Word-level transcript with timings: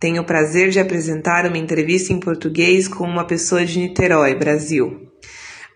tem 0.00 0.18
o 0.18 0.24
prazer 0.24 0.70
de 0.70 0.78
apresentar 0.78 1.46
uma 1.46 1.58
entrevista 1.58 2.12
em 2.12 2.20
português 2.20 2.86
com 2.86 3.04
uma 3.04 3.24
pessoa 3.24 3.64
de 3.64 3.80
Niterói, 3.80 4.34
Brasil. 4.34 5.08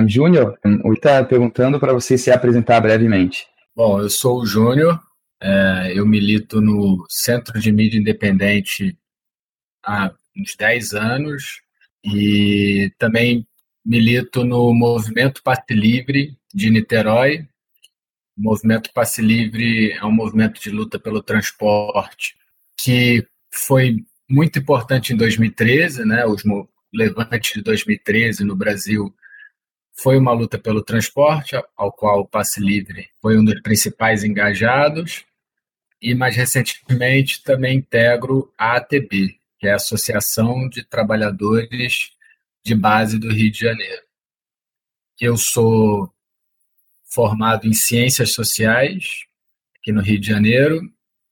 Júnior, 0.08 0.58
o 0.84 0.94
está 0.94 1.24
perguntando 1.24 1.80
para 1.80 1.94
você 1.94 2.18
se 2.18 2.32
apresentar 2.32 2.80
brevemente. 2.82 3.48
Bom, 3.76 4.02
eu 4.02 4.10
sou 4.10 4.42
o 4.42 4.46
Júnior, 4.46 5.00
é, 5.42 5.94
eu 5.96 6.06
milito 6.06 6.60
no 6.62 7.06
Centro 7.10 7.60
de 7.60 7.72
Mídia 7.72 8.00
Independente 8.00 8.98
há 9.86 10.12
uns 10.36 10.56
10 10.56 10.94
anos 10.94 11.62
e 12.04 12.92
também 12.98 13.48
milito 13.86 14.44
no 14.44 14.74
Movimento 14.74 15.42
Passe 15.44 15.74
Livre 15.74 16.38
de 16.54 16.70
Niterói. 16.70 17.48
O 18.38 18.42
Movimento 18.42 18.92
Passe 18.94 19.22
Livre 19.22 19.92
é 19.92 20.04
um 20.06 20.12
movimento 20.12 20.62
de 20.62 20.70
luta 20.70 21.00
pelo 21.00 21.22
transporte 21.22 22.36
que 22.80 23.26
foi 23.52 24.04
muito 24.30 24.60
importante 24.60 25.14
em 25.14 25.18
2013, 25.18 26.06
né? 26.06 26.26
Os 26.26 26.44
levantes 26.94 27.54
de 27.54 27.62
2013 27.62 28.44
no 28.44 28.56
Brasil 28.56 29.14
foi 30.00 30.18
uma 30.18 30.32
luta 30.32 30.60
pelo 30.60 30.84
transporte, 30.84 31.56
ao 31.76 31.92
qual 31.92 32.22
o 32.22 32.28
Passe 32.28 32.60
Livre 32.60 33.10
foi 33.20 33.38
um 33.38 33.44
dos 33.44 33.60
principais 33.62 34.24
engajados, 34.24 35.26
e 36.00 36.14
mais 36.14 36.36
recentemente 36.36 37.44
também 37.44 37.80
integro 37.80 38.54
a 38.56 38.76
ATB, 38.76 39.40
que 39.58 39.68
é 39.68 39.72
a 39.72 39.78
Associação 39.78 40.70
de 40.70 40.84
Trabalhadores 40.84 42.12
de 42.64 42.76
Base 42.76 43.18
do 43.18 43.34
Rio 43.34 43.52
de 43.52 43.60
Janeiro. 43.60 44.04
Eu 45.20 45.36
sou 45.36 46.14
formado 47.04 47.68
em 47.68 47.74
Ciências 47.74 48.34
Sociais, 48.34 49.26
aqui 49.80 49.92
no 49.92 50.02
Rio 50.02 50.20
de 50.20 50.28
Janeiro, 50.28 50.82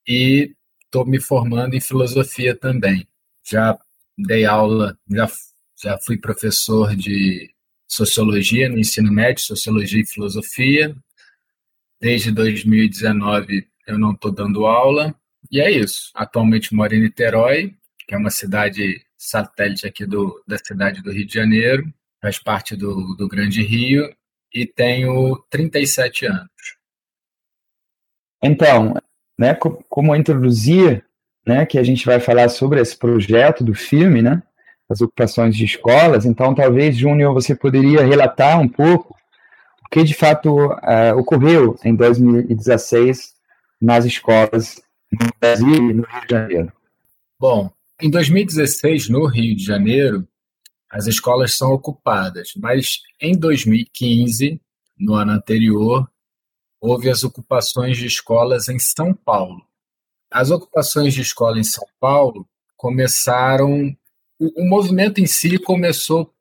e 0.08 0.56
estou 0.84 1.06
me 1.06 1.22
formando 1.22 1.76
em 1.76 1.82
Filosofia 1.82 2.56
também. 2.56 3.08
Já 3.48 3.78
dei 4.18 4.46
aula, 4.46 4.98
já, 5.08 5.32
já 5.80 6.00
fui 6.00 6.18
professor 6.18 6.96
de 6.96 7.55
Sociologia 7.88 8.70
no 8.70 8.78
ensino 8.78 9.12
médio, 9.12 9.44
Sociologia 9.44 10.02
e 10.02 10.06
Filosofia. 10.06 10.96
Desde 12.02 12.32
2019 12.32 13.68
eu 13.88 13.98
não 13.98 14.12
estou 14.12 14.32
dando 14.32 14.66
aula. 14.66 15.16
E 15.52 15.62
é 15.62 15.70
isso. 15.70 16.12
Atualmente 16.14 16.74
moro 16.74 16.94
em 16.96 17.02
Niterói, 17.02 17.76
que 18.08 18.16
é 18.16 18.18
uma 18.18 18.30
cidade 18.32 19.06
satélite 19.18 19.88
aqui 19.88 20.06
do, 20.06 20.44
da 20.48 20.58
cidade 20.58 21.02
do 21.02 21.12
Rio 21.12 21.26
de 21.26 21.34
Janeiro, 21.34 21.92
faz 22.22 22.40
parte 22.40 22.76
do, 22.76 23.16
do 23.16 23.28
Grande 23.28 23.62
Rio, 23.64 24.14
e 24.54 24.66
tenho 24.66 25.38
37 25.50 26.26
anos. 26.28 26.50
Então, 28.42 28.94
né, 29.38 29.54
como 29.90 30.16
introduzir, 30.16 31.06
né, 31.46 31.66
que 31.66 31.78
a 31.78 31.84
gente 31.84 32.06
vai 32.06 32.20
falar 32.20 32.48
sobre 32.50 32.80
esse 32.80 32.98
projeto 32.98 33.64
do 33.64 33.74
filme, 33.74 34.22
né, 34.22 34.42
as 34.90 35.02
ocupações 35.02 35.56
de 35.56 35.66
escolas. 35.66 36.26
Então, 36.26 36.54
talvez, 36.54 36.96
Júnior, 36.98 37.34
você 37.34 37.56
poderia 37.56 38.06
relatar 38.06 38.60
um 38.60 38.68
pouco 38.68 39.16
o 39.86 39.90
que 39.90 40.04
de 40.04 40.14
fato 40.14 40.68
uh, 40.68 41.18
ocorreu 41.18 41.78
em 41.84 41.96
2016 41.96 43.34
nas 43.82 44.06
escolas 44.06 44.82
no 45.12 45.30
Brasil 45.40 45.76
e 45.76 45.94
no 45.94 46.04
Rio 46.04 46.22
de 46.28 46.30
Janeiro. 46.30 46.74
Bom, 47.40 47.72
em 48.02 48.10
2016, 48.10 49.10
no 49.10 49.26
Rio 49.26 49.56
de 49.56 49.64
Janeiro, 49.64 50.28
as 50.90 51.08
escolas 51.08 51.56
são 51.56 51.72
ocupadas, 51.72 52.54
mas 52.58 53.02
em 53.20 53.38
2015, 53.38 54.60
no 54.98 55.14
ano 55.14 55.32
anterior, 55.32 56.10
houve 56.80 57.10
as 57.10 57.24
ocupações 57.24 57.98
de 57.98 58.06
escolas 58.06 58.70
em 58.70 58.80
São 58.80 59.14
Paulo. 59.14 59.62
As 60.32 60.52
ocupações 60.52 61.14
de 61.14 61.22
escola 61.22 61.60
em 61.60 61.64
São 61.64 61.86
Paulo 62.00 62.48
começaram 62.78 63.96
o, 64.40 64.64
o 64.64 64.70
movimento 64.70 65.20
em 65.20 65.28
si 65.28 65.58
começou 65.58 66.34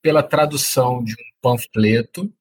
pela 0.00 0.22
tradução 0.22 1.02
de 1.02 1.12
um 1.12 1.24
panfleto 1.40 2.32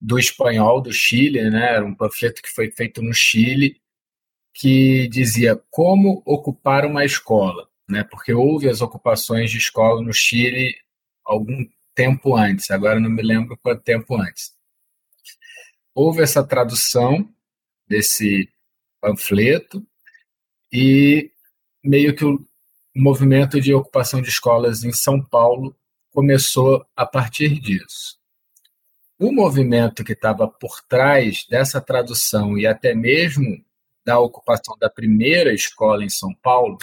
do 0.00 0.18
espanhol 0.18 0.80
do 0.80 0.92
Chile, 0.92 1.50
né? 1.50 1.74
Era 1.74 1.84
um 1.84 1.94
panfleto 1.94 2.40
que 2.40 2.48
foi 2.48 2.70
feito 2.70 3.02
no 3.02 3.12
Chile 3.12 3.80
que 4.54 5.08
dizia 5.08 5.60
como 5.70 6.22
ocupar 6.24 6.86
uma 6.86 7.04
escola, 7.04 7.68
né? 7.88 8.04
Porque 8.04 8.32
houve 8.32 8.68
as 8.68 8.80
ocupações 8.80 9.50
de 9.50 9.58
escola 9.58 10.00
no 10.02 10.12
Chile 10.12 10.74
algum 11.24 11.66
tempo 11.94 12.36
antes. 12.36 12.70
Agora 12.70 12.98
não 12.98 13.10
me 13.10 13.22
lembro 13.22 13.58
quanto 13.58 13.82
tempo 13.82 14.16
antes. 14.16 14.54
Houve 15.94 16.22
essa 16.22 16.42
tradução 16.42 17.28
desse 17.86 18.48
panfleto 19.00 19.84
e 20.72 21.30
meio 21.82 22.14
que 22.14 22.24
o 22.24 22.46
o 22.94 23.00
movimento 23.00 23.60
de 23.60 23.72
ocupação 23.72 24.20
de 24.20 24.28
escolas 24.28 24.82
em 24.82 24.92
São 24.92 25.22
Paulo 25.22 25.76
começou 26.10 26.84
a 26.96 27.06
partir 27.06 27.60
disso. 27.60 28.18
O 29.18 29.32
movimento 29.32 30.02
que 30.02 30.12
estava 30.12 30.48
por 30.48 30.80
trás 30.88 31.46
dessa 31.48 31.80
tradução 31.80 32.58
e 32.58 32.66
até 32.66 32.94
mesmo 32.94 33.62
da 34.04 34.18
ocupação 34.18 34.76
da 34.78 34.88
primeira 34.90 35.52
escola 35.52 36.04
em 36.04 36.08
São 36.08 36.34
Paulo 36.34 36.78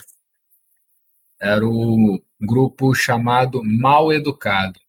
era 1.40 1.66
o 1.66 2.22
grupo 2.39 2.94
chamado 2.94 3.63
Mal 3.63 4.13
Educado. 4.13 4.79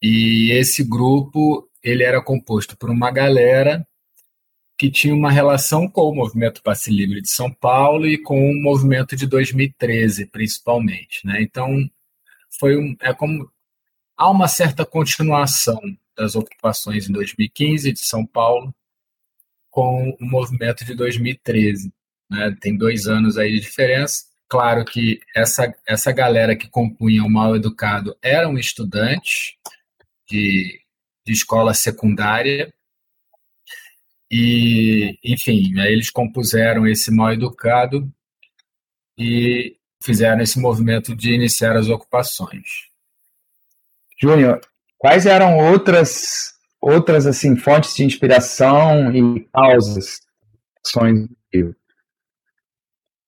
E 0.00 0.50
esse 0.52 0.82
grupo 0.82 1.68
ele 1.82 2.02
era 2.02 2.22
composto 2.22 2.76
por 2.76 2.90
uma 2.90 3.10
galera 3.10 3.86
que 4.82 4.90
tinha 4.90 5.14
uma 5.14 5.30
relação 5.30 5.88
com 5.88 6.10
o 6.10 6.12
movimento 6.12 6.60
Passe 6.60 6.90
Livre 6.90 7.22
de 7.22 7.30
São 7.30 7.52
Paulo 7.52 8.04
e 8.04 8.18
com 8.18 8.50
o 8.50 8.60
movimento 8.60 9.14
de 9.14 9.28
2013, 9.28 10.26
principalmente. 10.26 11.24
Né? 11.24 11.40
Então, 11.40 11.88
foi 12.58 12.76
um, 12.76 12.96
é 13.00 13.14
como 13.14 13.48
há 14.16 14.28
uma 14.28 14.48
certa 14.48 14.84
continuação 14.84 15.80
das 16.16 16.34
ocupações 16.34 17.08
em 17.08 17.12
2015 17.12 17.92
de 17.92 18.00
São 18.00 18.26
Paulo 18.26 18.74
com 19.70 20.16
o 20.20 20.24
movimento 20.26 20.84
de 20.84 20.96
2013. 20.96 21.92
Né? 22.28 22.56
Tem 22.60 22.76
dois 22.76 23.06
anos 23.06 23.38
aí 23.38 23.52
de 23.52 23.60
diferença. 23.60 24.24
Claro 24.48 24.84
que 24.84 25.20
essa, 25.32 25.72
essa 25.86 26.10
galera 26.10 26.56
que 26.56 26.68
compunha 26.68 27.22
o 27.22 27.30
Mal 27.30 27.54
Educado 27.54 28.18
eram 28.20 28.58
estudantes 28.58 29.54
de, 30.28 30.80
de 31.24 31.32
escola 31.32 31.72
secundária, 31.72 32.74
e, 34.32 35.18
enfim, 35.22 35.78
aí 35.78 35.92
eles 35.92 36.08
compuseram 36.08 36.86
esse 36.86 37.10
mal 37.10 37.34
educado 37.34 38.10
e 39.18 39.76
fizeram 40.02 40.40
esse 40.40 40.58
movimento 40.58 41.14
de 41.14 41.34
iniciar 41.34 41.76
as 41.76 41.90
ocupações. 41.90 42.88
Júnior, 44.18 44.58
quais 44.96 45.26
eram 45.26 45.58
outras 45.58 46.54
outras 46.80 47.26
assim 47.26 47.54
fontes 47.56 47.94
de 47.94 48.04
inspiração 48.04 49.14
e 49.14 49.40
causas 49.52 50.22
do 50.94 51.28
Rio? 51.52 51.76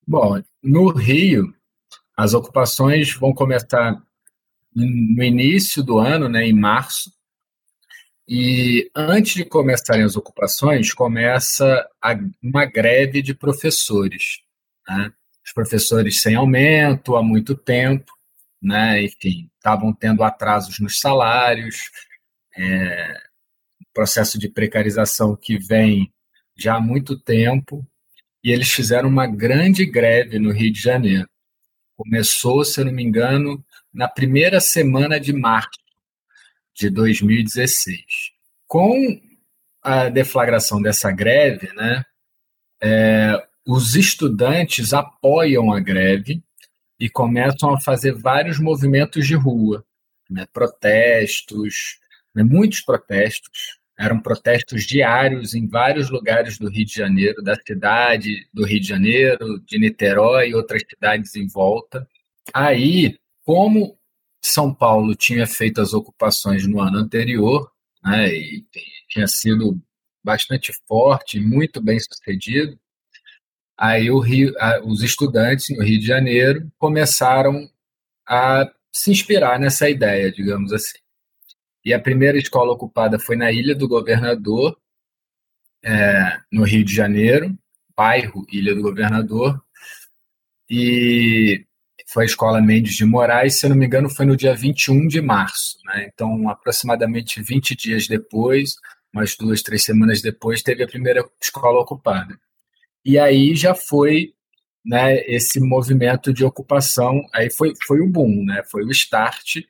Bom, 0.07 0.43
no 0.63 0.89
Rio, 0.91 1.55
as 2.17 2.33
ocupações 2.33 3.15
vão 3.15 3.33
começar 3.35 4.03
no 4.75 5.23
início 5.23 5.83
do 5.83 5.99
ano, 5.99 6.29
né, 6.29 6.45
em 6.47 6.53
março, 6.53 7.13
e 8.29 8.91
antes 8.95 9.35
de 9.35 9.45
começarem 9.45 10.05
as 10.05 10.17
ocupações, 10.17 10.93
começa 10.93 11.89
a, 12.03 12.17
uma 12.43 12.65
greve 12.65 13.21
de 13.23 13.35
professores. 13.35 14.41
Né? 14.89 15.13
os 15.45 15.53
professores 15.53 16.21
sem 16.21 16.35
aumento 16.35 17.17
há 17.17 17.23
muito 17.23 17.55
tempo, 17.55 18.11
né? 18.63 19.03
enfim, 19.03 19.51
estavam 19.57 19.93
tendo 19.93 20.25
atrasos 20.25 20.81
nos 20.81 20.99
salários, 20.99 21.91
é, 22.57 23.21
processo 23.93 24.39
de 24.39 24.49
precarização 24.49 25.37
que 25.37 25.59
vem 25.59 26.11
já 26.57 26.77
há 26.77 26.81
muito 26.81 27.19
tempo, 27.19 27.87
e 28.43 28.51
eles 28.51 28.71
fizeram 28.71 29.09
uma 29.09 29.27
grande 29.27 29.85
greve 29.85 30.39
no 30.39 30.51
Rio 30.51 30.73
de 30.73 30.81
Janeiro. 30.81 31.29
Começou, 31.97 32.65
se 32.65 32.81
eu 32.81 32.87
não 32.87 32.93
me 32.93 33.03
engano, 33.03 33.65
na 33.93 34.09
primeira 34.09 34.61
semana 34.61 35.21
de 35.21 35.33
março 35.33 35.79
de 36.75 36.91
2016. 36.91 38.01
Com 38.67 39.21
a 39.83 40.09
deflagração 40.09 40.83
dessa 40.83 41.11
greve, 41.13 41.73
né, 41.75 42.05
é, 42.83 43.47
os 43.67 43.95
estudantes 43.95 44.93
apoiam 44.93 45.73
a 45.73 45.81
greve 45.81 46.43
e 46.99 47.09
começam 47.09 47.75
a 47.75 47.81
fazer 47.81 48.13
vários 48.13 48.59
movimentos 48.59 49.27
de 49.27 49.35
rua, 49.35 49.85
né, 50.29 50.47
protestos, 50.53 51.99
né, 52.35 52.43
muitos 52.43 52.81
protestos. 52.81 53.79
Eram 53.97 54.19
protestos 54.19 54.85
diários 54.85 55.55
em 55.55 55.69
vários 55.69 56.11
lugares 56.11 56.59
do 56.59 56.69
Rio 56.69 56.85
de 56.85 56.95
Janeiro, 56.95 57.41
da 57.43 57.55
cidade 57.55 58.49
do 58.53 58.67
Rio 58.67 58.81
de 58.81 58.89
Janeiro, 58.89 59.61
de 59.65 59.79
Niterói 59.79 60.49
e 60.49 60.55
outras 60.55 60.83
cidades 60.83 61.37
em 61.37 61.47
volta. 61.47 62.07
Aí, 62.53 63.17
como 63.45 63.97
São 64.47 64.75
Paulo 64.75 65.15
tinha 65.15 65.47
feito 65.47 65.81
as 65.81 65.95
ocupações 65.95 66.67
no 66.67 66.81
ano 66.81 66.99
anterior, 66.99 67.71
né, 68.03 68.29
e 68.29 68.65
tinha 69.09 69.27
sido 69.27 69.81
bastante 70.23 70.73
forte, 70.87 71.41
muito 71.41 71.83
bem 71.83 71.99
sucedido, 71.99 72.79
aí 73.77 74.09
Rio, 74.21 74.55
os 74.85 75.03
estudantes 75.03 75.75
no 75.77 75.83
Rio 75.83 75.99
de 75.99 76.07
Janeiro 76.07 76.71
começaram 76.79 77.69
a 78.27 78.71
se 78.93 79.11
inspirar 79.11 79.59
nessa 79.59 79.89
ideia, 79.89 80.31
digamos 80.31 80.73
assim. 80.73 80.99
E 81.85 81.93
a 81.93 82.01
primeira 82.01 82.39
escola 82.39 82.73
ocupada 82.73 83.19
foi 83.19 83.37
na 83.37 83.53
Ilha 83.53 83.75
do 83.75 83.89
Governador, 83.89 84.79
é, 85.83 86.41
no 86.51 86.65
Rio 86.65 86.85
de 86.85 86.95
Janeiro, 86.95 87.57
bairro 87.97 88.47
Ilha 88.51 88.75
do 88.75 88.83
Governador, 88.83 89.63
e 90.69 91.67
foi 92.07 92.25
a 92.25 92.27
escola 92.27 92.61
Mendes 92.61 92.95
de 92.95 93.05
Moraes, 93.05 93.59
se 93.59 93.67
eu 93.67 93.71
não 93.71 93.77
me 93.77 93.87
engano, 93.87 94.11
foi 94.11 94.27
no 94.27 94.37
dia 94.37 94.55
21 94.55 95.07
de 95.09 95.21
março. 95.21 95.79
Né? 95.87 96.11
Então, 96.13 96.49
aproximadamente 96.49 97.43
20 97.43 97.75
dias 97.75 98.07
depois, 98.07 98.77
umas 99.13 99.37
duas, 99.37 99.63
três 99.63 99.85
semanas 99.85 100.21
depois, 100.21 100.63
teve 100.63 100.83
a 100.83 100.89
primeira 100.89 101.25
escola 101.41 101.81
ocupada. 101.81 102.39
E 103.05 103.19
aí 103.19 103.55
já 103.55 103.75
foi 103.75 104.35
né, 104.85 105.19
esse 105.27 105.61
movimento 105.61 106.33
de 106.33 106.45
ocupação, 106.45 107.27
aí 107.33 107.51
foi, 107.51 107.73
foi 107.87 108.01
o 108.01 108.09
boom, 108.09 108.45
né? 108.45 108.63
foi 108.71 108.85
o 108.85 108.91
start, 108.91 109.63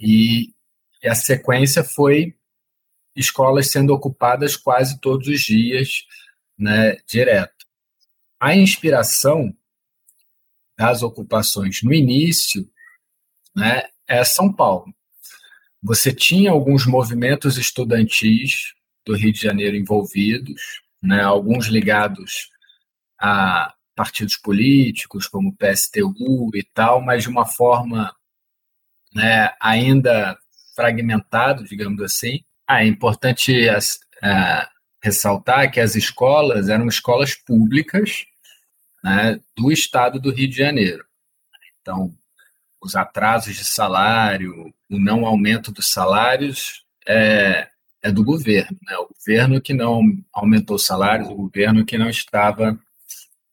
e, 0.00 0.54
a 1.04 1.14
sequência 1.14 1.84
foi 1.84 2.34
escolas 3.14 3.70
sendo 3.70 3.94
ocupadas 3.94 4.56
quase 4.56 5.00
todos 5.00 5.28
os 5.28 5.40
dias, 5.40 6.04
né, 6.58 6.96
direto. 7.06 7.64
A 8.40 8.54
inspiração 8.54 9.56
das 10.76 11.02
ocupações 11.02 11.82
no 11.82 11.92
início 11.92 12.68
né, 13.54 13.84
é 14.06 14.22
São 14.24 14.52
Paulo. 14.52 14.94
Você 15.82 16.12
tinha 16.12 16.50
alguns 16.50 16.86
movimentos 16.86 17.56
estudantis 17.56 18.74
do 19.04 19.14
Rio 19.14 19.32
de 19.32 19.40
Janeiro 19.40 19.76
envolvidos, 19.76 20.82
né, 21.02 21.22
alguns 21.22 21.66
ligados 21.66 22.50
a 23.18 23.72
partidos 23.94 24.36
políticos, 24.36 25.26
como 25.26 25.48
o 25.48 25.56
PSTU 25.56 26.50
e 26.54 26.62
tal, 26.74 27.00
mas 27.00 27.22
de 27.22 27.30
uma 27.30 27.46
forma 27.46 28.14
né, 29.14 29.54
ainda 29.60 30.36
fragmentado, 30.74 31.64
digamos 31.64 32.02
assim. 32.02 32.40
Ah, 32.68 32.84
é 32.84 32.86
importante 32.86 33.66
é, 33.66 34.68
ressaltar 35.02 35.70
que 35.70 35.80
as 35.80 35.94
escolas 35.94 36.68
eram 36.68 36.86
escolas 36.88 37.34
públicas 37.34 38.26
né, 39.06 39.40
do 39.56 39.70
estado 39.70 40.18
do 40.18 40.32
Rio 40.32 40.48
de 40.48 40.56
Janeiro. 40.56 41.04
Então, 41.80 42.12
os 42.82 42.96
atrasos 42.96 43.54
de 43.54 43.64
salário, 43.64 44.74
o 44.90 44.98
não 44.98 45.24
aumento 45.24 45.70
dos 45.70 45.92
salários 45.92 46.84
é, 47.06 47.68
é 48.02 48.10
do 48.10 48.24
governo, 48.24 48.76
né? 48.82 48.96
o 48.96 49.08
governo 49.14 49.60
que 49.60 49.72
não 49.72 50.02
aumentou 50.32 50.76
salários, 50.76 51.28
o 51.28 51.36
governo 51.36 51.86
que 51.86 51.96
não 51.96 52.10
estava 52.10 52.76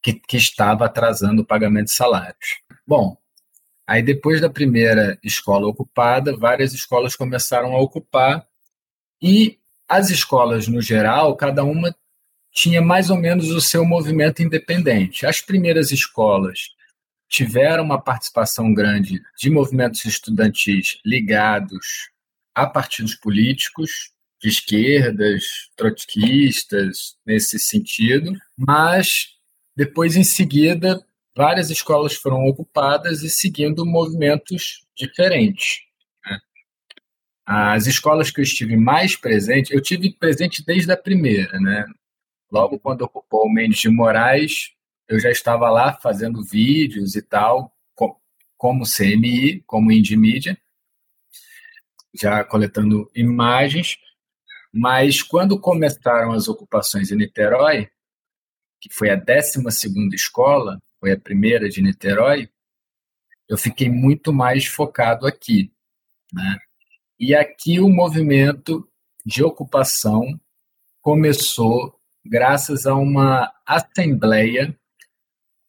que, 0.02 0.14
que 0.14 0.36
estava 0.36 0.86
atrasando 0.86 1.42
o 1.42 1.46
pagamento 1.46 1.86
de 1.86 1.92
salários. 1.92 2.60
Bom, 2.84 3.16
aí 3.86 4.02
depois 4.02 4.40
da 4.40 4.50
primeira 4.50 5.16
escola 5.22 5.68
ocupada, 5.68 6.36
várias 6.36 6.74
escolas 6.74 7.14
começaram 7.14 7.76
a 7.76 7.80
ocupar 7.80 8.44
e 9.22 9.60
as 9.88 10.10
escolas 10.10 10.66
no 10.66 10.82
geral, 10.82 11.36
cada 11.36 11.62
uma 11.62 11.94
tinha 12.54 12.80
mais 12.80 13.10
ou 13.10 13.16
menos 13.16 13.50
o 13.50 13.60
seu 13.60 13.84
movimento 13.84 14.40
independente. 14.40 15.26
As 15.26 15.40
primeiras 15.40 15.90
escolas 15.90 16.70
tiveram 17.28 17.82
uma 17.82 18.00
participação 18.00 18.72
grande 18.72 19.20
de 19.36 19.50
movimentos 19.50 20.04
estudantis 20.04 21.00
ligados 21.04 22.10
a 22.54 22.64
partidos 22.64 23.16
políticos, 23.16 24.12
de 24.40 24.48
esquerdas, 24.48 25.42
trotskistas, 25.76 27.16
nesse 27.26 27.58
sentido, 27.58 28.32
mas 28.56 29.30
depois, 29.76 30.14
em 30.14 30.22
seguida, 30.22 31.04
várias 31.36 31.70
escolas 31.70 32.14
foram 32.14 32.46
ocupadas 32.46 33.22
e 33.22 33.30
seguindo 33.30 33.84
movimentos 33.84 34.86
diferentes. 34.96 35.80
Né? 36.24 36.38
As 37.44 37.88
escolas 37.88 38.30
que 38.30 38.40
eu 38.40 38.44
estive 38.44 38.76
mais 38.76 39.16
presente, 39.16 39.74
eu 39.74 39.80
tive 39.80 40.12
presente 40.12 40.64
desde 40.64 40.92
a 40.92 40.96
primeira, 40.96 41.58
né? 41.58 41.84
Logo 42.54 42.78
quando 42.78 43.02
ocupou 43.02 43.46
o 43.46 43.52
Mendes 43.52 43.80
de 43.80 43.88
Moraes, 43.88 44.70
eu 45.08 45.18
já 45.18 45.28
estava 45.28 45.68
lá 45.70 45.92
fazendo 45.92 46.40
vídeos 46.40 47.16
e 47.16 47.20
tal, 47.20 47.76
como 48.56 48.84
CMI, 48.84 49.60
como 49.66 49.90
Indie 49.90 50.16
Media, 50.16 50.56
já 52.14 52.44
coletando 52.44 53.10
imagens. 53.12 53.98
Mas 54.72 55.20
quando 55.20 55.58
começaram 55.58 56.30
as 56.30 56.46
ocupações 56.46 57.10
em 57.10 57.16
Niterói, 57.16 57.90
que 58.80 58.88
foi 58.88 59.10
a 59.10 59.16
12 59.16 59.60
escola, 60.14 60.80
foi 61.00 61.10
a 61.10 61.18
primeira 61.18 61.68
de 61.68 61.82
Niterói, 61.82 62.48
eu 63.48 63.58
fiquei 63.58 63.90
muito 63.90 64.32
mais 64.32 64.64
focado 64.64 65.26
aqui. 65.26 65.72
Né? 66.32 66.58
E 67.18 67.34
aqui 67.34 67.80
o 67.80 67.88
movimento 67.88 68.88
de 69.26 69.42
ocupação 69.42 70.40
começou 71.02 72.00
graças 72.24 72.86
a 72.86 72.94
uma 72.94 73.52
assembleia 73.66 74.76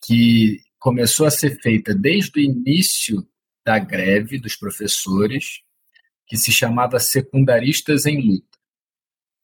que 0.05 0.61
começou 0.79 1.25
a 1.25 1.31
ser 1.31 1.59
feita 1.61 1.93
desde 1.93 2.39
o 2.39 2.41
início 2.41 3.27
da 3.65 3.79
greve 3.79 4.37
dos 4.37 4.55
professores, 4.55 5.61
que 6.27 6.37
se 6.37 6.51
chamava 6.51 6.99
Secundaristas 6.99 8.05
em 8.05 8.21
Luta, 8.21 8.57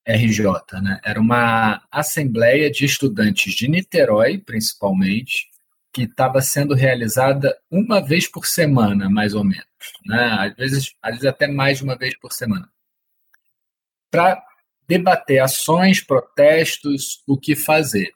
RJ. 0.08 0.82
Né? 0.82 1.00
Era 1.04 1.20
uma 1.20 1.82
assembleia 1.92 2.70
de 2.70 2.86
estudantes 2.86 3.54
de 3.54 3.68
Niterói, 3.68 4.38
principalmente, 4.38 5.50
que 5.94 6.04
estava 6.04 6.42
sendo 6.42 6.74
realizada 6.74 7.58
uma 7.70 8.00
vez 8.00 8.28
por 8.28 8.46
semana, 8.46 9.10
mais 9.10 9.34
ou 9.34 9.44
menos. 9.44 9.66
Né? 10.06 10.24
Às, 10.40 10.56
vezes, 10.56 10.96
às 11.02 11.12
vezes 11.12 11.26
até 11.26 11.48
mais 11.48 11.80
de 11.80 11.84
uma 11.84 11.98
vez 11.98 12.18
por 12.20 12.32
semana. 12.32 12.70
Para 14.10 14.44
debater 14.92 15.40
ações, 15.40 16.02
protestos, 16.02 17.24
o 17.26 17.38
que 17.38 17.56
fazer. 17.56 18.12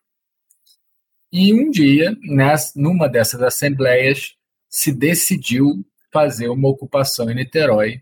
E 1.31 1.53
um 1.53 1.71
dia, 1.71 2.13
numa 2.75 3.07
dessas 3.07 3.41
assembleias, 3.41 4.33
se 4.69 4.91
decidiu 4.91 5.85
fazer 6.11 6.49
uma 6.49 6.67
ocupação 6.67 7.31
em 7.31 7.35
Niterói, 7.35 8.01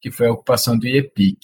que 0.00 0.12
foi 0.12 0.28
a 0.28 0.32
ocupação 0.32 0.78
do 0.78 0.86
IEPIC. 0.86 1.36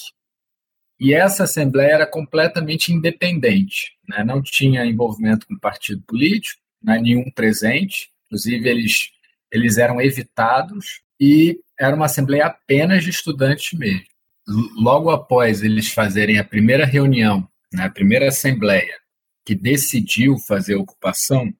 E 1.00 1.12
essa 1.12 1.42
assembleia 1.42 1.94
era 1.94 2.06
completamente 2.06 2.92
independente, 2.92 3.98
né? 4.08 4.22
não 4.22 4.40
tinha 4.40 4.86
envolvimento 4.86 5.48
com 5.48 5.58
partido 5.58 6.00
político, 6.02 6.60
né? 6.80 7.00
nenhum 7.00 7.28
presente, 7.32 8.12
inclusive 8.26 8.68
eles, 8.68 9.10
eles 9.50 9.78
eram 9.78 10.00
evitados, 10.00 11.02
e 11.18 11.58
era 11.78 11.96
uma 11.96 12.06
assembleia 12.06 12.46
apenas 12.46 13.02
de 13.02 13.10
estudantes 13.10 13.76
mesmo 13.76 14.11
logo 14.46 15.10
após 15.10 15.62
eles 15.62 15.88
fazerem 15.88 16.38
a 16.38 16.44
primeira 16.44 16.84
reunião, 16.84 17.48
né, 17.72 17.84
a 17.84 17.90
primeira 17.90 18.28
assembleia 18.28 18.98
que 19.44 19.54
decidiu 19.54 20.38
fazer 20.38 20.74
a 20.74 20.80
ocupação, 20.80 21.52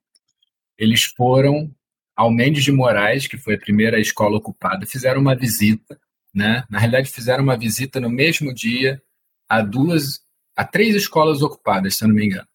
eles 0.79 1.05
foram 1.05 1.71
ao 2.15 2.31
Mendes 2.31 2.65
de 2.65 2.73
Moraes, 2.73 3.27
que 3.27 3.37
foi 3.37 3.55
a 3.55 3.59
primeira 3.59 3.99
escola 3.99 4.37
ocupada, 4.37 4.87
fizeram 4.87 5.21
uma 5.21 5.35
visita, 5.35 5.99
né? 6.35 6.65
Na 6.71 6.79
realidade, 6.79 7.11
fizeram 7.11 7.43
uma 7.43 7.57
visita 7.57 8.01
no 8.01 8.11
mesmo 8.11 8.55
dia 8.55 9.03
a 9.49 9.61
duas, 9.62 10.21
a 10.57 10.65
três 10.65 10.95
escolas 10.95 11.43
ocupadas, 11.43 11.97
se 11.97 12.05
eu 12.05 12.09
não 12.09 12.15
me 12.15 12.27
engano. 12.27 12.47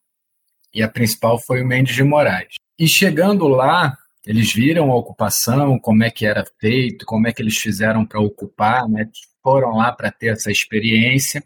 E 0.72 0.82
a 0.82 0.88
principal 0.88 1.38
foi 1.38 1.62
o 1.62 1.66
Mendes 1.66 1.94
de 1.94 2.02
Moraes. 2.02 2.54
E 2.78 2.86
chegando 2.86 3.48
lá, 3.48 3.96
eles 4.24 4.52
viram 4.52 4.90
a 4.90 4.96
ocupação, 4.96 5.78
como 5.78 6.04
é 6.04 6.10
que 6.10 6.26
era 6.26 6.44
feito, 6.60 7.04
como 7.06 7.26
é 7.26 7.32
que 7.32 7.42
eles 7.42 7.56
fizeram 7.56 8.04
para 8.04 8.20
ocupar, 8.20 8.88
né? 8.88 9.08
Foram 9.42 9.76
lá 9.76 9.92
para 9.92 10.10
ter 10.10 10.28
essa 10.28 10.50
experiência. 10.50 11.42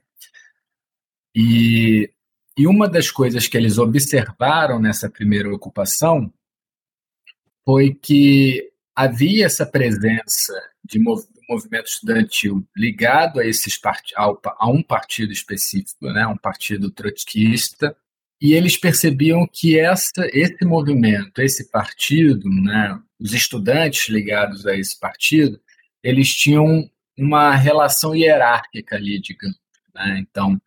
E, 1.34 2.10
e 2.56 2.66
uma 2.66 2.88
das 2.88 3.10
coisas 3.10 3.46
que 3.46 3.56
eles 3.56 3.78
observaram 3.78 4.78
nessa 4.78 5.08
primeira 5.08 5.52
ocupação 5.52 6.32
foi 7.64 7.94
que 7.94 8.70
havia 8.94 9.46
essa 9.46 9.64
presença 9.64 10.52
de 10.84 10.98
movimento 11.48 11.86
estudantil 11.86 12.66
ligado 12.76 13.40
a, 13.40 13.46
esses 13.46 13.78
part... 13.78 14.12
a 14.16 14.68
um 14.68 14.82
partido 14.82 15.32
específico, 15.32 16.06
né, 16.06 16.26
um 16.26 16.36
partido 16.36 16.90
trotskista, 16.90 17.96
e 18.40 18.54
eles 18.54 18.76
percebiam 18.76 19.46
que 19.46 19.78
essa, 19.78 20.28
esse 20.32 20.64
movimento, 20.64 21.40
esse 21.40 21.70
partido, 21.70 22.48
né, 22.48 23.00
os 23.20 23.32
estudantes 23.32 24.08
ligados 24.08 24.66
a 24.66 24.76
esse 24.76 24.98
partido, 24.98 25.60
eles 26.02 26.34
tinham 26.34 26.90
uma 27.18 27.54
relação 27.54 28.14
hierárquica 28.14 28.96
ali, 28.96 29.20
digamos. 29.20 29.58
Né? 29.94 30.18
Então, 30.20 30.60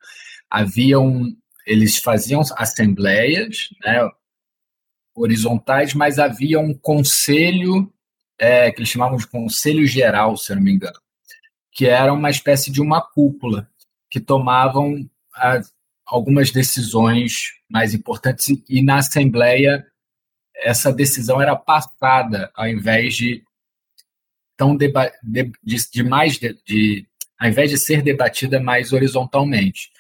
havia 0.50 1.00
um, 1.00 1.36
eles 1.66 1.98
faziam 1.98 2.42
assembleias 2.58 3.70
né, 3.84 4.08
horizontais, 5.16 5.94
mas 5.94 6.20
havia 6.20 6.60
um 6.60 6.74
conselho, 6.74 7.92
é, 8.38 8.72
que 8.72 8.80
eles 8.80 8.90
chamavam 8.90 9.18
de 9.18 9.28
conselho 9.28 9.86
geral, 9.88 10.38
se 10.38 10.54
não 10.54 10.62
me 10.62 10.74
engano, 10.74 11.00
que 11.72 11.88
era 11.88 12.14
uma 12.14 12.30
espécie 12.30 12.72
de 12.72 12.82
uma 12.82 13.02
cúpula, 13.02 13.70
que 14.10 14.20
tomavam 14.20 15.10
a, 15.34 15.62
algumas 16.06 16.52
decisões 16.52 17.54
mais 17.70 17.94
importantes, 17.94 18.48
e 18.70 18.82
na 18.82 18.98
assembleia 18.98 19.86
essa 20.58 20.92
decisão 20.94 21.42
era 21.42 21.56
passada, 21.56 22.52
ao 22.56 22.68
invés 22.68 23.16
de 23.16 23.44
tão 24.58 24.76
de, 24.76 24.92
de, 25.24 25.52
de 25.92 26.04
mais 26.04 26.38
de, 26.38 26.54
de, 26.66 27.08
ao 27.38 27.50
invés 27.50 27.70
de 27.70 27.78
ser 27.78 28.02
debatida 28.02 28.60
mais 28.60 28.94
horizontalmente. 28.94 29.92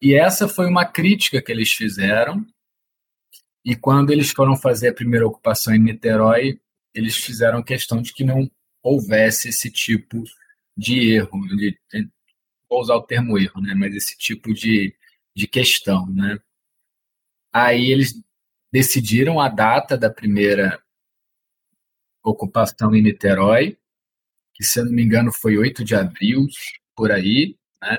E 0.00 0.14
essa 0.14 0.48
foi 0.48 0.66
uma 0.66 0.84
crítica 0.84 1.40
que 1.40 1.50
eles 1.50 1.72
fizeram. 1.72 2.44
E 3.64 3.74
quando 3.74 4.10
eles 4.10 4.30
foram 4.30 4.56
fazer 4.56 4.88
a 4.88 4.94
primeira 4.94 5.26
ocupação 5.26 5.74
em 5.74 5.78
Niterói, 5.78 6.60
eles 6.94 7.16
fizeram 7.16 7.62
questão 7.62 8.02
de 8.02 8.12
que 8.12 8.22
não 8.22 8.50
houvesse 8.82 9.48
esse 9.48 9.70
tipo 9.70 10.22
de 10.76 11.14
erro, 11.14 11.40
de, 11.56 11.78
vou 12.68 12.80
usar 12.80 12.96
o 12.96 13.02
termo 13.02 13.38
erro, 13.38 13.60
né, 13.60 13.74
mas 13.74 13.94
esse 13.94 14.16
tipo 14.18 14.52
de, 14.52 14.94
de 15.34 15.46
questão, 15.46 16.06
né. 16.06 16.38
Aí 17.52 17.90
eles 17.90 18.20
decidiram 18.72 19.40
a 19.40 19.48
data 19.48 19.96
da 19.96 20.10
primeira 20.10 20.82
ocupação 22.22 22.94
em 22.94 23.02
Niterói, 23.02 23.78
que 24.54 24.64
se 24.64 24.78
eu 24.80 24.84
não 24.84 24.92
me 24.92 25.02
engano 25.02 25.32
foi 25.32 25.58
8 25.58 25.84
de 25.84 25.94
abril, 25.94 26.46
por 26.96 27.10
aí, 27.10 27.56
né? 27.82 27.98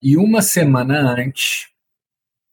E 0.00 0.16
uma 0.16 0.40
semana 0.40 1.14
antes, 1.18 1.68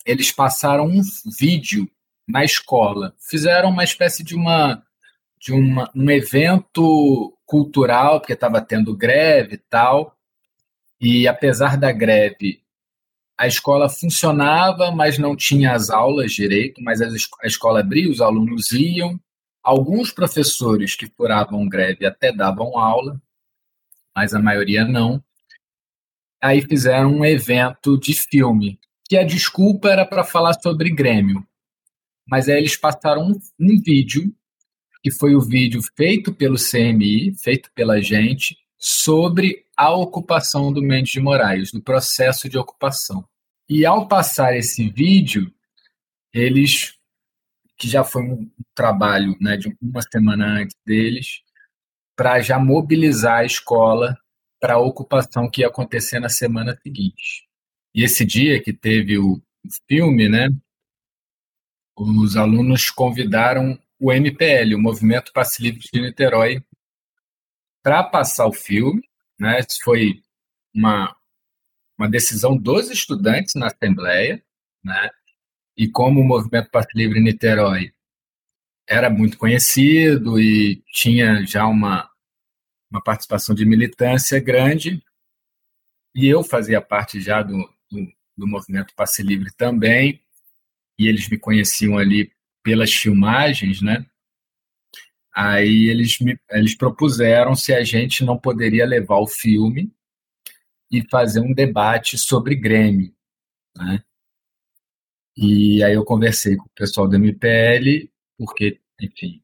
eles 0.06 0.32
passaram 0.32 0.88
um 0.88 1.01
vídeo 1.38 1.89
na 2.27 2.44
escola. 2.44 3.13
Fizeram 3.20 3.70
uma 3.70 3.84
espécie 3.84 4.24
de 4.24 4.36
uma 4.36 4.84
de 5.39 5.51
uma, 5.51 5.92
um 5.94 6.10
evento 6.10 7.38
cultural, 7.46 8.22
porque 8.22 8.32
estava 8.32 8.62
tendo 8.62 8.96
greve 8.96 9.56
e 9.56 9.58
tal. 9.58 10.15
E 11.01 11.27
apesar 11.27 11.77
da 11.77 11.92
greve, 11.92 12.63
a 13.38 13.46
escola 13.46 13.89
funcionava, 13.89 14.89
mas 14.92 15.18
não 15.18 15.36
tinha 15.36 15.74
as 15.74 15.89
aulas 15.89 16.32
direito, 16.32 16.82
mas 16.82 17.01
a 17.01 17.10
escola 17.44 17.82
abria, 17.82 18.10
os 18.10 18.22
alunos 18.22 18.72
iam, 18.72 19.20
Alguns 19.63 20.12
professores 20.12 20.93
que 20.93 21.08
furavam 21.08 21.67
greve 21.70 22.05
até 22.05 22.34
davam 22.34 22.77
aula, 22.77 23.22
mas 24.13 24.34
a 24.34 24.39
maioria 24.39 24.84
não. 24.84 25.24
Aí 26.41 26.62
fizeram 26.62 27.15
um 27.15 27.25
evento 27.25 27.98
de 27.98 28.13
filme, 28.13 28.77
que 29.08 29.15
a 29.15 29.24
desculpa 29.24 29.89
era 29.89 30.05
para 30.05 30.25
falar 30.25 30.53
sobre 30.62 30.93
Grêmio. 30.93 31.48
Mas 32.27 32.50
aí 32.50 32.58
eles 32.58 32.75
passaram 32.75 33.27
um, 33.27 33.39
um 33.60 33.82
vídeo, 33.82 34.36
que 35.01 35.12
foi 35.12 35.34
o 35.34 35.41
vídeo 35.41 35.82
feito 35.96 36.34
pelo 36.34 36.58
CMI, 36.58 37.34
feito 37.41 37.72
pela 37.74 38.01
gente, 38.01 38.58
sobre 38.77 39.65
a 39.77 39.93
ocupação 39.93 40.74
do 40.74 40.82
Mendes 40.82 41.13
de 41.13 41.22
Moraes, 41.22 41.72
do 41.72 41.82
processo 41.82 42.50
de 42.50 42.58
ocupação. 42.58 43.25
E 43.70 43.86
ao 43.86 44.10
passar 44.10 44.58
esse 44.58 44.89
vídeo, 44.89 45.50
eles 46.34 46.96
que 47.84 47.90
já 47.90 48.02
foi 48.02 48.24
um 48.24 48.50
trabalho 48.74 49.36
né, 49.42 49.58
de 49.58 49.75
uma 49.82 50.02
semana 50.02 50.62
antes 50.62 50.74
deles, 50.86 51.42
para 52.16 52.40
já 52.40 52.58
mobilizar 52.58 53.40
a 53.40 53.46
escola 53.46 54.18
para 54.58 54.75
a 54.75 54.80
ocupação 54.80 55.50
que 55.52 55.60
ia 55.60 55.68
acontecer 55.68 56.18
na 56.22 56.30
semana 56.30 56.80
seguinte. 56.82 57.46
E 57.94 58.02
esse 58.02 58.24
dia 58.24 58.63
que 58.63 58.72
teve 58.72 59.18
o 59.18 59.44
filme, 59.86 60.30
né, 60.30 60.48
os 61.98 62.38
alunos 62.38 62.90
convidaram 62.90 63.78
o 64.00 64.13
MPL, 64.13 64.75
o 64.75 64.82
Movimento 64.82 65.34
Passe 65.34 65.62
Livre 65.62 65.82
de 65.94 66.00
Niterói, 66.00 66.63
para 67.84 68.02
passar 68.02 68.48
o 68.48 68.54
filme. 68.54 69.02
Né, 69.38 69.60
foi 69.84 70.24
uma, 70.74 71.13
uma 72.00 72.10
decisão 72.10 72.56
dos 72.56 72.90
estudantes 72.90 73.56
na 73.56 73.68
Assembleia, 73.68 74.42
né, 74.82 75.10
e 75.77 75.88
como 75.88 76.22
o 76.22 76.24
movimento 76.24 76.70
Passe 76.70 76.89
Livre 76.96 77.20
em 77.20 77.24
Niterói 77.24 77.92
era 78.88 79.10
muito 79.10 79.38
conhecido 79.38 80.39
e 80.39 80.84
tinha 80.92 81.46
já 81.46 81.65
uma, 81.65 82.10
uma 82.92 83.01
participação 83.01 83.56
de 83.56 83.65
militância 83.65 84.39
grande, 84.39 85.03
e 86.15 86.27
eu 86.27 86.44
fazia 86.44 86.82
parte 86.82 87.20
já 87.20 87.42
do, 87.42 87.58
do, 87.89 88.08
do 88.38 88.48
movimento 88.48 88.94
Passe 88.96 89.24
Livre 89.24 89.51
também, 89.56 90.22
e 90.98 91.08
eles 91.08 91.27
me 91.27 91.38
conheciam 91.38 91.98
ali 91.98 92.32
pelas 92.62 92.94
filmagens, 92.94 93.82
né? 93.82 94.06
Aí 95.36 95.89
eles 95.89 96.20
me 96.20 96.39
eles 96.51 96.75
propuseram 96.75 97.56
se 97.56 97.74
a 97.74 97.84
gente 97.84 98.24
não 98.24 98.38
poderia 98.38 98.86
levar 98.86 99.18
o 99.18 99.27
filme 99.27 99.92
e 100.92 101.01
fazer 101.10 101.39
um 101.39 101.53
debate 101.53 102.18
sobre 102.20 102.56
Grêmio, 102.56 103.12
né? 103.75 104.03
E 105.36 105.84
aí 105.84 105.94
eu 105.94 106.06
conversei 106.06 106.56
com 106.56 106.66
o 106.66 106.72
pessoal 106.75 107.08
do 107.08 107.16
MPL, 107.16 108.10
porque, 108.38 108.80
enfim, 109.02 109.42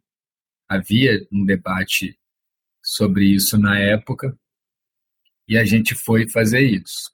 havia 0.68 1.28
um 1.32 1.46
debate 1.46 2.18
sobre 2.84 3.26
isso 3.26 3.58
na 3.58 3.80
época, 3.80 4.38
e 5.48 5.58
a 5.58 5.66
gente 5.66 5.96
foi 5.96 6.30
fazer 6.30 6.62
isso. 6.62 7.12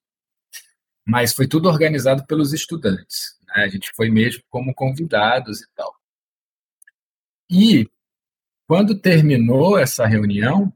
Mas 1.05 1.34
foi 1.34 1.48
tudo 1.48 1.70
organizado 1.70 2.25
pelos 2.25 2.51
estudantes. 2.51 3.39
Né? 3.48 3.63
A 3.63 3.67
gente 3.70 3.91
foi 3.96 4.10
mesmo 4.10 4.44
como 4.50 4.74
convidados 4.74 5.62
e 5.62 5.67
tal. 5.74 5.96
E 7.50 7.89
quando 8.67 9.00
terminou 9.00 9.77
essa 9.77 10.05
reunião, 10.05 10.74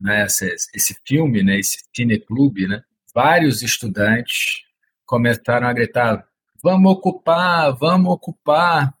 né, 0.00 0.24
esse, 0.26 0.54
esse 0.74 0.96
filme, 1.06 1.42
né, 1.42 1.58
esse 1.58 1.82
cineclube, 1.94 2.68
né, 2.68 2.84
vários 3.14 3.62
estudantes 3.62 4.62
começaram 5.06 5.66
a 5.66 5.72
gritar 5.72 6.28
vamos 6.64 6.92
ocupar, 6.92 7.76
vamos 7.76 8.10
ocupar. 8.10 8.96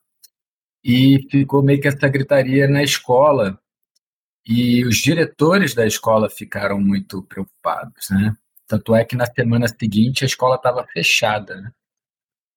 E 0.84 1.26
ficou 1.30 1.62
meio 1.62 1.80
que 1.80 1.88
essa 1.88 2.06
gritaria 2.08 2.68
na 2.68 2.82
escola. 2.82 3.58
E 4.46 4.84
os 4.84 4.98
diretores 4.98 5.74
da 5.74 5.86
escola 5.86 6.28
ficaram 6.28 6.78
muito 6.78 7.22
preocupados, 7.22 8.10
né? 8.10 8.36
Tanto 8.66 8.94
é 8.94 9.02
que 9.02 9.16
na 9.16 9.24
semana 9.24 9.66
seguinte 9.66 10.24
a 10.24 10.26
escola 10.26 10.56
estava 10.56 10.86
fechada, 10.88 11.58
né? 11.58 11.72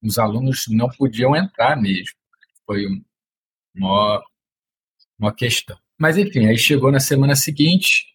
Os 0.04 0.20
alunos 0.20 0.66
não 0.68 0.90
podiam 0.90 1.34
entrar 1.34 1.82
mesmo. 1.82 2.18
Foi 2.66 2.86
uma, 3.74 4.22
uma 5.18 5.34
questão. 5.34 5.78
Mas 5.98 6.18
enfim, 6.18 6.48
aí 6.48 6.58
chegou 6.58 6.92
na 6.92 7.00
semana 7.00 7.36
seguinte, 7.36 8.08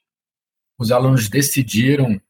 os 0.78 0.92
alunos 0.92 1.30
decidiram 1.30 2.20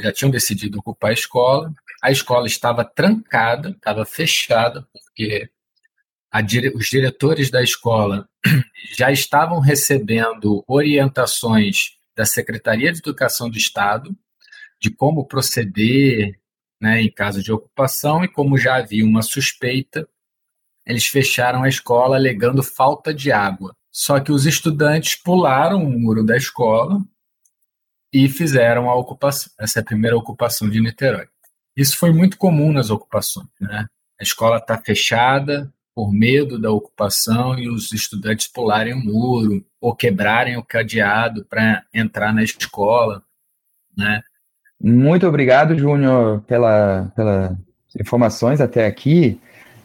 já 0.00 0.12
tinham 0.12 0.30
decidido 0.30 0.78
ocupar 0.78 1.10
a 1.10 1.14
escola, 1.14 1.72
a 2.02 2.10
escola 2.10 2.46
estava 2.46 2.84
trancada, 2.84 3.70
estava 3.70 4.04
fechada, 4.04 4.86
porque 4.92 5.50
os 6.74 6.86
diretores 6.86 7.50
da 7.50 7.62
escola 7.62 8.28
já 8.96 9.10
estavam 9.10 9.60
recebendo 9.60 10.64
orientações 10.66 11.96
da 12.16 12.24
Secretaria 12.24 12.92
de 12.92 12.98
Educação 12.98 13.50
do 13.50 13.56
Estado 13.56 14.16
de 14.80 14.90
como 14.90 15.26
proceder 15.26 16.40
né, 16.80 17.02
em 17.02 17.10
caso 17.10 17.42
de 17.42 17.52
ocupação, 17.52 18.24
e 18.24 18.28
como 18.28 18.56
já 18.56 18.76
havia 18.76 19.04
uma 19.04 19.22
suspeita, 19.22 20.08
eles 20.86 21.04
fecharam 21.06 21.62
a 21.62 21.68
escola 21.68 22.16
alegando 22.16 22.62
falta 22.62 23.12
de 23.12 23.30
água. 23.30 23.76
Só 23.92 24.18
que 24.18 24.32
os 24.32 24.46
estudantes 24.46 25.14
pularam 25.14 25.84
o 25.84 25.90
muro 25.90 26.24
da 26.24 26.36
escola 26.36 27.00
e 28.12 28.28
fizeram 28.28 28.90
a 28.90 28.94
ocupação, 28.94 29.52
essa 29.58 29.78
é 29.78 29.82
a 29.82 29.84
primeira 29.84 30.16
ocupação 30.16 30.68
de 30.68 30.80
Niterói. 30.80 31.26
Isso 31.76 31.96
foi 31.96 32.12
muito 32.12 32.36
comum 32.36 32.72
nas 32.72 32.90
ocupações. 32.90 33.48
Né? 33.60 33.86
A 34.20 34.22
escola 34.22 34.56
está 34.58 34.76
fechada, 34.76 35.72
por 35.94 36.12
medo 36.12 36.58
da 36.58 36.70
ocupação 36.70 37.58
e 37.58 37.68
os 37.68 37.92
estudantes 37.92 38.48
pularem 38.48 38.94
o 38.94 39.04
muro 39.04 39.64
ou 39.80 39.94
quebrarem 39.94 40.56
o 40.56 40.64
cadeado 40.64 41.44
para 41.44 41.82
entrar 41.92 42.32
na 42.32 42.42
escola, 42.42 43.22
né? 43.96 44.22
Muito 44.82 45.26
obrigado, 45.26 45.78
Júnior, 45.78 46.40
pela, 46.46 47.12
pelas 47.14 47.52
informações 47.98 48.62
até 48.62 48.86
aqui. 48.86 49.38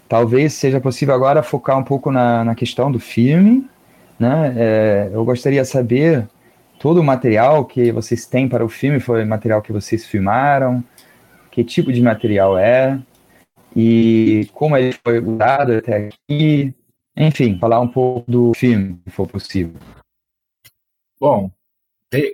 Talvez 0.08 0.54
seja 0.54 0.80
possível 0.80 1.14
agora 1.14 1.44
focar 1.44 1.78
um 1.78 1.84
pouco 1.84 2.12
na, 2.12 2.46
na 2.46 2.56
questão 2.56 2.90
do 2.90 3.00
filme. 3.00 3.70
Né? 4.18 4.54
É, 4.56 5.10
eu 5.12 5.26
gostaria 5.26 5.62
de 5.62 5.68
saber 5.68 6.26
todo 6.86 7.00
o 7.00 7.04
material 7.04 7.66
que 7.66 7.92
vocês 7.92 8.28
têm 8.28 8.48
para 8.48 8.64
o 8.64 8.70
filme, 8.70 9.00
foi 9.00 9.26
material 9.26 9.60
que 9.60 9.72
vocês 9.72 10.06
filmaram, 10.06 10.84
que 11.50 11.64
tipo 11.64 11.92
de 11.92 12.00
material 12.00 12.60
é, 12.60 13.04
e 13.76 14.48
como 14.54 14.78
ele 14.78 14.94
foi 15.04 15.20
usado 15.20 15.72
até 15.78 16.10
aqui. 16.10 16.76
Enfim, 17.18 17.58
falar 17.58 17.80
um 17.80 17.88
pouco 17.88 18.32
do 18.32 18.54
filme, 18.54 19.02
se 19.04 19.10
for 19.10 19.28
possível. 19.28 19.74
Bom, 21.20 21.50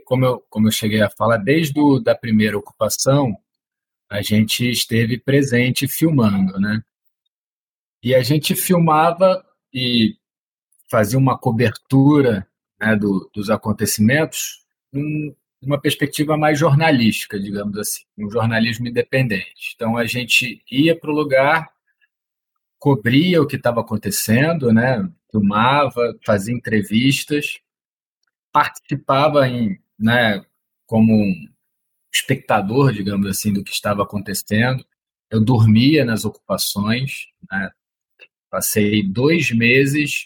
como 0.04 0.26
eu, 0.26 0.44
como 0.50 0.68
eu 0.68 0.72
cheguei 0.74 1.02
a 1.02 1.10
falar, 1.10 1.38
desde 1.38 1.80
a 1.80 2.00
da 2.04 2.14
primeira 2.14 2.58
ocupação, 2.58 3.34
a 4.10 4.22
gente 4.22 4.70
esteve 4.70 5.18
presente 5.18 5.88
filmando, 5.88 6.60
né? 6.60 6.84
E 8.04 8.14
a 8.14 8.22
gente 8.22 8.54
filmava 8.54 9.46
e 9.74 10.18
fazia 10.90 11.18
uma 11.18 11.38
cobertura 11.38 12.46
né, 12.82 12.96
do, 12.96 13.30
dos 13.34 13.50
acontecimentos 13.50 14.66
num, 14.92 15.36
numa 15.62 15.80
perspectiva 15.80 16.36
mais 16.36 16.58
jornalística, 16.58 17.40
digamos 17.40 17.78
assim, 17.78 18.04
um 18.18 18.30
jornalismo 18.30 18.88
independente. 18.88 19.74
Então 19.76 19.96
a 19.96 20.06
gente 20.06 20.64
ia 20.70 20.96
para 20.96 21.12
o 21.12 21.16
lugar, 21.16 21.70
cobria 22.80 23.42
o 23.42 23.48
que 23.48 23.58
estava 23.58 23.82
acontecendo, 23.82 24.74
né, 24.74 25.08
filmava, 25.32 26.18
fazia 26.26 26.54
entrevistas 26.54 27.62
participava 28.52 29.48
em, 29.48 29.80
né, 29.98 30.44
como 30.86 31.14
um 31.14 31.48
espectador, 32.14 32.92
digamos 32.92 33.28
assim, 33.28 33.54
do 33.54 33.64
que 33.64 33.72
estava 33.72 34.04
acontecendo. 34.04 34.86
Eu 35.30 35.40
dormia 35.40 36.04
nas 36.04 36.26
ocupações, 36.26 37.28
né? 37.50 37.72
passei 38.50 39.02
dois 39.02 39.52
meses 39.52 40.26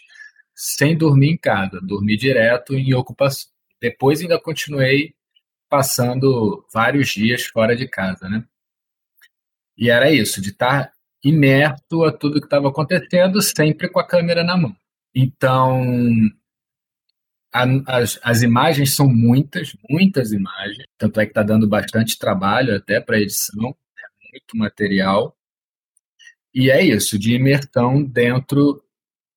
sem 0.56 0.96
dormir 0.96 1.32
em 1.32 1.36
casa, 1.36 1.78
dormi 1.82 2.16
direto 2.16 2.74
em 2.74 2.94
ocupação. 2.94 3.50
Depois 3.78 4.22
ainda 4.22 4.40
continuei 4.40 5.14
passando 5.68 6.66
vários 6.72 7.10
dias 7.10 7.44
fora 7.44 7.76
de 7.76 7.86
casa, 7.86 8.26
né? 8.28 8.42
E 9.76 9.90
era 9.90 10.10
isso, 10.10 10.40
de 10.40 10.48
estar 10.48 10.90
imerso 11.22 12.04
a 12.04 12.12
tudo 12.12 12.40
que 12.40 12.46
estava 12.46 12.68
acontecendo, 12.68 13.42
sempre 13.42 13.88
com 13.88 14.00
a 14.00 14.06
câmera 14.06 14.42
na 14.42 14.56
mão. 14.56 14.74
Então, 15.14 15.82
as, 17.52 18.18
as 18.22 18.42
imagens 18.42 18.94
são 18.94 19.08
muitas, 19.08 19.76
muitas 19.90 20.32
imagens, 20.32 20.86
tanto 20.96 21.20
é 21.20 21.26
que 21.26 21.30
está 21.32 21.42
dando 21.42 21.68
bastante 21.68 22.18
trabalho 22.18 22.76
até 22.76 23.00
para 23.00 23.20
edição, 23.20 23.76
é 23.98 24.30
muito 24.30 24.56
material. 24.56 25.36
E 26.54 26.70
é 26.70 26.82
isso, 26.82 27.18
de 27.18 27.34
imersão 27.34 28.02
dentro 28.02 28.82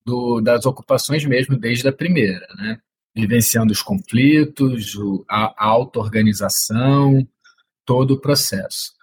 do, 0.09 0.41
das 0.41 0.65
ocupações 0.65 1.23
mesmo, 1.23 1.57
desde 1.57 1.87
a 1.87 1.93
primeira, 1.93 2.47
né? 2.55 2.79
Vivenciando 3.15 3.71
os 3.71 3.81
conflitos, 3.81 4.93
a, 5.29 5.53
auto-organização, 5.65 7.27
todo 7.85 8.11
o 8.11 8.19
processo. 8.19 8.93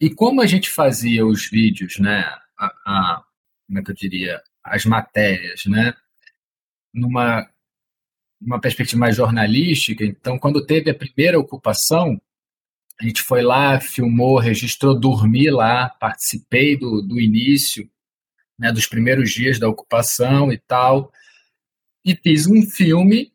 E 0.00 0.10
como 0.10 0.40
a 0.40 0.46
gente 0.46 0.70
fazia 0.70 1.26
os 1.26 1.48
vídeos, 1.48 1.98
né? 1.98 2.20
A, 2.58 2.66
a, 2.86 3.24
como 3.66 3.78
é 3.78 3.82
que 3.82 3.90
eu 3.90 3.94
diria? 3.94 4.42
As 4.62 4.84
matérias, 4.84 5.64
né? 5.66 5.94
Numa 6.94 7.48
uma 8.44 8.60
perspectiva 8.60 8.98
mais 8.98 9.16
jornalística. 9.16 10.04
Então, 10.04 10.36
quando 10.36 10.66
teve 10.66 10.90
a 10.90 10.94
primeira 10.94 11.38
ocupação, 11.38 12.20
a 13.00 13.04
gente 13.04 13.22
foi 13.22 13.40
lá, 13.40 13.80
filmou, 13.80 14.38
registrou, 14.38 14.98
dormi 14.98 15.48
lá, 15.48 15.88
participei 15.88 16.76
do, 16.76 17.00
do 17.00 17.20
início, 17.20 17.88
né, 18.58 18.72
dos 18.72 18.86
primeiros 18.86 19.30
dias 19.30 19.58
da 19.58 19.68
ocupação 19.68 20.52
e 20.52 20.58
tal, 20.58 21.12
e 22.04 22.14
fiz 22.16 22.46
um 22.46 22.62
filme 22.62 23.32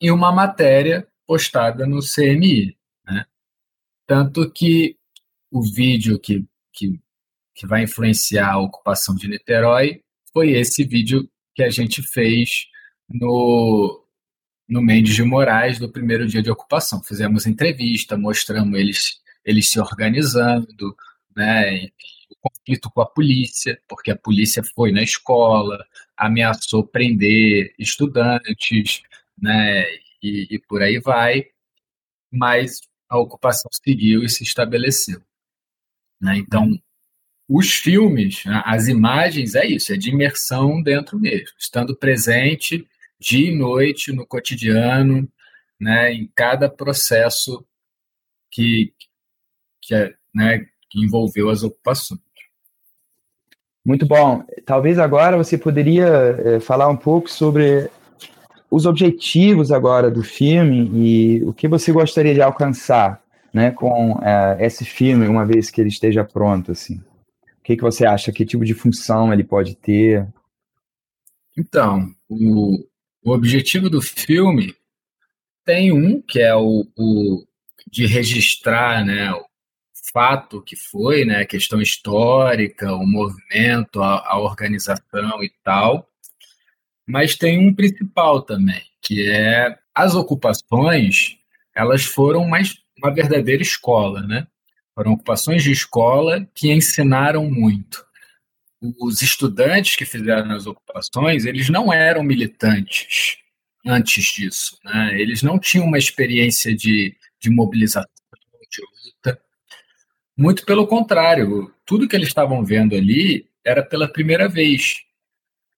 e 0.00 0.10
uma 0.10 0.32
matéria 0.32 1.06
postada 1.26 1.86
no 1.86 2.00
CMI. 2.00 2.76
Né? 3.06 3.24
Tanto 4.06 4.50
que 4.50 4.96
o 5.50 5.62
vídeo 5.62 6.18
que, 6.18 6.44
que, 6.72 7.00
que 7.54 7.66
vai 7.66 7.84
influenciar 7.84 8.52
a 8.52 8.58
ocupação 8.58 9.14
de 9.14 9.28
Niterói 9.28 10.02
foi 10.32 10.52
esse 10.52 10.84
vídeo 10.84 11.28
que 11.54 11.62
a 11.62 11.70
gente 11.70 12.02
fez 12.02 12.66
no, 13.08 14.04
no 14.68 14.82
Mendes 14.82 15.14
de 15.14 15.22
Moraes 15.22 15.78
do 15.78 15.90
primeiro 15.90 16.26
dia 16.26 16.42
de 16.42 16.50
ocupação. 16.50 17.02
Fizemos 17.02 17.46
entrevista, 17.46 18.16
mostramos 18.16 18.78
eles, 18.78 19.20
eles 19.44 19.70
se 19.70 19.80
organizando, 19.80 20.96
né, 21.34 21.84
o 21.84 21.90
conflito 22.40 22.90
com 22.90 23.00
a 23.00 23.06
polícia, 23.06 23.80
porque 23.88 24.10
a 24.10 24.16
polícia 24.16 24.62
foi 24.74 24.92
na 24.92 25.02
escola, 25.02 25.84
ameaçou 26.16 26.86
prender 26.86 27.74
estudantes, 27.78 29.02
né, 29.40 29.84
e, 30.22 30.46
e 30.50 30.58
por 30.58 30.82
aí 30.82 30.98
vai, 30.98 31.46
mas 32.30 32.80
a 33.08 33.18
ocupação 33.18 33.70
seguiu 33.72 34.24
e 34.24 34.28
se 34.28 34.42
estabeleceu. 34.42 35.20
Né? 36.20 36.38
Então, 36.38 36.70
os 37.48 37.72
filmes, 37.72 38.44
né, 38.44 38.62
as 38.64 38.88
imagens, 38.88 39.54
é 39.54 39.66
isso, 39.66 39.92
é 39.92 39.96
de 39.96 40.10
imersão 40.10 40.82
dentro 40.82 41.18
mesmo, 41.18 41.56
estando 41.58 41.96
presente 41.96 42.86
dia 43.18 43.50
e 43.50 43.56
noite 43.56 44.12
no 44.12 44.26
cotidiano, 44.26 45.30
né, 45.80 46.12
em 46.12 46.30
cada 46.34 46.68
processo 46.68 47.66
que, 48.50 48.92
que, 49.82 49.94
é, 49.94 50.14
né, 50.34 50.68
que 50.90 51.04
envolveu 51.04 51.50
as 51.50 51.62
ocupações. 51.62 52.20
Muito 53.84 54.04
bom. 54.04 54.42
Talvez 54.64 54.98
agora 54.98 55.36
você 55.36 55.56
poderia 55.56 56.06
é, 56.06 56.60
falar 56.60 56.88
um 56.88 56.96
pouco 56.96 57.30
sobre 57.30 57.88
os 58.68 58.84
objetivos 58.84 59.70
agora 59.70 60.10
do 60.10 60.24
filme 60.24 60.90
e 60.92 61.44
o 61.44 61.52
que 61.52 61.68
você 61.68 61.92
gostaria 61.92 62.34
de 62.34 62.42
alcançar, 62.42 63.22
né, 63.54 63.70
com 63.70 64.18
é, 64.22 64.58
esse 64.66 64.84
filme 64.84 65.28
uma 65.28 65.46
vez 65.46 65.70
que 65.70 65.80
ele 65.80 65.88
esteja 65.88 66.24
pronto, 66.24 66.72
assim. 66.72 66.96
O 66.96 67.62
que, 67.62 67.76
que 67.76 67.82
você 67.82 68.04
acha? 68.04 68.32
Que 68.32 68.44
tipo 68.44 68.64
de 68.64 68.74
função 68.74 69.32
ele 69.32 69.44
pode 69.44 69.76
ter? 69.76 70.26
Então, 71.56 72.12
o, 72.28 72.84
o 73.24 73.32
objetivo 73.32 73.88
do 73.88 74.02
filme 74.02 74.74
tem 75.64 75.92
um, 75.92 76.20
que 76.20 76.40
é 76.40 76.54
o, 76.54 76.86
o 76.96 77.44
de 77.90 78.04
registrar 78.04 79.04
né, 79.04 79.30
fato 80.12 80.62
que 80.62 80.76
foi, 80.76 81.24
né, 81.24 81.40
a 81.40 81.46
questão 81.46 81.80
histórica, 81.80 82.94
o 82.94 83.06
movimento, 83.06 84.02
a, 84.02 84.24
a 84.26 84.38
organização 84.38 85.42
e 85.42 85.52
tal, 85.62 86.08
mas 87.06 87.36
tem 87.36 87.58
um 87.58 87.74
principal 87.74 88.42
também, 88.42 88.82
que 89.02 89.28
é 89.28 89.78
as 89.94 90.14
ocupações, 90.14 91.36
elas 91.74 92.04
foram 92.04 92.46
mais 92.46 92.76
uma 92.98 93.12
verdadeira 93.12 93.62
escola, 93.62 94.22
né? 94.22 94.46
Foram 94.94 95.12
ocupações 95.12 95.62
de 95.62 95.70
escola 95.70 96.46
que 96.54 96.72
ensinaram 96.72 97.48
muito 97.48 98.06
os 99.00 99.22
estudantes 99.22 99.96
que 99.96 100.04
fizeram 100.04 100.50
as 100.52 100.66
ocupações, 100.66 101.44
eles 101.44 101.68
não 101.68 101.92
eram 101.92 102.22
militantes 102.22 103.38
antes 103.86 104.24
disso, 104.24 104.78
né? 104.84 105.20
Eles 105.20 105.42
não 105.42 105.58
tinham 105.58 105.86
uma 105.86 105.98
experiência 105.98 106.74
de, 106.74 107.16
de 107.40 107.50
mobilização, 107.50 108.10
de 108.70 108.82
luta. 108.82 109.40
Muito 110.36 110.66
pelo 110.66 110.86
contrário, 110.86 111.72
tudo 111.84 112.06
que 112.06 112.14
eles 112.14 112.28
estavam 112.28 112.64
vendo 112.64 112.94
ali 112.94 113.48
era 113.64 113.82
pela 113.82 114.06
primeira 114.06 114.48
vez. 114.48 115.02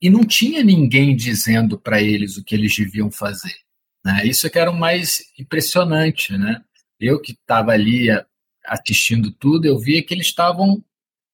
E 0.00 0.10
não 0.10 0.24
tinha 0.24 0.64
ninguém 0.64 1.14
dizendo 1.14 1.78
para 1.78 2.02
eles 2.02 2.36
o 2.36 2.44
que 2.44 2.54
eles 2.54 2.76
deviam 2.76 3.10
fazer. 3.10 3.54
Né? 4.04 4.26
Isso 4.26 4.46
é 4.46 4.50
que 4.50 4.58
era 4.58 4.70
o 4.70 4.76
mais 4.76 5.22
impressionante. 5.38 6.36
Né? 6.36 6.62
Eu 6.98 7.20
que 7.20 7.32
estava 7.32 7.72
ali 7.72 8.08
assistindo 8.64 9.30
tudo, 9.30 9.64
eu 9.64 9.78
via 9.78 10.02
que 10.02 10.12
eles 10.12 10.26
estavam 10.26 10.82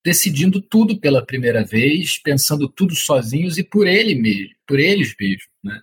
decidindo 0.04 0.60
tudo 0.60 0.98
pela 1.00 1.24
primeira 1.24 1.64
vez, 1.64 2.18
pensando 2.18 2.68
tudo 2.68 2.94
sozinhos 2.94 3.56
e 3.56 3.64
por 3.64 3.86
ele 3.86 4.14
mesmo, 4.14 4.54
por 4.66 4.78
eles 4.78 5.14
mesmos, 5.18 5.48
né? 5.62 5.80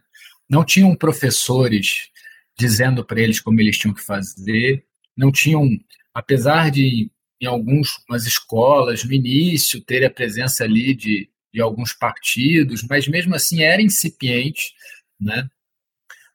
Não 0.47 0.63
tinham 0.63 0.95
professores 0.95 2.09
dizendo 2.57 3.03
para 3.03 3.19
eles 3.19 3.39
como 3.39 3.59
eles 3.59 3.79
tinham 3.79 3.95
que 3.95 4.03
fazer, 4.03 4.85
não 5.17 5.31
tinham, 5.31 5.67
apesar 6.13 6.69
de 6.69 7.09
em 7.41 7.47
algumas 7.47 8.25
escolas 8.27 9.03
no 9.03 9.11
início 9.13 9.81
ter 9.81 10.05
a 10.05 10.09
presença 10.09 10.63
ali 10.63 10.93
de, 10.93 11.29
de 11.53 11.59
alguns 11.61 11.91
partidos, 11.93 12.83
mas 12.87 13.07
mesmo 13.07 13.35
assim 13.35 13.63
era 13.63 13.81
incipiente, 13.81 14.73
né? 15.19 15.49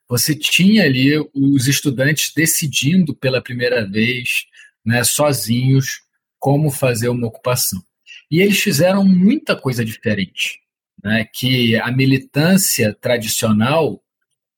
Você 0.09 0.35
tinha 0.37 0.85
ali 0.85 1.19
os 1.35 1.67
estudantes 1.67 2.33
decidindo 2.35 3.15
pela 3.15 3.43
primeira 3.43 3.89
vez, 3.89 4.47
né, 4.85 5.03
sozinhos, 5.05 6.03
como 6.39 6.71
fazer 6.71 7.09
uma 7.09 7.27
ocupação. 7.27 7.83
E 8.31 8.41
eles 8.41 8.61
fizeram 8.61 9.05
muita 9.05 9.57
coisa 9.57 9.85
diferente. 9.85 10.61
né, 11.05 11.25
que 11.33 11.77
a 11.77 11.93
militância 11.93 12.93
tradicional 13.01 14.03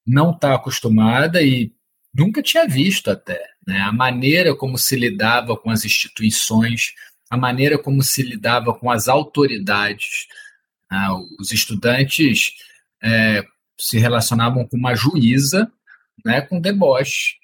não 0.07 0.31
está 0.31 0.55
acostumada 0.55 1.43
e 1.43 1.73
nunca 2.15 2.43
tinha 2.43 2.67
visto 2.67 3.11
até. 3.11 3.43
Né? 3.69 3.79
A 3.83 3.93
maneira 3.93 4.57
como 4.57 4.79
se 4.79 4.97
lidava 4.97 5.55
com 5.55 5.69
as 5.69 5.85
instituições, 5.85 6.95
a 7.29 7.37
maneira 7.37 7.79
como 7.79 8.03
se 8.03 8.23
lidava 8.23 8.73
com 8.73 8.91
as 8.91 9.09
autoridades. 9.09 10.27
Né? 10.91 11.07
Os 11.39 11.53
estudantes 11.53 12.55
é, 13.03 13.45
se 13.79 13.99
relacionavam 13.99 14.67
com 14.67 14.79
uma 14.79 14.95
juíza 14.95 15.71
né, 16.25 16.41
com 16.41 16.59
deboche. 16.59 17.35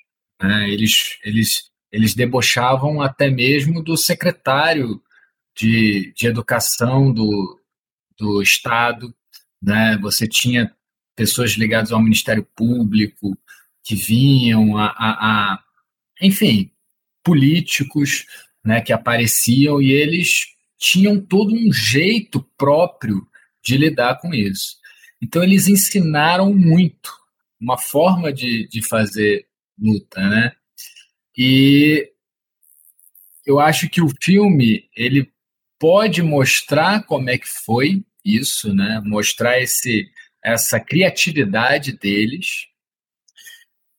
Né? 0.43 0.71
Eles, 0.71 1.19
eles, 1.23 1.71
eles 1.93 2.15
debochavam 2.15 3.03
até 3.03 3.29
mesmo 3.29 3.83
do 3.83 3.95
secretário 3.95 5.03
de, 5.55 6.11
de 6.17 6.27
educação 6.27 7.13
do, 7.13 7.61
do 8.19 8.41
Estado. 8.41 9.15
Né? 9.63 9.99
Você 10.01 10.27
tinha 10.27 10.75
pessoas 11.15 11.51
ligadas 11.51 11.93
ao 11.93 12.03
Ministério 12.03 12.49
Público 12.57 13.37
que 13.83 13.95
vinham 13.95 14.79
a, 14.79 14.87
a, 14.87 15.53
a 15.53 15.64
enfim, 16.25 16.71
políticos 17.23 18.27
né, 18.65 18.81
que 18.81 18.93
apareciam 18.93 19.81
e 19.81 19.93
eles 19.93 20.47
tinham 20.79 21.21
todo 21.21 21.55
um 21.55 21.73
jeito 21.73 22.43
próprio 22.57 23.27
de 23.63 23.77
lidar 23.77 24.17
com 24.17 24.35
isso. 24.35 24.77
Então, 25.23 25.43
eles 25.43 25.69
ensinaram 25.69 26.53
muito, 26.53 27.11
uma 27.61 27.79
forma 27.79 28.33
de, 28.33 28.69
de 28.69 28.83
fazer 28.83 29.47
luta, 29.79 30.21
né? 30.29 30.53
E 31.37 32.11
eu 33.47 33.59
acho 33.59 33.89
que 33.89 34.03
o 34.03 34.13
filme, 34.23 34.89
ele 34.95 35.33
pode 35.79 36.23
mostrar 36.23 37.05
como 37.05 37.31
é 37.31 37.39
que 37.39 37.49
foi 37.49 38.05
isso, 38.25 38.73
né? 38.75 39.01
Mostrar 39.05 39.61
esse, 39.61 40.11
essa 40.43 40.79
criatividade 40.79 41.93
deles 41.93 42.67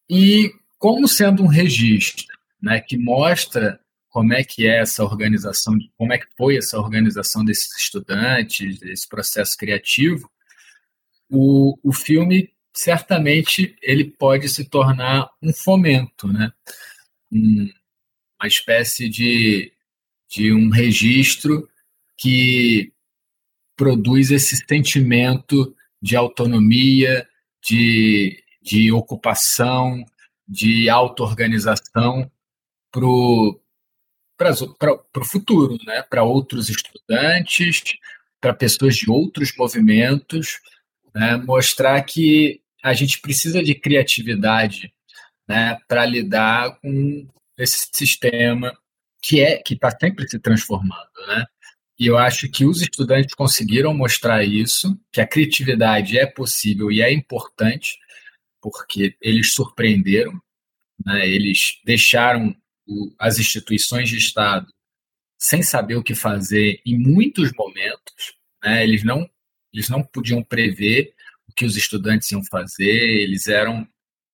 e 0.09 0.51
como 0.85 1.07
sendo 1.07 1.41
um 1.41 1.47
registro, 1.47 2.27
né? 2.61 2.79
Que 2.79 2.95
mostra 2.95 3.79
como 4.07 4.35
é 4.35 4.43
que 4.43 4.67
é 4.67 4.81
essa 4.81 5.03
organização, 5.03 5.75
como 5.97 6.13
é 6.13 6.19
que 6.19 6.27
foi 6.37 6.57
essa 6.57 6.77
organização 6.77 7.43
desses 7.43 7.75
estudantes, 7.75 8.77
desse 8.77 9.09
processo 9.09 9.57
criativo, 9.57 10.29
o, 11.27 11.75
o 11.81 11.91
filme 11.91 12.51
certamente 12.71 13.75
ele 13.81 14.03
pode 14.03 14.47
se 14.47 14.63
tornar 14.63 15.27
um 15.41 15.51
fomento, 15.51 16.27
né? 16.27 16.53
Um, 17.31 17.67
uma 18.39 18.47
espécie 18.47 19.09
de, 19.09 19.73
de 20.29 20.53
um 20.53 20.69
registro 20.69 21.67
que 22.15 22.93
produz 23.75 24.29
esse 24.29 24.55
sentimento 24.57 25.75
de 25.99 26.15
autonomia, 26.15 27.27
de, 27.67 28.39
de 28.61 28.91
ocupação, 28.91 30.05
de 30.47 30.89
auto-organização 30.89 32.29
para 32.91 33.05
o 33.05 33.59
futuro, 35.23 35.77
né? 35.85 36.01
para 36.03 36.23
outros 36.23 36.69
estudantes, 36.69 37.83
para 38.39 38.53
pessoas 38.53 38.95
de 38.95 39.09
outros 39.09 39.53
movimentos, 39.57 40.59
né? 41.13 41.37
mostrar 41.37 42.01
que 42.03 42.61
a 42.83 42.93
gente 42.93 43.19
precisa 43.19 43.63
de 43.63 43.73
criatividade 43.75 44.93
né? 45.47 45.77
para 45.87 46.05
lidar 46.05 46.79
com 46.79 47.27
esse 47.57 47.89
sistema 47.91 48.77
que 49.21 49.41
é 49.41 49.57
que 49.57 49.73
está 49.73 49.89
sempre 49.89 50.27
se 50.29 50.37
transformando, 50.39 51.09
né? 51.27 51.45
E 51.97 52.07
eu 52.07 52.17
acho 52.17 52.49
que 52.49 52.65
os 52.65 52.81
estudantes 52.81 53.33
conseguiram 53.33 53.93
mostrar 53.93 54.43
isso, 54.43 54.99
que 55.11 55.21
a 55.21 55.27
criatividade 55.27 56.17
é 56.17 56.25
possível 56.25 56.91
e 56.91 57.01
é 57.01 57.11
importante, 57.11 57.97
porque 58.65 59.15
eles 59.21 59.53
surpreenderam, 59.53 60.41
né? 61.05 61.29
eles 61.29 61.79
deixaram 61.85 62.55
o, 62.87 63.13
as 63.19 63.37
instituições 63.37 64.09
de 64.09 64.17
Estado 64.17 64.65
sem 65.37 65.61
saber 65.61 65.97
o 65.97 66.03
que 66.03 66.15
fazer 66.15 66.81
em 66.83 66.97
muitos 66.97 67.51
momentos, 67.55 68.33
né? 68.63 68.83
eles, 68.83 69.03
não, 69.03 69.29
eles 69.71 69.87
não 69.87 70.01
podiam 70.01 70.41
prever 70.41 71.13
o 71.47 71.53
que 71.53 71.63
os 71.63 71.77
estudantes 71.77 72.31
iam 72.31 72.43
fazer, 72.43 72.89
eles 72.89 73.47
eram. 73.47 73.87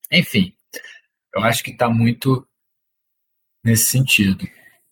Enfim, 0.09 0.55
eu 1.35 1.43
acho 1.43 1.61
que 1.61 1.71
está 1.71 1.89
muito 1.89 2.47
nesse 3.61 3.83
sentido. 3.83 4.47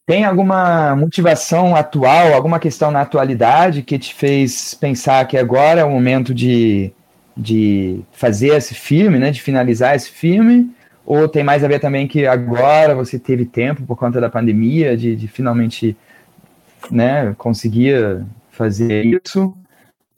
Tem 0.06 0.26
alguma 0.26 0.98
motivação 0.98 1.78
atual, 1.78 2.34
alguma 2.34 2.60
questão 2.60 2.92
na 2.92 3.04
atualidade 3.04 3.84
que 3.84 3.98
te 3.98 4.14
fez 4.14 4.74
pensar 4.74 5.26
que 5.30 5.38
agora 5.38 5.80
é 5.80 5.86
o 5.86 5.92
momento 5.92 6.34
de, 6.34 6.92
de 7.40 8.02
fazer 8.12 8.50
esse 8.50 8.76
filme, 8.76 9.18
né, 9.18 9.32
de 9.32 9.42
finalizar 9.42 9.96
esse 9.96 10.12
filme? 10.12 10.76
Ou 11.06 11.28
tem 11.28 11.44
mais 11.44 11.64
a 11.64 11.68
ver 11.68 11.80
também 11.80 12.08
que 12.08 12.28
agora 12.28 12.94
você 12.94 13.18
teve 13.18 13.46
tempo 13.46 13.84
por 13.84 13.96
conta 13.98 14.20
da 14.20 14.30
pandemia 14.30 14.96
de, 14.98 15.16
de 15.16 15.28
finalmente 15.28 15.98
né, 16.92 17.34
conseguir 17.38 18.24
fazer 18.52 19.06
isso? 19.06 19.58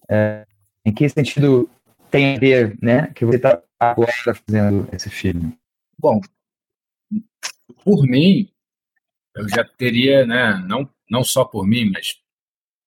É, 0.10 0.46
em 0.84 0.92
que 0.92 1.08
sentido 1.08 1.70
tem 2.10 2.36
a 2.36 2.40
ver 2.40 2.78
né, 2.82 3.12
que 3.16 3.24
você 3.24 3.38
está 3.38 3.62
agora 3.80 4.36
fazendo 4.46 4.88
esse 4.92 5.10
filme? 5.10 5.56
Bom, 5.98 6.20
por 7.86 8.04
mim, 8.04 8.50
eu 9.36 9.48
já 9.48 9.64
teria, 9.64 10.26
né, 10.26 10.62
não, 10.68 10.90
não 11.10 11.24
só 11.24 11.46
por 11.46 11.66
mim, 11.68 11.92
mas 11.94 12.18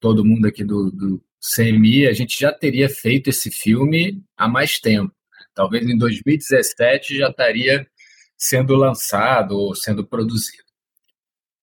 todo 0.01 0.25
mundo 0.25 0.47
aqui 0.47 0.65
do, 0.65 0.91
do 0.91 1.23
CMI, 1.55 2.07
a 2.07 2.13
gente 2.13 2.39
já 2.39 2.53
teria 2.53 2.89
feito 2.89 3.29
esse 3.29 3.51
filme 3.51 4.23
há 4.37 4.49
mais 4.49 4.79
tempo. 4.79 5.15
Talvez 5.55 5.87
em 5.89 5.97
2017 5.97 7.19
já 7.19 7.29
estaria 7.29 7.87
sendo 8.37 8.75
lançado 8.75 9.57
ou 9.57 9.75
sendo 9.75 10.05
produzido. 10.05 10.65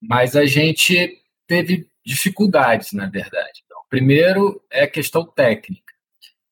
Mas 0.01 0.35
a 0.35 0.45
gente 0.45 1.19
teve 1.47 1.87
dificuldades, 2.05 2.93
na 2.93 3.07
verdade. 3.07 3.63
Então, 3.65 3.79
primeiro 3.89 4.61
é 4.71 4.83
a 4.83 4.89
questão 4.89 5.25
técnica. 5.25 5.93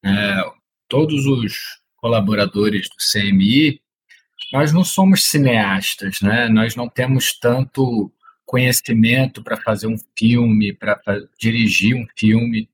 É, 0.04 0.52
todos 0.88 1.26
os 1.26 1.80
colaboradores 1.98 2.90
do 2.90 2.96
CMI 2.98 3.82
nós 4.52 4.74
não 4.74 4.84
somos 4.84 5.26
cineastas, 5.26 6.22
né? 6.22 6.48
Nós 6.50 6.76
não 6.76 6.90
temos 6.90 7.38
tanto 7.38 8.12
conhecimento 8.46 9.44
para 9.44 9.58
fazer 9.58 9.88
um 9.88 9.98
filme, 10.18 10.74
para 10.74 11.00
dirigir 11.38 11.96
um 11.96 12.08
filme, 12.18 12.68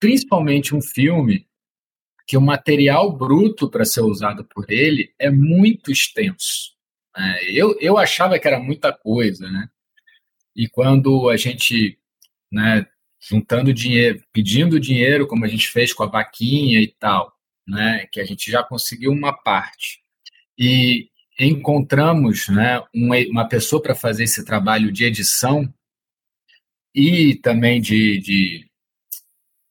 principalmente 0.00 0.74
um 0.74 0.82
filme 0.82 1.46
que 2.26 2.36
o 2.36 2.40
material 2.40 3.10
bruto 3.10 3.70
para 3.70 3.84
ser 3.84 4.02
usado 4.02 4.44
por 4.44 4.70
ele 4.70 5.12
é 5.18 5.30
muito 5.30 5.90
extenso. 5.90 6.76
Né? 7.16 7.38
Eu, 7.48 7.76
eu 7.80 7.96
achava 7.96 8.38
que 8.38 8.46
era 8.46 8.60
muita 8.60 8.92
coisa, 8.92 9.50
né? 9.50 9.68
E 10.54 10.68
quando 10.68 11.30
a 11.30 11.36
gente, 11.36 11.98
né, 12.50 12.86
juntando 13.20 13.72
dinheiro, 13.72 14.22
pedindo 14.32 14.78
dinheiro, 14.78 15.26
como 15.26 15.44
a 15.44 15.48
gente 15.48 15.68
fez 15.68 15.92
com 15.92 16.02
a 16.02 16.08
vaquinha 16.08 16.80
e 16.80 16.88
tal, 16.88 17.32
né, 17.66 18.06
que 18.10 18.20
a 18.20 18.24
gente 18.24 18.50
já 18.50 18.62
conseguiu 18.62 19.12
uma 19.12 19.32
parte 19.32 20.02
e 20.58 21.08
encontramos 21.38 22.48
né, 22.48 22.82
uma, 22.94 23.16
uma 23.30 23.48
pessoa 23.48 23.80
para 23.80 23.94
fazer 23.94 24.24
esse 24.24 24.44
trabalho 24.44 24.90
de 24.90 25.04
edição 25.04 25.72
e 26.94 27.36
também 27.36 27.80
de, 27.80 28.18
de, 28.18 28.67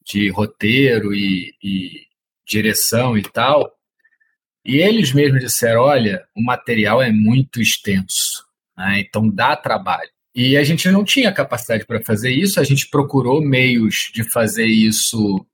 de 0.07 0.29
roteiro 0.29 1.13
e, 1.13 1.53
e 1.61 2.07
direção 2.47 3.17
e 3.17 3.21
tal. 3.21 3.71
E 4.65 4.77
eles 4.77 5.13
mesmos 5.13 5.41
disseram: 5.41 5.81
olha, 5.81 6.25
o 6.35 6.41
material 6.41 7.01
é 7.01 7.11
muito 7.11 7.61
extenso, 7.61 8.45
né, 8.77 8.99
então 8.99 9.29
dá 9.29 9.55
trabalho. 9.55 10.09
E 10.33 10.55
a 10.55 10.63
gente 10.63 10.89
não 10.89 11.03
tinha 11.03 11.33
capacidade 11.33 11.85
para 11.85 12.03
fazer 12.03 12.29
isso, 12.29 12.59
a 12.59 12.63
gente 12.63 12.89
procurou 12.89 13.41
meios 13.41 14.11
de 14.13 14.23
fazer 14.23 14.67
isso 14.67 15.45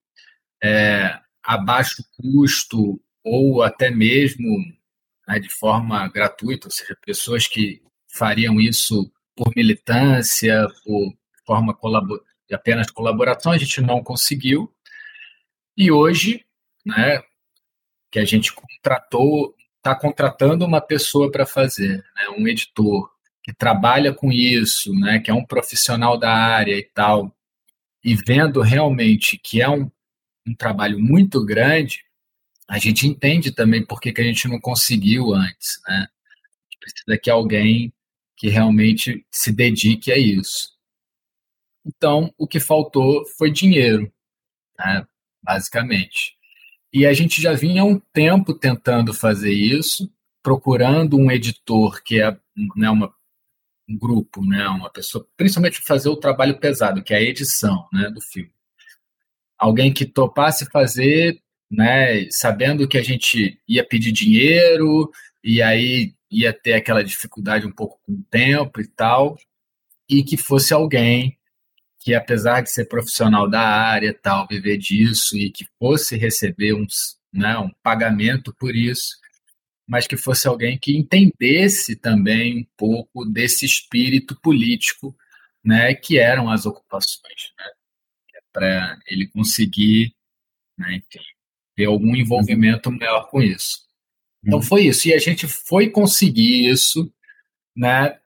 é, 0.61 1.17
a 1.41 1.57
baixo 1.57 2.03
custo 2.17 2.99
ou 3.23 3.63
até 3.63 3.89
mesmo 3.89 4.45
né, 5.27 5.39
de 5.39 5.49
forma 5.49 6.05
gratuita, 6.09 6.67
ou 6.67 6.71
seja, 6.71 6.97
pessoas 7.05 7.47
que 7.47 7.81
fariam 8.11 8.59
isso 8.59 9.09
por 9.35 9.53
militância, 9.55 10.67
por 10.83 11.13
forma 11.45 11.73
de 12.53 12.55
apenas 12.55 12.91
colaboração, 12.91 13.51
a 13.51 13.57
gente 13.57 13.81
não 13.81 14.03
conseguiu. 14.03 14.71
E 15.75 15.91
hoje, 15.91 16.45
né, 16.85 17.21
que 18.11 18.19
a 18.19 18.25
gente 18.25 18.53
contratou, 18.53 19.55
está 19.77 19.95
contratando 19.95 20.63
uma 20.63 20.79
pessoa 20.79 21.31
para 21.31 21.45
fazer, 21.45 21.97
né, 22.15 22.29
um 22.37 22.47
editor 22.47 23.11
que 23.41 23.51
trabalha 23.51 24.13
com 24.13 24.31
isso, 24.31 24.93
né, 24.93 25.19
que 25.19 25.31
é 25.31 25.33
um 25.33 25.43
profissional 25.43 26.17
da 26.17 26.31
área 26.31 26.77
e 26.77 26.83
tal, 26.83 27.35
e 28.03 28.15
vendo 28.15 28.61
realmente 28.61 29.37
que 29.37 29.61
é 29.61 29.67
um, 29.67 29.89
um 30.47 30.55
trabalho 30.55 30.99
muito 30.99 31.43
grande, 31.43 32.05
a 32.69 32.77
gente 32.77 33.07
entende 33.07 33.51
também 33.51 33.85
por 33.85 33.99
que, 33.99 34.13
que 34.13 34.21
a 34.21 34.23
gente 34.23 34.47
não 34.47 34.59
conseguiu 34.59 35.33
antes, 35.33 35.81
né? 35.87 36.07
Precisa 36.79 37.17
que 37.17 37.29
alguém 37.29 37.93
que 38.37 38.49
realmente 38.49 39.25
se 39.31 39.51
dedique 39.51 40.11
a 40.11 40.17
isso. 40.17 40.72
Então, 41.85 42.33
o 42.37 42.47
que 42.47 42.59
faltou 42.59 43.25
foi 43.37 43.51
dinheiro. 43.51 44.11
Né? 44.77 45.05
basicamente. 45.43 46.35
E 46.91 47.05
a 47.05 47.13
gente 47.13 47.41
já 47.41 47.53
vinha 47.53 47.83
um 47.83 47.99
tempo 48.13 48.53
tentando 48.53 49.13
fazer 49.13 49.51
isso, 49.51 50.09
procurando 50.41 51.17
um 51.17 51.29
editor 51.29 52.01
que 52.03 52.21
é 52.21 52.31
né, 52.75 52.89
uma, 52.89 53.13
um 53.89 53.97
grupo, 53.97 54.45
né, 54.45 54.67
uma 54.67 54.89
pessoa, 54.89 55.27
principalmente 55.35 55.81
fazer 55.81 56.09
o 56.09 56.15
trabalho 56.15 56.59
pesado, 56.59 57.03
que 57.03 57.13
é 57.13 57.17
a 57.17 57.21
edição 57.21 57.87
né, 57.91 58.09
do 58.09 58.21
filme. 58.21 58.51
Alguém 59.57 59.91
que 59.93 60.05
topasse 60.05 60.65
fazer, 60.71 61.41
né, 61.69 62.29
sabendo 62.29 62.87
que 62.87 62.97
a 62.97 63.03
gente 63.03 63.59
ia 63.67 63.85
pedir 63.85 64.11
dinheiro, 64.11 65.11
e 65.43 65.61
aí 65.61 66.13
ia 66.29 66.53
ter 66.53 66.73
aquela 66.73 67.03
dificuldade 67.03 67.65
um 67.65 67.71
pouco 67.71 67.99
com 68.05 68.13
o 68.13 68.23
tempo 68.29 68.79
e 68.79 68.87
tal, 68.87 69.37
e 70.09 70.23
que 70.23 70.37
fosse 70.37 70.73
alguém 70.73 71.37
que, 72.03 72.13
apesar 72.13 72.61
de 72.61 72.69
ser 72.69 72.85
profissional 72.85 73.49
da 73.49 73.61
área, 73.61 74.13
tal, 74.13 74.45
viver 74.45 74.77
disso 74.77 75.37
e 75.37 75.49
que 75.49 75.65
fosse 75.79 76.17
receber 76.17 76.73
uns, 76.73 77.17
né, 77.31 77.57
um 77.57 77.71
pagamento 77.81 78.53
por 78.59 78.75
isso, 78.75 79.17
mas 79.87 80.05
que 80.05 80.17
fosse 80.17 80.47
alguém 80.47 80.77
que 80.77 80.97
entendesse 80.97 81.95
também 81.95 82.59
um 82.59 82.65
pouco 82.75 83.23
desse 83.25 83.65
espírito 83.65 84.37
político, 84.41 85.15
né, 85.63 85.95
que 85.95 86.19
eram 86.19 86.49
as 86.49 86.65
ocupações, 86.65 87.53
né, 87.57 87.65
é 88.35 88.39
para 88.51 88.99
ele 89.07 89.27
conseguir, 89.27 90.13
né, 90.77 90.95
enfim, 90.95 91.23
ter 91.75 91.85
algum 91.85 92.15
envolvimento 92.15 92.91
maior 92.91 93.29
com 93.29 93.41
isso. 93.41 93.79
Então 94.45 94.59
uhum. 94.59 94.65
foi 94.65 94.87
isso. 94.87 95.07
E 95.07 95.13
a 95.13 95.19
gente 95.19 95.47
foi 95.47 95.89
conseguir 95.89 96.69
isso 96.69 97.11
né, 97.75 98.19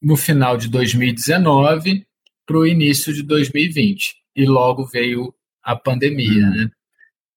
no 0.00 0.16
final 0.16 0.56
de 0.56 0.68
2019 0.68 2.06
para 2.46 2.58
o 2.58 2.66
início 2.66 3.12
de 3.12 3.22
2020. 3.22 4.16
E 4.36 4.46
logo 4.46 4.84
veio 4.86 5.34
a 5.62 5.76
pandemia. 5.76 6.44
Uhum. 6.44 6.50
Né? 6.50 6.70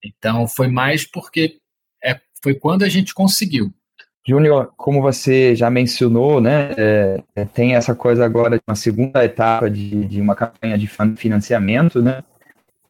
Então 0.03 0.47
foi 0.47 0.67
mais 0.67 1.05
porque 1.05 1.57
é, 2.03 2.19
foi 2.41 2.55
quando 2.55 2.83
a 2.83 2.89
gente 2.89 3.13
conseguiu. 3.13 3.73
Júnior, 4.27 4.73
como 4.75 5.01
você 5.01 5.55
já 5.55 5.69
mencionou, 5.69 6.41
né, 6.41 6.73
é, 6.77 7.23
é 7.33 7.45
tem 7.45 7.75
essa 7.75 7.95
coisa 7.95 8.25
agora 8.25 8.57
de 8.57 8.63
uma 8.67 8.75
segunda 8.75 9.23
etapa 9.23 9.69
de, 9.69 10.03
de 10.03 10.19
uma 10.19 10.35
campanha 10.35 10.77
de 10.77 10.85
financiamento, 11.15 12.01
né? 12.01 12.21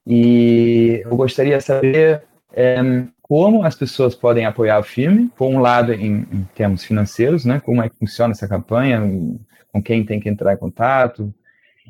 E 0.05 1.03
eu 1.05 1.15
gostaria 1.15 1.57
de 1.57 1.63
saber 1.63 2.23
é, 2.51 2.77
como 3.21 3.63
as 3.63 3.75
pessoas 3.75 4.15
podem 4.15 4.45
apoiar 4.45 4.79
o 4.79 4.83
filme, 4.83 5.29
por 5.35 5.47
um 5.47 5.59
lado 5.59 5.93
em, 5.93 6.25
em, 6.31 6.47
termos 6.55 6.83
financeiros, 6.83 7.45
né, 7.45 7.59
como 7.59 7.83
é 7.83 7.89
que 7.89 7.97
funciona 7.97 8.31
essa 8.31 8.47
campanha, 8.47 9.01
com 9.71 9.83
quem 9.83 10.03
tem 10.03 10.19
que 10.19 10.29
entrar 10.29 10.53
em 10.53 10.57
contato, 10.57 11.31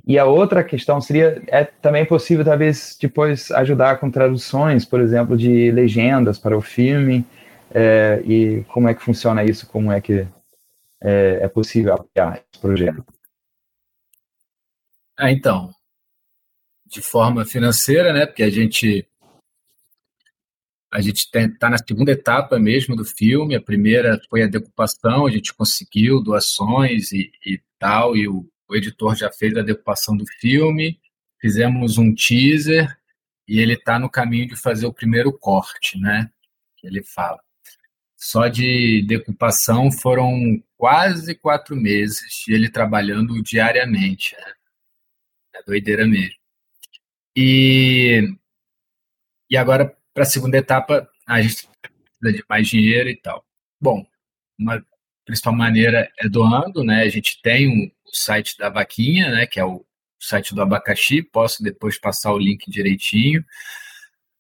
e 0.08 0.18
a 0.18 0.24
outra 0.24 0.64
questão 0.64 1.02
seria, 1.02 1.44
é 1.48 1.66
também 1.66 2.06
possível 2.06 2.46
talvez 2.46 2.98
depois 3.00 3.52
ajudar 3.52 4.00
com 4.00 4.10
traduções, 4.10 4.86
por 4.86 5.02
exemplo, 5.02 5.36
de 5.36 5.70
legendas 5.70 6.40
para 6.40 6.58
o 6.58 6.62
filme, 6.62 7.26
é, 7.72 8.22
e 8.26 8.64
como 8.70 8.88
é 8.88 8.94
que 8.94 9.04
funciona 9.04 9.44
isso, 9.44 9.68
como 9.68 9.92
é 9.92 10.00
que 10.00 10.26
é, 11.02 11.40
é 11.42 11.48
possível 11.50 11.94
apoiar 11.94 12.38
esse 12.38 12.62
projeto. 12.62 13.06
Ah, 15.18 15.30
então, 15.30 15.72
de 16.86 17.02
forma 17.02 17.44
financeira, 17.44 18.14
né, 18.14 18.26
porque 18.26 18.44
a 18.44 18.50
gente 18.50 19.06
a 20.90 21.02
gente 21.02 21.28
está 21.34 21.70
na 21.70 21.78
segunda 21.78 22.12
etapa 22.14 22.58
mesmo 22.58 22.96
do 22.96 23.04
filme. 23.04 23.56
A 23.56 23.62
primeira 23.62 24.18
foi 24.30 24.42
a 24.42 24.48
decupação, 24.48 25.28
a 25.28 25.30
gente 25.30 25.54
conseguiu 25.54 26.24
doações 26.24 27.12
e, 27.12 27.30
e 27.46 27.60
tal, 27.78 28.16
e 28.16 28.26
o, 28.26 28.50
o, 28.70 28.76
editor 28.76 29.16
já 29.16 29.32
fez 29.32 29.56
a 29.56 29.62
decupação 29.62 30.16
do 30.16 30.26
filme. 30.40 31.00
Fizemos 31.40 31.98
um 31.98 32.14
teaser 32.14 32.98
e 33.48 33.60
ele 33.60 33.74
está 33.74 34.00
no 34.00 34.10
caminho 34.10 34.48
de 34.48 34.56
fazer 34.56 34.86
o 34.86 34.94
primeiro 34.94 35.32
corte, 35.32 36.00
né? 36.00 36.30
Que 36.78 36.88
ele 36.88 37.04
fala. 37.04 37.40
Só 38.16 38.48
de 38.48 39.04
decupação 39.08 39.92
foram 39.92 40.62
quase 40.76 41.36
quatro 41.36 41.76
meses 41.76 42.48
e 42.48 42.54
ele 42.54 42.70
trabalhando 42.70 43.42
diariamente. 43.44 44.36
Né? 44.36 44.54
É 45.56 45.64
doideira 45.64 46.08
mesmo. 46.08 46.36
E, 47.36 48.28
e 49.50 49.56
agora 49.56 49.96
para 50.18 50.24
a 50.24 50.26
segunda 50.26 50.58
etapa, 50.58 51.08
a 51.28 51.40
gente 51.40 51.68
precisa 51.80 52.34
de 52.40 52.44
mais 52.50 52.68
dinheiro 52.68 53.08
e 53.08 53.16
tal. 53.16 53.46
Bom, 53.80 54.04
uma 54.58 54.84
principal 55.28 55.54
maneira 55.54 56.10
é 56.18 56.30
doando, 56.30 56.84
né? 56.84 57.04
A 57.04 57.10
gente 57.10 57.40
tem 57.42 57.68
um, 57.68 57.86
o 57.86 58.16
site 58.16 58.58
da 58.58 58.70
vaquinha, 58.70 59.30
né? 59.30 59.46
Que 59.46 59.60
é 59.60 59.66
o 59.66 59.86
site 60.20 60.56
do 60.56 60.62
abacaxi. 60.62 61.22
Posso 61.22 61.62
depois 61.62 62.00
passar 62.00 62.32
o 62.32 62.40
link 62.40 62.72
direitinho. 62.72 63.46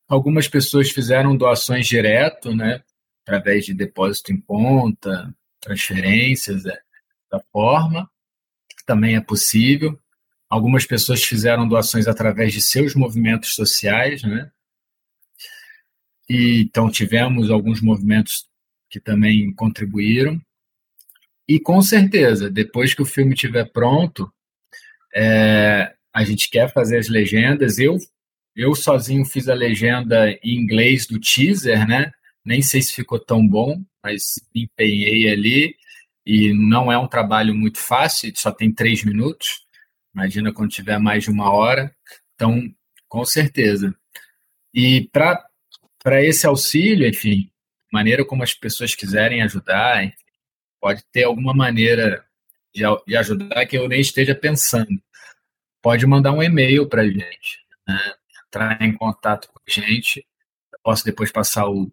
Algumas 0.07 0.47
pessoas 0.47 0.89
fizeram 0.89 1.35
doações 1.35 1.85
direto, 1.85 2.55
né? 2.55 2.81
Através 3.23 3.65
de 3.65 3.73
depósito 3.73 4.31
em 4.31 4.39
conta, 4.39 5.35
transferências 5.59 6.65
é, 6.65 6.79
da 7.29 7.41
forma. 7.51 8.09
Também 8.85 9.17
é 9.17 9.21
possível. 9.21 9.99
Algumas 10.49 10.85
pessoas 10.85 11.21
fizeram 11.21 11.67
doações 11.67 12.07
através 12.07 12.53
de 12.53 12.61
seus 12.61 12.95
movimentos 12.95 13.53
sociais, 13.53 14.23
né? 14.23 14.49
E, 16.29 16.61
então, 16.61 16.89
tivemos 16.89 17.51
alguns 17.51 17.81
movimentos 17.81 18.47
que 18.89 19.01
também 19.01 19.53
contribuíram. 19.53 20.41
E, 21.47 21.59
com 21.59 21.81
certeza, 21.81 22.49
depois 22.49 22.93
que 22.93 23.01
o 23.01 23.05
filme 23.05 23.33
estiver 23.33 23.65
pronto, 23.71 24.31
é, 25.15 25.93
a 26.13 26.23
gente 26.23 26.49
quer 26.49 26.71
fazer 26.73 26.97
as 26.97 27.07
legendas. 27.07 27.79
Eu, 27.79 27.97
eu 28.55 28.75
sozinho 28.75 29.23
fiz 29.25 29.47
a 29.47 29.53
legenda 29.53 30.31
em 30.43 30.57
inglês 30.57 31.07
do 31.07 31.19
teaser, 31.19 31.87
né? 31.87 32.11
Nem 32.43 32.61
sei 32.61 32.81
se 32.81 32.93
ficou 32.93 33.19
tão 33.19 33.47
bom, 33.47 33.81
mas 34.03 34.39
empenhei 34.53 35.29
ali. 35.31 35.75
E 36.25 36.53
não 36.53 36.91
é 36.91 36.97
um 36.97 37.07
trabalho 37.07 37.55
muito 37.55 37.79
fácil, 37.79 38.31
só 38.35 38.51
tem 38.51 38.71
três 38.71 39.03
minutos. 39.03 39.65
Imagina 40.13 40.51
quando 40.51 40.71
tiver 40.71 40.99
mais 40.99 41.23
de 41.23 41.29
uma 41.29 41.51
hora. 41.51 41.95
Então, 42.35 42.61
com 43.07 43.23
certeza. 43.23 43.95
E 44.73 45.09
para 45.11 46.23
esse 46.23 46.45
auxílio, 46.45 47.07
enfim, 47.07 47.49
maneira 47.91 48.25
como 48.25 48.43
as 48.43 48.53
pessoas 48.53 48.93
quiserem 48.93 49.41
ajudar, 49.41 50.03
pode 50.79 51.03
ter 51.11 51.23
alguma 51.23 51.53
maneira 51.53 52.25
de, 52.73 52.83
de, 53.05 53.17
ajudar 53.17 53.65
que 53.65 53.77
eu 53.77 53.87
nem 53.87 54.01
esteja 54.01 54.35
pensando. 54.35 55.01
Pode 55.81 56.05
mandar 56.05 56.31
um 56.31 56.43
e-mail 56.43 56.87
para 56.87 57.01
a 57.01 57.07
gente, 57.07 57.59
né? 57.87 58.13
entrar 58.47 58.81
em 58.81 58.93
contato 58.93 59.47
com 59.49 59.59
a 59.59 59.71
gente. 59.71 60.25
Eu 60.73 60.79
posso 60.83 61.03
depois 61.03 61.31
passar 61.31 61.67
o, 61.67 61.91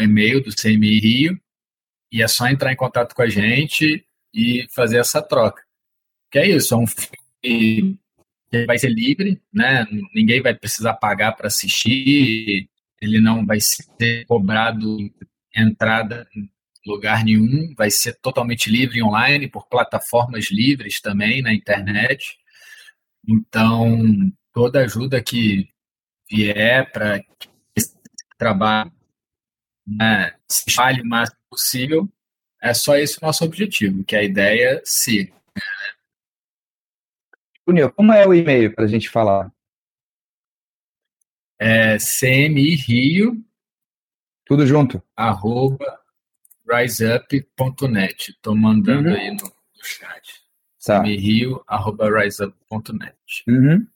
e-mail 0.00 0.42
do 0.42 0.54
CMI 0.54 1.00
Rio 1.00 1.40
e 2.10 2.22
é 2.22 2.28
só 2.28 2.46
entrar 2.46 2.72
em 2.72 2.76
contato 2.76 3.14
com 3.14 3.22
a 3.22 3.28
gente 3.28 4.04
e 4.34 4.66
fazer 4.70 4.98
essa 4.98 5.22
troca. 5.22 5.62
Que 6.30 6.38
é 6.38 6.48
isso, 6.48 6.74
é 6.74 6.76
um 6.76 6.86
filme 6.86 7.98
que 8.52 8.66
vai 8.66 8.78
ser 8.78 8.90
livre, 8.90 9.40
né? 9.52 9.86
Ninguém 10.14 10.42
vai 10.42 10.54
precisar 10.54 10.94
pagar 10.94 11.32
para 11.32 11.46
assistir, 11.46 12.68
ele 13.00 13.20
não 13.20 13.46
vai 13.46 13.58
ser 13.60 14.26
cobrado 14.26 14.96
entrada 15.54 16.26
lugar 16.86 17.24
nenhum, 17.24 17.74
vai 17.76 17.90
ser 17.90 18.14
totalmente 18.20 18.70
livre 18.70 19.02
online, 19.02 19.48
por 19.48 19.66
plataformas 19.68 20.50
livres 20.50 21.00
também 21.00 21.42
na 21.42 21.52
internet. 21.52 22.38
Então, 23.26 24.00
toda 24.52 24.80
ajuda 24.80 25.22
que 25.22 25.68
vier 26.30 26.90
para 26.92 27.20
que 27.20 27.48
esse 27.76 27.96
trabalho 28.38 28.92
né, 29.86 30.34
se 30.48 30.64
espalhe 30.68 31.02
o 31.02 31.06
máximo 31.06 31.38
possível, 31.50 32.08
é 32.60 32.72
só 32.74 32.96
esse 32.96 33.18
o 33.18 33.26
nosso 33.26 33.44
objetivo, 33.44 34.04
que 34.04 34.16
a 34.16 34.22
ideia 34.22 34.80
siga. 34.84 35.32
Júnior, 37.66 37.92
como 37.92 38.12
é 38.12 38.26
o 38.26 38.34
e-mail 38.34 38.74
para 38.74 38.84
a 38.84 38.88
gente 38.88 39.08
falar? 39.08 39.52
é 41.62 41.96
CMI 41.96 42.74
Rio. 42.74 43.40
Tudo 44.44 44.66
junto. 44.66 45.00
Arroba 45.14 46.01
riseup.net. 46.74 48.30
Estou 48.30 48.56
mandando 48.56 49.08
uhum. 49.08 49.14
aí 49.14 49.30
no, 49.30 49.44
no 49.44 49.84
chat. 49.84 50.42
Tá. 50.84 51.02
Rio, 51.02 51.62
arroba 51.66 52.10
riseup.net. 52.10 53.14
Uhum. 53.48 53.86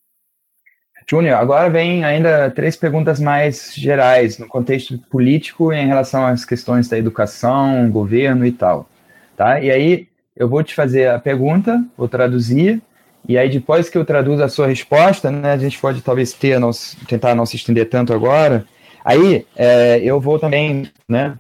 Júnior, 1.08 1.36
agora 1.36 1.70
vem 1.70 2.04
ainda 2.04 2.50
três 2.50 2.76
perguntas 2.76 3.20
mais 3.20 3.72
gerais, 3.74 4.38
no 4.38 4.48
contexto 4.48 4.98
político 4.98 5.72
em 5.72 5.86
relação 5.86 6.26
às 6.26 6.44
questões 6.44 6.88
da 6.88 6.98
educação, 6.98 7.88
governo 7.90 8.44
e 8.44 8.50
tal. 8.50 8.88
Tá? 9.36 9.60
E 9.60 9.70
aí 9.70 10.08
eu 10.34 10.48
vou 10.48 10.64
te 10.64 10.74
fazer 10.74 11.08
a 11.08 11.18
pergunta, 11.18 11.84
vou 11.96 12.08
traduzir, 12.08 12.82
e 13.28 13.36
aí, 13.36 13.48
depois 13.48 13.88
que 13.88 13.98
eu 13.98 14.04
traduzo 14.04 14.42
a 14.42 14.48
sua 14.48 14.68
resposta, 14.68 15.30
né, 15.30 15.52
a 15.52 15.58
gente 15.58 15.78
pode 15.80 16.00
talvez 16.00 16.32
ter, 16.32 16.60
não, 16.60 16.70
tentar 17.08 17.34
não 17.34 17.44
se 17.44 17.56
estender 17.56 17.88
tanto 17.88 18.12
agora. 18.12 18.64
Aí, 19.04 19.44
é, 19.56 19.98
eu 19.98 20.20
vou 20.20 20.38
também 20.38 20.88
né, 21.08 21.36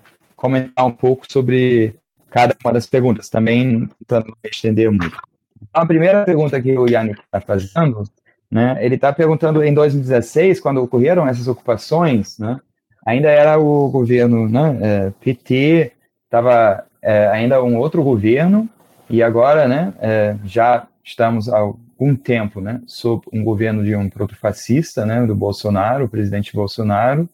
comentar 0.46 0.86
um 0.86 0.92
pouco 0.92 1.26
sobre 1.30 1.94
cada 2.30 2.54
uma 2.64 2.72
das 2.72 2.86
perguntas, 2.86 3.28
também 3.28 3.88
tentando 3.98 4.36
estender 4.44 4.90
muito. 4.90 5.16
Então, 5.56 5.82
a 5.82 5.86
primeira 5.86 6.24
pergunta 6.24 6.60
que 6.60 6.76
o 6.78 6.86
Yannick 6.86 7.20
está 7.20 7.40
fazendo 7.40 8.04
né? 8.50 8.78
Ele 8.80 8.94
está 8.94 9.12
perguntando 9.12 9.62
em 9.64 9.74
2016, 9.74 10.60
quando 10.60 10.82
ocorreram 10.82 11.26
essas 11.26 11.48
ocupações, 11.48 12.38
né? 12.38 12.60
Ainda 13.04 13.28
era 13.28 13.58
o 13.58 13.88
governo, 13.90 14.48
né? 14.48 14.78
É, 14.80 15.12
PT, 15.20 15.92
estava 16.24 16.84
é, 17.02 17.26
ainda 17.28 17.62
um 17.62 17.76
outro 17.76 18.02
governo 18.02 18.68
e 19.10 19.22
agora, 19.22 19.66
né? 19.66 19.92
É, 20.00 20.36
já 20.44 20.86
estamos 21.04 21.48
há 21.48 21.58
algum 21.58 22.14
tempo, 22.14 22.60
né? 22.60 22.80
Sob 22.86 23.24
um 23.32 23.42
governo 23.42 23.84
de 23.84 23.96
um 23.96 24.08
protofascista, 24.08 25.04
né? 25.04 25.26
Do 25.26 25.34
Bolsonaro, 25.34 26.04
o 26.04 26.08
presidente 26.08 26.54
Bolsonaro. 26.54 27.28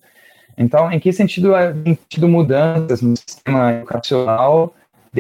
Então, 0.57 0.91
em 0.91 1.01
que 1.01 1.13
sentido 1.13 1.53
tem 1.85 1.99
tido 2.09 2.29
mudanças 2.29 3.01
no 3.01 3.17
sistema 3.17 3.73
educacional 3.73 4.75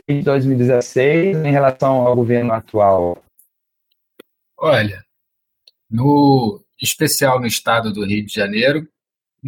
desde 0.06 0.24
2016 0.24 1.36
em 1.38 1.50
relação 1.50 2.06
ao 2.06 2.14
governo 2.14 2.52
atual? 2.52 3.22
Olha, 4.58 5.04
no 5.90 6.62
especial 6.80 7.40
no 7.40 7.46
estado 7.46 7.92
do 7.92 8.04
Rio 8.04 8.24
de 8.24 8.34
Janeiro, 8.34 8.88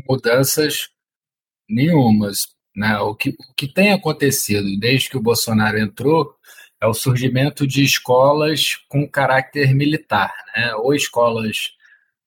mudanças 0.08 0.88
nenhumas. 1.68 2.48
Né? 2.74 2.98
O, 2.98 3.14
que, 3.14 3.30
o 3.30 3.54
que 3.56 3.68
tem 3.68 3.92
acontecido 3.92 4.78
desde 4.78 5.10
que 5.10 5.16
o 5.16 5.22
Bolsonaro 5.22 5.78
entrou 5.78 6.34
é 6.80 6.86
o 6.86 6.94
surgimento 6.94 7.66
de 7.66 7.82
escolas 7.82 8.76
com 8.88 9.08
caráter 9.08 9.74
militar, 9.74 10.32
né? 10.56 10.74
ou 10.74 10.94
escolas 10.94 11.72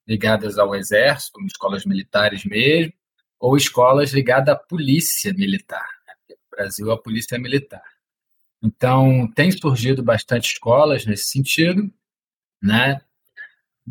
ligadas 0.08 0.58
ao 0.58 0.74
exército, 0.74 1.40
escolas 1.46 1.86
militares 1.86 2.46
mesmo, 2.46 2.94
ou 3.40 3.56
escolas 3.56 4.12
ligadas 4.12 4.54
à 4.54 4.58
polícia 4.58 5.34
militar. 5.34 5.88
No 6.30 6.36
Brasil, 6.52 6.92
a 6.92 6.98
polícia 6.98 7.36
é 7.36 7.40
militar. 7.40 7.84
Então, 8.64 9.32
tem 9.36 9.52
surgido 9.52 10.02
bastante 10.04 10.54
escolas 10.54 11.06
nesse 11.06 11.26
sentido, 11.26 11.92
né? 12.62 13.02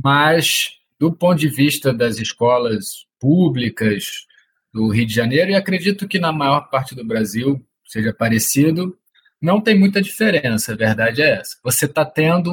mas 0.02 0.78
do 0.98 1.12
ponto 1.12 1.38
de 1.38 1.48
vista 1.48 1.92
das 1.92 2.18
escolas 2.18 3.06
públicas 3.18 4.26
do 4.72 4.88
Rio 4.88 5.06
de 5.06 5.14
Janeiro, 5.14 5.50
e 5.50 5.54
acredito 5.54 6.06
que 6.06 6.18
na 6.18 6.32
maior 6.32 6.68
parte 6.68 6.94
do 6.94 7.04
Brasil 7.04 7.64
seja 7.84 8.12
parecido, 8.12 8.98
não 9.40 9.60
tem 9.60 9.78
muita 9.78 10.02
diferença, 10.02 10.72
a 10.72 10.76
verdade 10.76 11.22
é 11.22 11.38
essa. 11.38 11.56
Você 11.62 11.86
está 11.86 12.04
tendo 12.04 12.52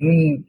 um 0.00 0.42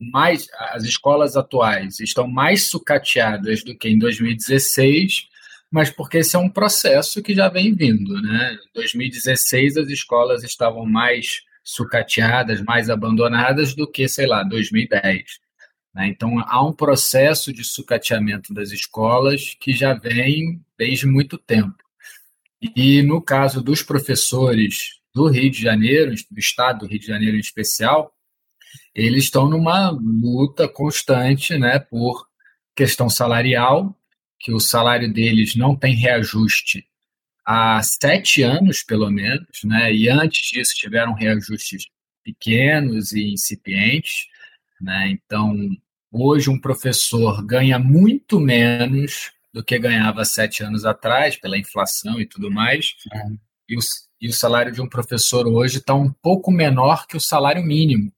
mais 0.00 0.46
as 0.72 0.84
escolas 0.84 1.36
atuais 1.36 2.00
estão 2.00 2.26
mais 2.26 2.68
sucateadas 2.68 3.62
do 3.62 3.76
que 3.76 3.88
em 3.88 3.98
2016, 3.98 5.28
mas 5.70 5.90
porque 5.90 6.18
esse 6.18 6.36
é 6.36 6.38
um 6.38 6.48
processo 6.48 7.22
que 7.22 7.34
já 7.34 7.48
vem 7.48 7.74
vindo, 7.74 8.20
né? 8.20 8.54
Em 8.54 8.74
2016 8.74 9.76
as 9.76 9.88
escolas 9.88 10.42
estavam 10.44 10.84
mais 10.84 11.42
sucateadas, 11.64 12.60
mais 12.60 12.90
abandonadas 12.90 13.74
do 13.74 13.90
que, 13.90 14.06
sei 14.06 14.26
lá, 14.26 14.42
2010. 14.42 15.24
Né? 15.94 16.08
Então, 16.08 16.38
há 16.40 16.62
um 16.64 16.72
processo 16.72 17.52
de 17.52 17.64
sucateamento 17.64 18.52
das 18.52 18.70
escolas 18.70 19.56
que 19.58 19.72
já 19.72 19.94
vem 19.94 20.60
desde 20.76 21.06
muito 21.06 21.38
tempo. 21.38 21.74
E 22.76 23.02
no 23.02 23.20
caso 23.20 23.62
dos 23.62 23.82
professores 23.82 25.00
do 25.14 25.28
Rio 25.28 25.50
de 25.50 25.62
Janeiro, 25.62 26.14
do 26.30 26.38
estado 26.38 26.80
do 26.80 26.86
Rio 26.86 26.98
de 26.98 27.06
Janeiro 27.06 27.36
em 27.36 27.40
especial, 27.40 28.12
eles 28.94 29.24
estão 29.24 29.48
numa 29.48 29.90
luta 29.90 30.68
constante 30.68 31.58
né, 31.58 31.78
por 31.78 32.26
questão 32.74 33.08
salarial, 33.08 33.96
que 34.38 34.52
o 34.52 34.60
salário 34.60 35.12
deles 35.12 35.56
não 35.56 35.74
tem 35.74 35.94
reajuste 35.94 36.86
há 37.46 37.82
sete 37.82 38.42
anos, 38.42 38.82
pelo 38.82 39.10
menos, 39.10 39.64
né, 39.64 39.92
e 39.92 40.08
antes 40.08 40.46
disso 40.50 40.74
tiveram 40.74 41.12
reajustes 41.14 41.86
pequenos 42.22 43.12
e 43.12 43.32
incipientes. 43.32 44.26
Né, 44.80 45.10
então, 45.10 45.56
Hoje, 46.16 46.48
um 46.48 46.60
professor 46.60 47.44
ganha 47.44 47.76
muito 47.76 48.38
menos 48.38 49.32
do 49.52 49.64
que 49.64 49.76
ganhava 49.76 50.24
sete 50.24 50.62
anos 50.62 50.84
atrás, 50.84 51.34
pela 51.34 51.58
inflação 51.58 52.20
e 52.20 52.26
tudo 52.26 52.52
mais. 52.52 52.94
É. 53.12 53.18
E, 53.68 53.76
o, 53.76 53.80
e 54.20 54.28
o 54.28 54.32
salário 54.32 54.70
de 54.70 54.80
um 54.80 54.88
professor 54.88 55.44
hoje 55.48 55.78
está 55.78 55.92
um 55.92 56.12
pouco 56.12 56.52
menor 56.52 57.08
que 57.08 57.16
o 57.16 57.20
salário 57.20 57.64
mínimo 57.64 58.12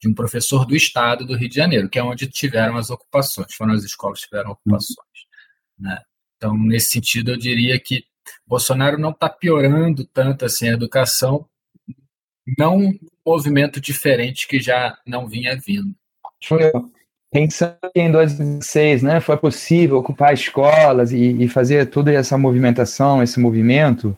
de 0.00 0.08
um 0.08 0.14
professor 0.14 0.64
do 0.64 0.74
estado 0.76 1.24
do 1.24 1.36
Rio 1.36 1.48
de 1.48 1.54
Janeiro, 1.54 1.88
que 1.88 1.98
é 1.98 2.02
onde 2.02 2.26
tiveram 2.26 2.76
as 2.76 2.90
ocupações, 2.90 3.54
foram 3.54 3.74
as 3.74 3.84
escolas 3.84 4.20
que 4.20 4.28
tiveram 4.28 4.52
ocupações. 4.52 4.98
Né? 5.78 6.00
Então, 6.36 6.56
nesse 6.56 6.90
sentido, 6.90 7.32
eu 7.32 7.36
diria 7.36 7.78
que 7.78 8.04
Bolsonaro 8.46 8.98
não 8.98 9.10
está 9.10 9.28
piorando 9.28 10.04
tanto 10.06 10.44
assim 10.44 10.68
a 10.68 10.74
educação, 10.74 11.46
não 12.56 12.78
um 12.78 12.98
movimento 13.26 13.80
diferente 13.80 14.46
que 14.48 14.60
já 14.60 14.98
não 15.06 15.26
vinha 15.26 15.58
vindo 15.58 15.94
pensando 17.30 17.76
que 17.94 18.00
em 18.00 18.10
2016 18.10 19.02
né, 19.02 19.20
foi 19.20 19.36
possível 19.36 19.98
ocupar 19.98 20.32
escolas 20.32 21.12
e, 21.12 21.42
e 21.42 21.48
fazer 21.48 21.86
toda 21.86 22.12
essa 22.12 22.38
movimentação, 22.38 23.22
esse 23.22 23.38
movimento, 23.38 24.16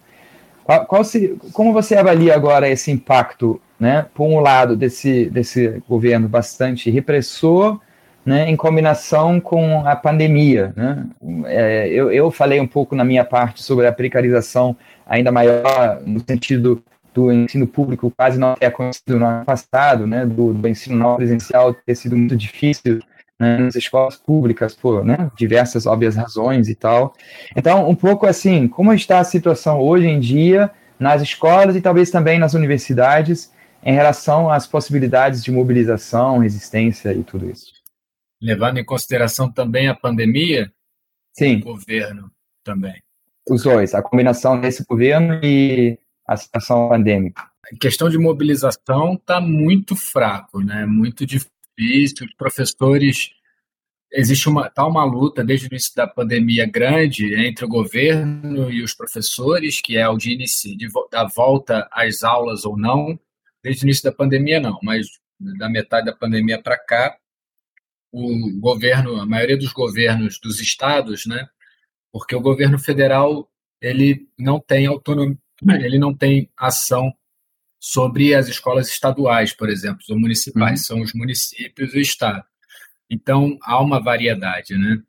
qual, 0.65 0.87
qual 0.87 1.05
se, 1.05 1.37
como 1.53 1.73
você 1.73 1.97
avalia 1.97 2.35
agora 2.35 2.69
esse 2.69 2.91
impacto, 2.91 3.61
né, 3.81 4.07
por 4.15 4.27
um 4.27 4.39
lado, 4.39 4.77
desse, 4.77 5.31
desse 5.31 5.83
governo 5.89 6.29
bastante 6.29 6.91
repressor, 6.91 7.81
né, 8.25 8.51
em 8.51 8.55
combinação 8.55 9.41
com 9.41 9.87
a 9.87 9.97
pandemia? 9.97 10.75
Né? 10.77 11.07
É, 11.47 11.89
eu, 11.89 12.13
eu 12.13 12.31
falei 12.31 12.61
um 12.61 12.67
pouco 12.67 12.95
na 12.95 13.05
minha 13.05 13.25
parte 13.25 13.63
sobre 13.63 13.87
a 13.87 13.93
precarização 13.93 14.77
ainda 15.07 15.33
maior, 15.33 16.03
no 16.05 16.21
sentido 16.21 16.85
do 17.13 17.33
ensino 17.33 17.67
público 17.67 18.13
quase 18.17 18.39
não 18.39 18.55
ter 18.55 18.67
acontecido 18.67 19.19
no 19.19 19.27
ano 19.27 19.45
passado, 19.45 20.07
né, 20.07 20.27
do, 20.27 20.53
do 20.53 20.69
ensino 20.69 20.97
não 20.97 21.17
presencial 21.17 21.75
ter 21.75 21.95
sido 21.95 22.17
muito 22.17 22.37
difícil 22.37 23.01
né, 23.39 23.57
nas 23.57 23.75
escolas 23.75 24.17
públicas 24.17 24.75
por 24.75 25.03
né, 25.05 25.31
diversas 25.37 25.87
óbvias 25.87 26.15
razões 26.15 26.69
e 26.69 26.75
tal. 26.75 27.15
Então, 27.57 27.89
um 27.89 27.95
pouco 27.95 28.27
assim, 28.27 28.69
como 28.69 28.93
está 28.93 29.19
a 29.19 29.25
situação 29.25 29.81
hoje 29.81 30.07
em 30.07 30.21
dia 30.21 30.71
nas 30.99 31.23
escolas 31.23 31.75
e 31.75 31.81
talvez 31.81 32.11
também 32.11 32.39
nas 32.39 32.53
universidades 32.53 33.51
em 33.83 33.95
relação 33.95 34.51
às 34.51 34.67
possibilidades 34.67 35.43
de 35.43 35.51
mobilização, 35.51 36.39
resistência 36.39 37.13
e 37.13 37.23
tudo 37.23 37.51
isso? 37.51 37.73
Levando 38.41 38.79
em 38.79 38.85
consideração 38.85 39.51
também 39.51 39.89
a 39.89 39.95
pandemia, 39.95 40.73
Sim. 41.33 41.57
o 41.57 41.65
governo 41.65 42.31
também. 42.65 43.03
Os 43.49 43.63
dois, 43.63 43.95
a 43.95 44.03
combinação 44.03 44.61
desse 44.61 44.85
governo 44.85 45.41
e 45.43 45.99
a 46.27 46.37
situação 46.37 46.89
pandêmica? 46.89 47.43
A 47.73 47.77
questão 47.77 48.09
de 48.09 48.19
mobilização 48.19 49.15
está 49.15 49.41
muito 49.41 49.97
fraco, 49.97 50.61
né? 50.61 50.87
Muito 50.87 51.27
difícil. 51.27 52.27
Os 52.27 52.35
professores 52.37 53.31
existe 54.13 54.49
uma 54.49 54.69
tá 54.69 54.87
uma 54.87 55.05
luta 55.05 55.45
desde 55.45 55.67
o 55.67 55.69
início 55.69 55.95
da 55.95 56.07
pandemia 56.07 56.67
grande 56.67 57.35
entre 57.35 57.65
o 57.65 57.69
governo 57.69 58.71
e 58.71 58.83
os 58.83 58.95
professores, 58.95 59.81
que 59.81 59.97
é 59.97 60.09
o 60.09 60.17
de 60.17 60.33
início 60.33 60.77
de, 60.77 60.89
da 61.11 61.25
volta 61.27 61.89
às 61.93 62.23
aulas 62.23 62.65
ou 62.65 62.77
não. 62.77 63.19
Desde 63.63 63.85
o 63.85 63.87
início 63.87 64.05
da 64.05 64.13
pandemia 64.13 64.61
não, 64.61 64.79
mas 64.83 65.07
da 65.39 65.69
metade 65.69 66.07
da 66.07 66.15
pandemia 66.15 66.61
para 66.61 66.79
cá, 66.79 67.17
o 68.13 68.59
governo, 68.59 69.21
a 69.21 69.27
maioria 69.27 69.57
dos 69.57 69.73
governos 69.73 70.39
dos 70.39 70.61
estados, 70.61 71.27
né? 71.27 71.49
Porque 72.13 72.35
o 72.35 72.41
governo 72.41 72.79
federal 72.79 73.49
ele 73.81 74.29
não 74.39 74.61
tem 74.61 74.87
autonomia, 74.87 75.39
ele 75.81 75.99
não 75.99 76.15
tem 76.15 76.51
ação 76.57 77.15
sobre 77.79 78.35
as 78.35 78.49
escolas 78.49 78.89
estaduais, 78.89 79.55
por 79.55 79.71
exemplo, 79.71 80.05
ou 80.11 80.19
municipais, 80.19 80.81
uhum. 80.81 80.87
são 80.87 81.01
os 81.01 81.15
municípios 81.15 81.95
e 81.95 81.99
o 81.99 82.01
estado. 82.01 82.45
Então 83.09 83.59
há 83.63 83.81
uma 83.81 84.03
variedade, 84.03 84.77
né? 84.77 85.03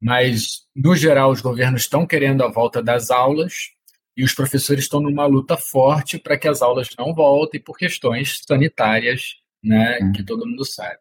Mas 0.00 0.66
no 0.74 0.94
geral 0.96 1.30
os 1.30 1.40
governos 1.40 1.82
estão 1.82 2.06
querendo 2.06 2.42
a 2.42 2.50
volta 2.50 2.82
das 2.82 3.10
aulas 3.10 3.73
e 4.16 4.22
os 4.22 4.34
professores 4.34 4.84
estão 4.84 5.00
numa 5.00 5.26
luta 5.26 5.56
forte 5.56 6.18
para 6.18 6.38
que 6.38 6.48
as 6.48 6.62
aulas 6.62 6.88
não 6.98 7.14
voltem 7.14 7.60
por 7.60 7.76
questões 7.76 8.40
sanitárias, 8.46 9.36
né, 9.62 9.98
uhum. 10.00 10.12
que 10.12 10.22
todo 10.22 10.46
mundo 10.46 10.64
sabe. 10.64 10.98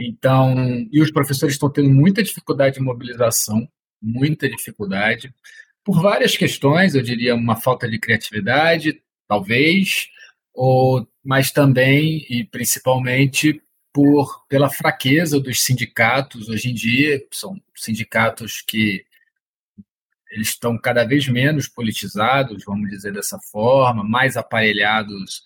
Então, 0.00 0.54
e 0.92 1.02
os 1.02 1.10
professores 1.10 1.54
estão 1.54 1.70
tendo 1.70 1.90
muita 1.90 2.22
dificuldade 2.22 2.76
de 2.76 2.80
mobilização, 2.80 3.68
muita 4.00 4.48
dificuldade 4.48 5.34
por 5.88 6.02
várias 6.02 6.36
questões, 6.36 6.94
eu 6.94 7.00
diria 7.00 7.34
uma 7.34 7.56
falta 7.56 7.88
de 7.88 7.98
criatividade, 7.98 9.00
talvez, 9.26 10.08
ou, 10.52 11.08
mas 11.24 11.50
também 11.50 12.26
e 12.28 12.44
principalmente 12.44 13.62
por 13.90 14.46
pela 14.50 14.68
fraqueza 14.68 15.40
dos 15.40 15.62
sindicatos 15.62 16.50
hoje 16.50 16.70
em 16.70 16.74
dia, 16.74 17.24
são 17.32 17.58
sindicatos 17.74 18.60
que 18.60 19.02
eles 20.30 20.48
estão 20.48 20.78
cada 20.78 21.04
vez 21.04 21.26
menos 21.28 21.68
politizados, 21.68 22.64
vamos 22.64 22.90
dizer 22.90 23.12
dessa 23.12 23.38
forma, 23.50 24.04
mais 24.04 24.36
aparelhados 24.36 25.42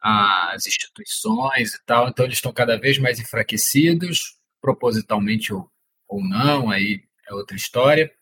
às 0.00 0.66
instituições 0.66 1.74
e 1.74 1.84
tal, 1.86 2.08
então 2.08 2.24
eles 2.24 2.36
estão 2.36 2.52
cada 2.52 2.78
vez 2.78 2.98
mais 2.98 3.18
enfraquecidos, 3.18 4.36
propositalmente 4.60 5.52
ou, 5.52 5.70
ou 6.08 6.22
não, 6.22 6.70
aí 6.70 7.02
é 7.28 7.34
outra 7.34 7.56
história. 7.56 8.12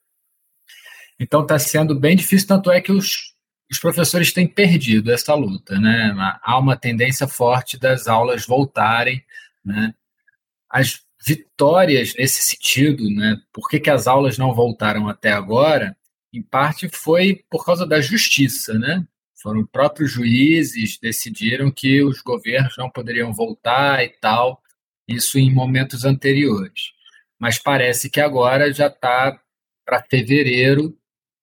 Então 1.18 1.42
está 1.42 1.58
sendo 1.58 1.98
bem 1.98 2.16
difícil, 2.16 2.48
tanto 2.48 2.70
é 2.70 2.80
que 2.80 2.92
os, 2.92 3.34
os 3.70 3.78
professores 3.78 4.32
têm 4.32 4.46
perdido 4.46 5.12
essa 5.12 5.34
luta, 5.34 5.78
né? 5.78 6.14
Há 6.42 6.58
uma 6.58 6.76
tendência 6.76 7.26
forte 7.26 7.78
das 7.78 8.06
aulas 8.06 8.46
voltarem, 8.46 9.24
né? 9.64 9.94
As 10.68 11.00
vitórias 11.24 12.14
nesse 12.16 12.42
sentido, 12.42 13.08
né? 13.10 13.40
Por 13.52 13.68
que, 13.68 13.78
que 13.78 13.90
as 13.90 14.06
aulas 14.06 14.36
não 14.36 14.54
voltaram 14.54 15.08
até 15.08 15.32
agora? 15.32 15.96
Em 16.32 16.42
parte 16.42 16.88
foi 16.88 17.44
por 17.50 17.64
causa 17.64 17.86
da 17.86 18.00
justiça, 18.00 18.78
né? 18.78 19.06
Foram 19.42 19.66
próprios 19.66 20.12
juízes 20.12 20.98
decidiram 20.98 21.70
que 21.70 22.02
os 22.02 22.22
governos 22.22 22.76
não 22.78 22.88
poderiam 22.88 23.32
voltar 23.32 24.02
e 24.04 24.08
tal, 24.08 24.62
isso 25.06 25.38
em 25.38 25.52
momentos 25.52 26.04
anteriores. 26.04 26.92
Mas 27.38 27.58
parece 27.58 28.08
que 28.08 28.20
agora 28.20 28.72
já 28.72 28.86
está 28.86 29.38
para 29.84 30.04
fevereiro, 30.08 30.96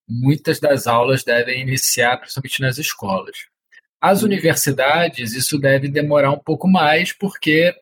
muitas 0.07 0.59
das 0.59 0.87
aulas 0.87 1.23
devem 1.23 1.61
iniciar, 1.61 2.17
principalmente 2.17 2.61
nas 2.61 2.77
escolas. 2.77 3.37
As 4.01 4.23
universidades, 4.23 5.33
isso 5.33 5.59
deve 5.59 5.89
demorar 5.89 6.31
um 6.31 6.39
pouco 6.39 6.67
mais, 6.67 7.11
porque 7.11 7.75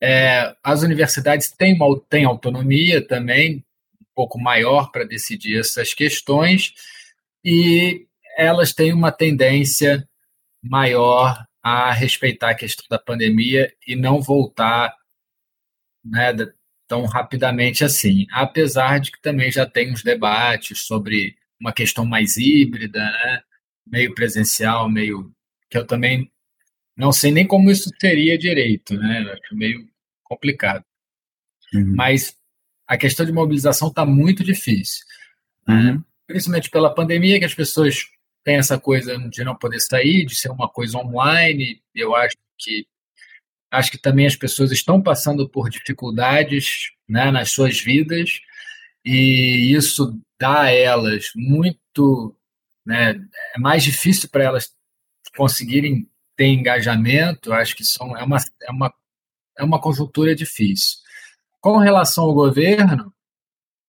é, 0.00 0.54
as 0.62 0.82
universidades 0.82 1.50
têm, 1.50 1.74
uma, 1.74 1.98
têm 2.08 2.24
autonomia 2.24 3.00
também, 3.00 3.64
pouco 4.18 4.36
maior 4.36 4.90
para 4.90 5.04
decidir 5.04 5.60
essas 5.60 5.94
questões, 5.94 6.74
e 7.44 8.04
elas 8.36 8.72
têm 8.72 8.92
uma 8.92 9.12
tendência 9.12 10.08
maior 10.60 11.46
a 11.62 11.92
respeitar 11.92 12.50
a 12.50 12.54
questão 12.56 12.84
da 12.90 12.98
pandemia 12.98 13.72
e 13.86 13.94
não 13.94 14.20
voltar 14.20 14.92
né, 16.04 16.34
tão 16.88 17.04
rapidamente 17.04 17.84
assim. 17.84 18.26
Apesar 18.32 18.98
de 18.98 19.12
que 19.12 19.22
também 19.22 19.52
já 19.52 19.64
tem 19.64 19.92
uns 19.92 20.02
debates 20.02 20.80
sobre 20.80 21.36
uma 21.60 21.72
questão 21.72 22.04
mais 22.04 22.36
híbrida, 22.36 22.98
né, 22.98 23.42
meio 23.86 24.12
presencial, 24.16 24.90
meio. 24.90 25.32
que 25.70 25.78
eu 25.78 25.86
também 25.86 26.28
não 26.96 27.12
sei 27.12 27.30
nem 27.30 27.46
como 27.46 27.70
isso 27.70 27.88
seria 28.00 28.36
direito, 28.36 28.94
né? 28.94 29.20
Acho 29.32 29.54
meio 29.54 29.88
complicado. 30.24 30.84
Uhum. 31.72 31.94
Mas 31.94 32.37
a 32.88 32.96
questão 32.96 33.26
de 33.26 33.32
mobilização 33.32 33.88
está 33.88 34.06
muito 34.06 34.42
difícil. 34.42 35.04
Uhum. 35.68 36.02
Principalmente 36.26 36.70
pela 36.70 36.94
pandemia, 36.94 37.38
que 37.38 37.44
as 37.44 37.54
pessoas 37.54 38.06
têm 38.42 38.56
essa 38.56 38.80
coisa 38.80 39.18
de 39.28 39.44
não 39.44 39.54
poder 39.54 39.78
sair, 39.78 40.24
de 40.24 40.34
ser 40.34 40.50
uma 40.50 40.68
coisa 40.68 40.96
online. 40.96 41.82
Eu 41.94 42.16
acho 42.16 42.34
que 42.56 42.86
acho 43.70 43.90
que 43.90 43.98
também 43.98 44.26
as 44.26 44.34
pessoas 44.34 44.72
estão 44.72 45.02
passando 45.02 45.46
por 45.46 45.68
dificuldades 45.68 46.90
né, 47.06 47.30
nas 47.30 47.50
suas 47.50 47.78
vidas 47.78 48.40
e 49.04 49.74
isso 49.74 50.18
dá 50.40 50.62
a 50.62 50.70
elas 50.70 51.30
muito, 51.36 52.34
né, 52.86 53.20
é 53.54 53.58
mais 53.58 53.84
difícil 53.84 54.30
para 54.30 54.44
elas 54.44 54.72
conseguirem 55.36 56.08
ter 56.34 56.46
engajamento. 56.46 57.52
Acho 57.52 57.76
que 57.76 57.84
são 57.84 58.16
é 58.16 58.24
uma 58.24 58.38
é 58.62 58.70
uma 58.70 58.94
é 59.58 59.64
uma 59.64 59.80
conjuntura 59.80 60.34
difícil. 60.34 60.98
Com 61.60 61.78
relação 61.78 62.24
ao 62.24 62.34
governo, 62.34 63.12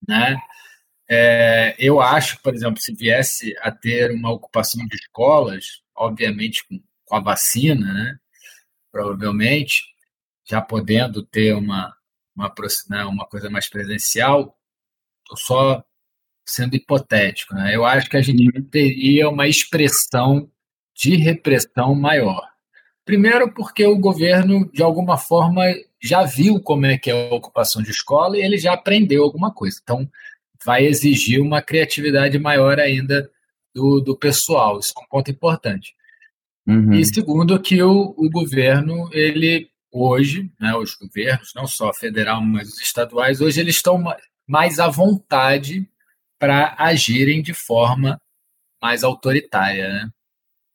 né, 0.07 0.37
é, 1.09 1.75
eu 1.79 2.01
acho, 2.01 2.41
por 2.41 2.53
exemplo, 2.53 2.79
se 2.79 2.93
viesse 2.93 3.55
a 3.61 3.71
ter 3.71 4.11
uma 4.11 4.31
ocupação 4.31 4.85
de 4.85 4.95
escolas, 4.95 5.81
obviamente 5.95 6.65
com, 6.67 6.79
com 7.05 7.15
a 7.15 7.19
vacina, 7.19 7.93
né, 7.93 8.19
provavelmente, 8.91 9.83
já 10.47 10.61
podendo 10.61 11.23
ter 11.23 11.53
uma, 11.55 11.95
uma, 12.35 12.53
né, 12.89 13.05
uma 13.05 13.25
coisa 13.25 13.49
mais 13.49 13.69
presencial, 13.69 14.57
estou 15.23 15.37
só 15.37 15.83
sendo 16.45 16.75
hipotético. 16.75 17.53
Né? 17.53 17.75
Eu 17.75 17.85
acho 17.85 18.09
que 18.09 18.17
a 18.17 18.21
gente 18.21 18.45
uhum. 18.55 18.63
teria 18.63 19.29
uma 19.29 19.47
expressão 19.47 20.49
de 20.95 21.15
repressão 21.15 21.95
maior. 21.95 22.47
Primeiro, 23.05 23.53
porque 23.53 23.85
o 23.85 23.97
governo, 23.97 24.69
de 24.71 24.83
alguma 24.83 25.17
forma, 25.17 25.63
já 26.01 26.23
viu 26.23 26.59
como 26.61 26.85
é 26.85 26.97
que 26.97 27.11
é 27.11 27.29
a 27.29 27.33
ocupação 27.33 27.81
de 27.81 27.91
escola 27.91 28.37
e 28.37 28.41
ele 28.41 28.57
já 28.57 28.73
aprendeu 28.73 29.23
alguma 29.23 29.53
coisa. 29.53 29.79
Então, 29.81 30.09
vai 30.63 30.85
exigir 30.85 31.41
uma 31.41 31.61
criatividade 31.61 32.37
maior 32.37 32.79
ainda 32.79 33.29
do, 33.73 33.99
do 33.99 34.15
pessoal. 34.15 34.79
Isso 34.79 34.93
é 34.97 35.01
um 35.01 35.07
ponto 35.09 35.31
importante. 35.31 35.93
Uhum. 36.67 36.93
E 36.93 37.05
segundo, 37.05 37.59
que 37.59 37.81
o, 37.81 38.13
o 38.17 38.29
governo, 38.29 39.09
ele 39.11 39.69
hoje, 39.91 40.51
né, 40.59 40.75
os 40.75 40.95
governos, 40.95 41.51
não 41.55 41.65
só 41.65 41.93
federal, 41.93 42.41
mas 42.41 42.69
os 42.69 42.81
estaduais, 42.81 43.41
hoje 43.41 43.59
eles 43.59 43.75
estão 43.75 44.03
mais 44.47 44.79
à 44.79 44.87
vontade 44.87 45.87
para 46.37 46.75
agirem 46.77 47.41
de 47.41 47.53
forma 47.53 48.19
mais 48.81 49.03
autoritária. 49.03 49.89
Né? 49.89 50.09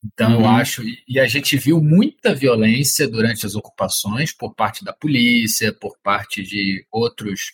Então, 0.05 0.35
uhum. 0.35 0.41
eu 0.41 0.49
acho. 0.49 0.83
E 1.09 1.19
a 1.19 1.27
gente 1.27 1.57
viu 1.57 1.81
muita 1.81 2.35
violência 2.35 3.09
durante 3.09 3.47
as 3.47 3.55
ocupações 3.55 4.33
por 4.33 4.55
parte 4.55 4.85
da 4.85 4.93
polícia, 4.93 5.73
por 5.73 5.97
parte 6.03 6.43
de 6.43 6.87
outros, 6.91 7.53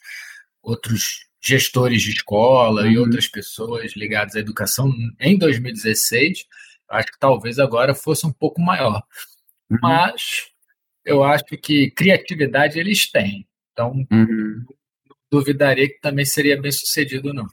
outros 0.63 1.27
gestores 1.41 2.03
de 2.03 2.11
escola 2.11 2.83
uhum. 2.83 2.91
e 2.91 2.99
outras 2.99 3.29
pessoas 3.29 3.95
ligadas 3.97 4.35
à 4.35 4.41
educação 4.41 4.93
em 5.21 5.39
2016. 5.39 6.45
Acho 6.89 7.07
que 7.07 7.19
talvez 7.21 7.59
agora 7.59 7.95
fosse 7.95 8.27
um 8.27 8.33
pouco 8.33 8.61
maior. 8.61 9.03
Uhum. 9.71 9.79
Mas 9.81 10.49
eu 11.05 11.23
acho 11.23 11.45
que 11.63 11.91
criatividade 11.93 12.79
eles 12.79 13.11
têm. 13.11 13.47
Então, 13.73 14.05
uhum. 14.11 14.65
duvidaria 15.31 15.89
que 15.89 16.01
também 16.01 16.25
seria 16.25 16.61
bem 16.61 16.73
sucedido, 16.73 17.33
não. 17.33 17.47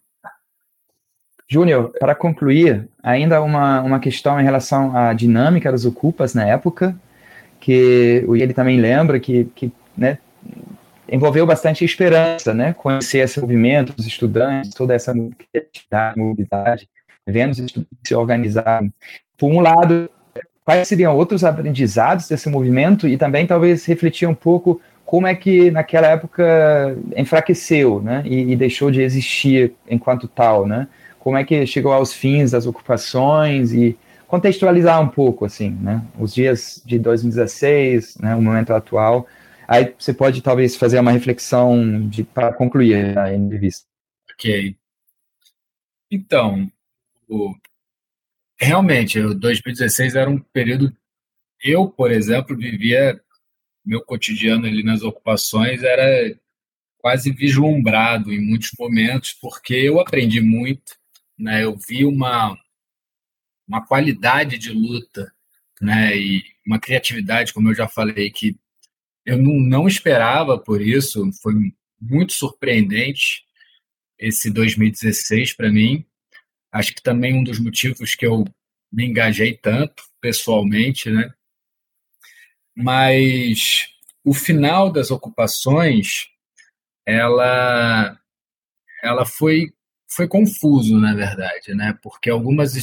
Júnior, 1.50 1.94
para 2.00 2.14
concluir, 2.14 2.90
ainda 3.02 3.42
uma, 3.42 3.82
uma 3.82 4.00
questão 4.00 4.40
em 4.40 4.44
relação 4.44 4.96
à 4.96 5.14
dinâmica 5.14 5.72
das 5.72 5.86
ocupas 5.86 6.34
na 6.34 6.46
época, 6.46 6.96
que 7.60 8.26
ele 8.28 8.54
também 8.54 8.80
lembra 8.80 9.20
que, 9.20 9.46
que 9.56 9.72
né, 9.98 10.18
envolveu 11.10 11.46
bastante 11.46 11.86
esperança, 11.86 12.54
né, 12.54 12.74
conhecer 12.74 13.20
esse 13.20 13.40
movimento, 13.40 13.94
os 13.98 14.06
estudantes, 14.06 14.72
toda 14.74 14.94
essa 14.94 15.14
mobilidade, 16.16 16.90
vendo 17.26 17.52
os 17.52 17.60
estudantes 17.60 17.98
se 18.06 18.14
organizarem. 18.14 18.94
Por 19.38 19.50
um 19.50 19.62
lado, 19.62 20.10
quais 20.66 20.86
seriam 20.88 21.16
outros 21.16 21.46
aprendizados 21.46 22.28
desse 22.28 22.50
movimento 22.50 23.08
e 23.08 23.18
também 23.18 23.48
talvez 23.48 23.86
refletir 23.86 24.28
um 24.28 24.36
pouco 24.36 24.82
como 25.06 25.26
é 25.26 25.34
que 25.34 25.72
naquela 25.72 26.08
época 26.08 26.98
enfraqueceu, 27.16 28.02
né, 28.02 28.22
e, 28.26 28.52
e 28.52 28.56
deixou 28.58 28.92
de 28.92 29.02
existir 29.02 29.74
enquanto 29.90 30.28
tal, 30.28 30.68
né? 30.68 30.90
Como 31.20 31.38
é 31.38 31.44
que 31.44 31.66
chegou 31.66 31.92
aos 31.92 32.14
fins 32.14 32.52
das 32.52 32.66
ocupações 32.66 33.74
e 33.74 33.98
contextualizar 34.28 35.02
um 35.02 35.08
pouco, 35.08 35.46
assim, 35.46 35.72
né? 35.72 36.06
Os 36.20 36.34
dias 36.34 36.82
de 36.86 37.00
2016, 37.00 38.18
né, 38.18 38.36
o 38.36 38.42
momento 38.42 38.74
atual. 38.74 39.28
Aí 39.68 39.94
você 39.98 40.14
pode 40.14 40.42
talvez 40.42 40.76
fazer 40.76 41.00
uma 41.00 41.12
reflexão 41.12 42.10
para 42.34 42.54
concluir 42.54 43.18
a 43.18 43.34
entrevista. 43.34 43.86
Ok. 44.32 44.76
Então, 46.10 46.72
o, 47.28 47.54
realmente, 48.60 49.20
o 49.20 49.34
2016 49.34 50.16
era 50.16 50.30
um 50.30 50.40
período. 50.40 50.96
Eu, 51.62 51.90
por 51.90 52.12
exemplo, 52.12 52.56
vivia 52.56 53.20
meu 53.86 54.02
cotidiano 54.02 54.66
ali 54.66 54.84
nas 54.84 55.02
ocupações 55.02 55.82
era 55.82 56.38
quase 56.98 57.32
vislumbrado 57.32 58.34
em 58.34 58.42
muitos 58.42 58.72
momentos, 58.78 59.34
porque 59.34 59.74
eu 59.74 60.00
aprendi 60.00 60.42
muito 60.42 60.98
né? 61.38 61.64
Eu 61.64 61.78
vi 61.78 62.06
uma, 62.06 62.58
uma 63.68 63.86
qualidade 63.86 64.58
de 64.58 64.72
luta 64.72 65.32
né? 65.82 66.18
e 66.18 66.44
uma 66.66 66.80
criatividade, 66.80 67.54
como 67.54 67.70
eu 67.70 67.76
já 67.76 67.88
falei, 67.88 68.30
que 68.32 68.58
eu 69.26 69.38
não, 69.38 69.60
não 69.60 69.88
esperava 69.88 70.58
por 70.58 70.82
isso, 70.82 71.30
foi 71.42 71.54
muito 72.00 72.34
surpreendente 72.34 73.44
esse 74.18 74.50
2016 74.50 75.54
para 75.54 75.72
mim. 75.72 76.06
Acho 76.72 76.94
que 76.94 77.02
também 77.02 77.36
um 77.36 77.44
dos 77.44 77.60
motivos 77.60 78.16
que 78.16 78.26
eu 78.26 78.46
me 78.92 79.06
engajei 79.06 79.56
tanto 79.56 80.04
pessoalmente, 80.22 81.10
né? 81.10 81.34
Mas 82.76 83.90
o 84.24 84.34
final 84.34 84.92
das 84.92 85.10
ocupações, 85.10 86.28
ela, 87.06 88.20
ela 89.02 89.26
foi 89.26 89.74
foi 90.18 90.28
confuso, 90.28 91.00
na 91.00 91.14
verdade, 91.14 91.76
né? 91.76 91.96
Porque 92.02 92.28
algumas 92.28 92.74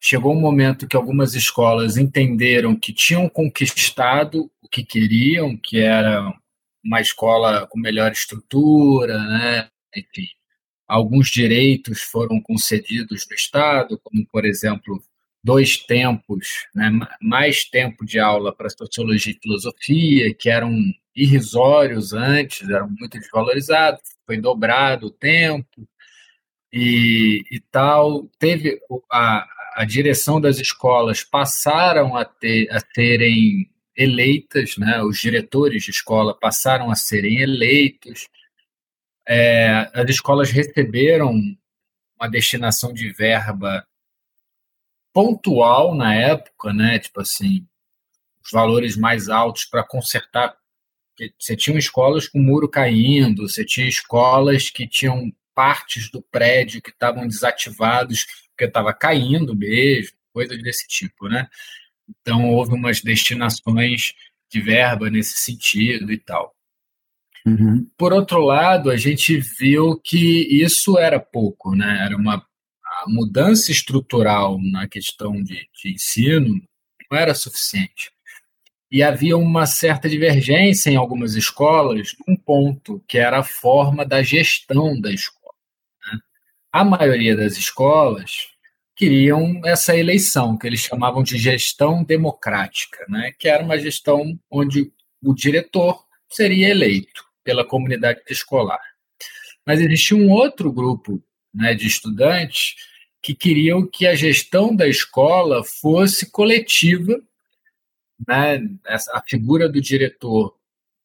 chegou 0.00 0.34
um 0.34 0.40
momento 0.40 0.88
que 0.88 0.96
algumas 0.96 1.34
escolas 1.34 1.98
entenderam 1.98 2.74
que 2.74 2.94
tinham 2.94 3.28
conquistado 3.28 4.50
o 4.62 4.68
que 4.68 4.82
queriam, 4.82 5.54
que 5.54 5.78
era 5.80 6.32
uma 6.82 7.00
escola 7.02 7.66
com 7.66 7.78
melhor 7.78 8.10
estrutura, 8.10 9.18
né? 9.18 9.68
Enfim, 9.94 10.28
alguns 10.88 11.28
direitos 11.28 12.00
foram 12.00 12.40
concedidos 12.40 13.26
no 13.28 13.34
Estado, 13.34 14.00
como, 14.02 14.26
por 14.26 14.46
exemplo, 14.46 15.02
dois 15.44 15.76
tempos, 15.76 16.66
né? 16.74 16.90
mais 17.20 17.64
tempo 17.64 18.06
de 18.06 18.18
aula 18.18 18.50
para 18.54 18.70
sociologia 18.70 19.32
e 19.32 19.40
filosofia, 19.42 20.34
que 20.34 20.48
eram 20.48 20.74
irrisórios 21.14 22.14
antes, 22.14 22.68
eram 22.68 22.88
muito 22.88 23.18
desvalorizados, 23.18 24.00
foi 24.26 24.38
dobrado 24.38 25.08
o 25.08 25.10
tempo 25.10 25.86
e, 26.72 27.42
e 27.50 27.60
tal. 27.60 28.28
Teve 28.38 28.78
a, 29.10 29.46
a 29.76 29.84
direção 29.84 30.40
das 30.40 30.58
escolas 30.58 31.22
passaram 31.22 32.16
a, 32.16 32.24
ter, 32.24 32.70
a 32.70 32.80
terem 32.80 33.70
eleitas, 33.96 34.76
né? 34.76 35.02
os 35.02 35.18
diretores 35.18 35.84
de 35.84 35.90
escola 35.90 36.38
passaram 36.38 36.90
a 36.90 36.94
serem 36.94 37.38
eleitos, 37.38 38.28
é, 39.26 39.90
as 39.92 40.08
escolas 40.08 40.50
receberam 40.50 41.32
uma 42.18 42.28
destinação 42.28 42.92
de 42.92 43.10
verba 43.12 43.86
pontual 45.12 45.94
na 45.94 46.14
época, 46.14 46.72
né? 46.72 46.98
Tipo 46.98 47.22
assim, 47.22 47.66
os 48.44 48.50
valores 48.52 48.96
mais 48.96 49.28
altos 49.28 49.64
para 49.64 49.82
consertar. 49.82 50.56
Você 51.38 51.56
tinha 51.56 51.78
escolas 51.78 52.28
com 52.28 52.38
muro 52.38 52.68
caindo, 52.68 53.48
você 53.48 53.64
tinha 53.64 53.88
escolas 53.88 54.70
que 54.70 54.86
tinham 54.86 55.32
partes 55.56 56.10
do 56.10 56.22
prédio 56.22 56.82
que 56.82 56.90
estavam 56.90 57.26
desativados 57.26 58.26
porque 58.50 58.66
estava 58.66 58.92
caindo 58.92 59.56
mesmo, 59.56 60.16
coisas 60.32 60.62
desse 60.62 60.86
tipo, 60.86 61.28
né? 61.28 61.48
Então 62.08 62.50
houve 62.50 62.74
umas 62.74 63.00
destinações 63.00 64.12
de 64.50 64.60
verba 64.60 65.10
nesse 65.10 65.38
sentido 65.38 66.12
e 66.12 66.18
tal. 66.18 66.54
Uhum. 67.44 67.88
Por 67.96 68.12
outro 68.12 68.40
lado, 68.40 68.90
a 68.90 68.96
gente 68.96 69.38
viu 69.38 69.98
que 69.98 70.46
isso 70.62 70.98
era 70.98 71.18
pouco, 71.18 71.74
né? 71.74 72.04
Era 72.04 72.16
uma 72.16 72.44
mudança 73.06 73.72
estrutural 73.72 74.58
na 74.60 74.86
questão 74.86 75.42
de, 75.42 75.68
de 75.74 75.92
ensino 75.92 76.60
não 77.10 77.18
era 77.18 77.34
suficiente. 77.34 78.10
E 78.90 79.02
havia 79.02 79.36
uma 79.36 79.66
certa 79.66 80.08
divergência 80.08 80.90
em 80.90 80.96
algumas 80.96 81.34
escolas 81.34 82.14
num 82.26 82.36
ponto, 82.36 83.02
que 83.06 83.18
era 83.18 83.40
a 83.40 83.44
forma 83.44 84.04
da 84.04 84.22
gestão 84.22 85.00
da 85.00 85.12
escola. 85.12 85.45
A 86.76 86.84
maioria 86.84 87.34
das 87.34 87.56
escolas 87.56 88.48
queriam 88.94 89.62
essa 89.64 89.96
eleição, 89.96 90.58
que 90.58 90.66
eles 90.66 90.80
chamavam 90.80 91.22
de 91.22 91.38
gestão 91.38 92.04
democrática, 92.04 93.02
né? 93.08 93.32
que 93.38 93.48
era 93.48 93.64
uma 93.64 93.78
gestão 93.78 94.38
onde 94.50 94.92
o 95.24 95.32
diretor 95.32 96.04
seria 96.28 96.68
eleito 96.68 97.24
pela 97.42 97.64
comunidade 97.64 98.20
escolar. 98.28 98.82
Mas 99.64 99.80
existia 99.80 100.18
um 100.18 100.30
outro 100.30 100.70
grupo 100.70 101.18
né, 101.54 101.72
de 101.72 101.86
estudantes 101.86 102.74
que 103.22 103.34
queriam 103.34 103.86
que 103.86 104.06
a 104.06 104.14
gestão 104.14 104.76
da 104.76 104.86
escola 104.86 105.64
fosse 105.64 106.30
coletiva, 106.30 107.18
né? 108.28 108.60
a 109.14 109.22
figura 109.26 109.66
do 109.66 109.80
diretor 109.80 110.54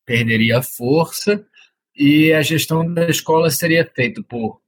perderia 0.06 0.62
força 0.62 1.48
e 1.96 2.34
a 2.34 2.42
gestão 2.42 2.94
da 2.94 3.10
escola 3.10 3.50
seria 3.50 3.90
feita 3.96 4.22
por 4.22 4.62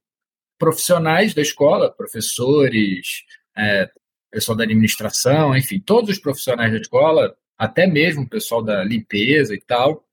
profissionais 0.58 1.34
da 1.34 1.42
escola, 1.42 1.90
professores, 1.90 3.24
é, 3.56 3.90
pessoal 4.30 4.56
da 4.56 4.64
administração, 4.64 5.56
enfim, 5.56 5.78
todos 5.78 6.10
os 6.10 6.18
profissionais 6.18 6.72
da 6.72 6.78
escola, 6.78 7.34
até 7.56 7.86
mesmo 7.86 8.22
o 8.22 8.28
pessoal 8.28 8.62
da 8.62 8.82
limpeza 8.82 9.54
e 9.54 9.60
tal, 9.60 10.04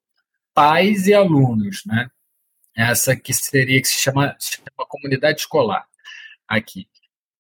pais 0.53 1.07
e 1.07 1.13
alunos, 1.13 1.83
né? 1.85 2.09
Essa 2.75 3.15
que 3.15 3.33
seria 3.33 3.81
que 3.81 3.87
se 3.87 3.99
chama, 3.99 4.35
se 4.39 4.57
chama 4.57 4.87
comunidade 4.87 5.41
escolar 5.41 5.85
aqui. 6.47 6.87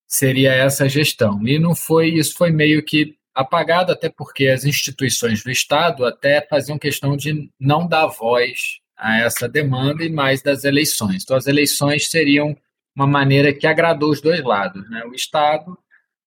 Seria 0.07 0.53
essa 0.53 0.89
gestão. 0.89 1.47
E 1.47 1.57
não 1.57 1.73
foi, 1.75 2.09
isso 2.09 2.35
foi 2.35 2.51
meio 2.51 2.83
que 2.83 3.15
apagado, 3.33 3.91
até 3.91 4.09
porque 4.09 4.47
as 4.47 4.65
instituições 4.65 5.43
do 5.43 5.51
Estado 5.51 6.05
até 6.05 6.45
faziam 6.49 6.77
questão 6.77 7.15
de 7.15 7.49
não 7.59 7.87
dar 7.87 8.07
voz 8.07 8.79
a 8.97 9.19
essa 9.19 9.47
demanda 9.47 10.03
e 10.03 10.09
mais 10.09 10.41
das 10.41 10.63
eleições. 10.63 11.23
Então, 11.23 11.37
as 11.37 11.47
eleições 11.47 12.09
seriam 12.09 12.55
uma 12.95 13.07
maneira 13.07 13.53
que 13.53 13.65
agradou 13.65 14.11
os 14.11 14.21
dois 14.21 14.43
lados, 14.43 14.89
né? 14.89 15.03
o 15.05 15.13
Estado 15.13 15.77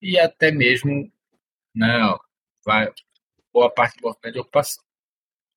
e 0.01 0.19
até 0.19 0.51
mesmo 0.51 1.11
né, 1.75 2.15
boa 3.53 3.71
parte 3.71 3.99
importante 3.99 4.35
da 4.35 4.41
ocupação. 4.41 4.83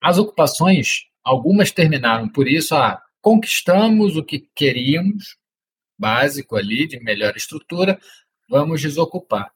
As 0.01 0.17
ocupações, 0.17 1.05
algumas 1.23 1.71
terminaram 1.71 2.29
por 2.29 2.47
isso, 2.47 2.75
ah, 2.75 3.01
conquistamos 3.21 4.15
o 4.15 4.23
que 4.23 4.47
queríamos, 4.55 5.37
básico 5.97 6.55
ali, 6.55 6.87
de 6.87 6.99
melhor 6.99 7.35
estrutura, 7.35 7.99
vamos 8.49 8.81
desocupar. 8.81 9.51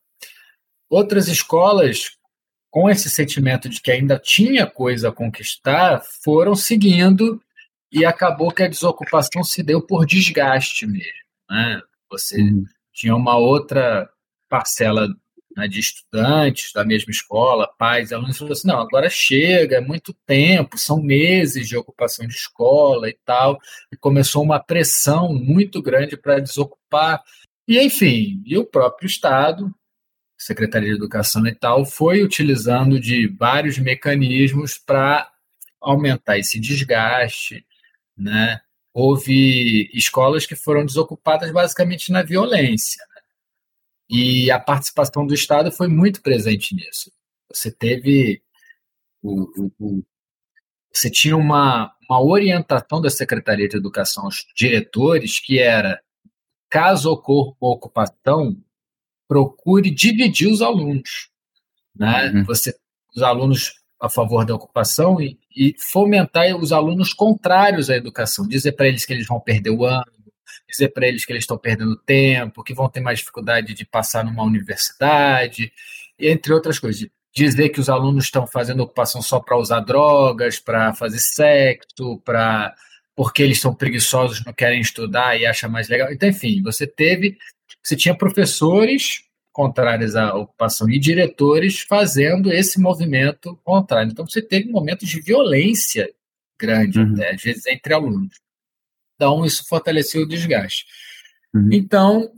Outras 0.90 1.28
escolas, 1.28 2.18
com 2.70 2.90
esse 2.90 3.10
sentimento 3.10 3.70
de 3.70 3.80
que 3.80 3.92
ainda 3.92 4.18
tinha 4.18 4.66
coisa 4.66 5.10
a 5.10 5.14
conquistar, 5.14 6.02
foram 6.24 6.56
seguindo 6.56 7.42
e 7.92 8.06
acabou 8.06 8.52
que 8.52 8.64
a 8.64 8.68
desocupação 8.68 9.44
se 9.44 9.62
deu 9.62 9.82
por 9.82 10.06
desgaste 10.06 10.88
mesmo. 10.88 11.22
Né? 11.52 11.82
Você 12.10 12.42
uhum. 12.42 12.64
tinha 12.94 13.14
uma 13.14 13.38
outra 13.38 14.10
parcela 14.48 15.10
né, 15.56 15.68
de 15.68 15.82
estudantes 15.82 16.72
da 16.74 16.86
mesma 16.86 17.12
escola, 17.12 17.70
pais, 17.78 18.14
alunos, 18.14 18.38
falou 18.38 18.54
assim, 18.54 18.68
não, 18.70 18.80
agora 18.80 19.10
chega, 19.10 19.78
é 19.78 19.82
muito 19.82 20.14
tempo, 20.26 20.78
são 20.78 21.02
meses 21.02 21.68
de 21.68 21.76
ocupação 21.76 22.26
de 22.26 22.34
escola 22.34 23.10
e 23.10 23.18
tal, 23.26 23.60
e 23.92 23.98
começou 23.98 24.44
uma 24.44 24.60
pressão 24.62 25.34
muito 25.34 25.82
grande 25.82 26.16
para 26.16 26.40
desocupar, 26.40 27.22
e 27.68 27.78
enfim, 27.80 28.42
e 28.46 28.58
o 28.58 28.66
próprio 28.66 29.08
Estado, 29.08 29.70
Secretaria 30.38 30.90
de 30.90 30.96
Educação 30.96 31.46
e 31.46 31.54
tal, 31.54 31.86
foi 31.86 32.24
utilizando 32.24 32.98
de 32.98 33.28
vários 33.28 33.78
mecanismos 33.78 34.78
para 34.78 35.30
aumentar 35.82 36.38
esse 36.38 36.60
desgaste, 36.62 37.66
né, 38.18 38.62
houve 38.94 39.90
escolas 39.94 40.46
que 40.46 40.56
foram 40.56 40.86
desocupadas 40.86 41.52
basicamente 41.52 42.12
na 42.12 42.24
violência. 42.24 43.04
Né? 43.16 43.22
E 44.10 44.52
a 44.52 44.60
participação 44.60 45.26
do 45.26 45.34
Estado 45.34 45.72
foi 45.72 45.88
muito 45.88 46.22
presente 46.22 46.76
nisso. 46.76 47.12
Você 47.50 47.72
teve. 47.72 48.42
O, 49.22 49.42
o, 49.42 49.72
o, 49.80 50.04
você 50.92 51.10
tinha 51.10 51.38
uma, 51.38 51.96
uma 52.10 52.22
orientação 52.22 53.00
da 53.00 53.10
Secretaria 53.10 53.68
de 53.68 53.78
Educação 53.78 54.26
aos 54.26 54.46
diretores 54.56 55.40
que 55.40 55.60
era: 55.60 56.02
caso 56.70 57.12
ocorra 57.12 57.56
uma 57.62 57.72
ocupação, 57.72 58.58
procure 59.28 59.90
dividir 59.90 60.52
os 60.52 60.62
alunos. 60.62 61.30
Né? 61.96 62.32
Uhum. 62.32 62.44
Você, 62.46 62.76
os 63.16 63.22
alunos 63.22 63.81
a 64.02 64.10
favor 64.10 64.44
da 64.44 64.56
ocupação 64.56 65.22
e, 65.22 65.38
e 65.56 65.76
fomentar 65.78 66.56
os 66.56 66.72
alunos 66.72 67.14
contrários 67.14 67.90
à 67.90 67.96
educação, 67.96 68.48
dizer 68.48 68.72
para 68.72 68.88
eles 68.88 69.06
que 69.06 69.14
eles 69.14 69.28
vão 69.28 69.40
perder 69.40 69.70
o 69.70 69.86
ano, 69.86 70.04
dizer 70.68 70.90
para 70.90 71.08
eles 71.08 71.24
que 71.24 71.32
eles 71.32 71.44
estão 71.44 71.58
perdendo 71.58 71.96
tempo, 71.96 72.64
que 72.64 72.74
vão 72.74 72.90
ter 72.90 73.00
mais 73.00 73.20
dificuldade 73.20 73.76
de 73.76 73.86
passar 73.86 74.26
numa 74.26 74.44
universidade, 74.44 75.72
entre 76.18 76.52
outras 76.52 76.80
coisas. 76.80 77.08
Dizer 77.34 77.70
que 77.70 77.80
os 77.80 77.90
alunos 77.90 78.26
estão 78.26 78.48
fazendo 78.48 78.82
ocupação 78.82 79.22
só 79.22 79.40
para 79.40 79.58
usar 79.58 79.82
drogas, 79.82 80.60
para 80.60 80.94
fazer 80.94 81.20
sexo, 81.20 82.20
para 82.26 82.74
porque 83.16 83.44
eles 83.44 83.60
são 83.60 83.76
preguiçosos, 83.76 84.44
não 84.44 84.54
querem 84.54 84.82
estudar 84.82 85.40
e 85.40 85.46
acham 85.46 85.70
mais 85.70 85.88
legal. 85.88 86.12
Então, 86.12 86.28
enfim, 86.28 86.62
você 86.64 86.88
teve, 86.88 87.38
você 87.84 87.96
tinha 87.96 88.16
professores 88.16 89.26
contrárias 89.52 90.16
à 90.16 90.34
ocupação 90.36 90.90
e 90.90 91.00
diretores 91.00 91.82
fazendo 91.82 92.52
esse 92.52 92.80
movimento 92.80 93.60
contrário. 93.64 94.12
Então 94.12 94.26
você 94.26 94.42
teve 94.42 94.70
momentos 94.70 95.08
de 95.08 95.22
violência 95.22 96.10
grande, 96.60 97.00
uhum. 97.00 97.14
até, 97.14 97.32
às 97.34 97.42
vezes 97.42 97.66
entre 97.66 97.94
alunos. 97.94 98.36
Então 99.16 99.46
isso 99.46 99.66
fortaleceu 99.68 100.24
o 100.24 100.28
desgaste. 100.28 100.86
Uhum. 101.54 101.70
Então, 101.72 102.32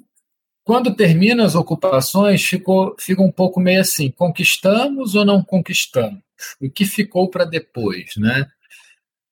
quando 0.64 0.96
termina 0.96 1.46
as 1.46 1.56
ocupações, 1.56 2.44
ficou, 2.44 2.96
fica 3.00 3.22
um 3.22 3.32
pouco 3.32 3.60
meio 3.60 3.82
assim: 3.82 4.10
conquistamos 4.10 5.14
ou 5.14 5.26
não 5.26 5.44
conquistamos? 5.44 6.22
O 6.60 6.70
que 6.70 6.86
ficou 6.86 7.30
para 7.30 7.46
depois, 7.46 8.16
né? 8.18 8.48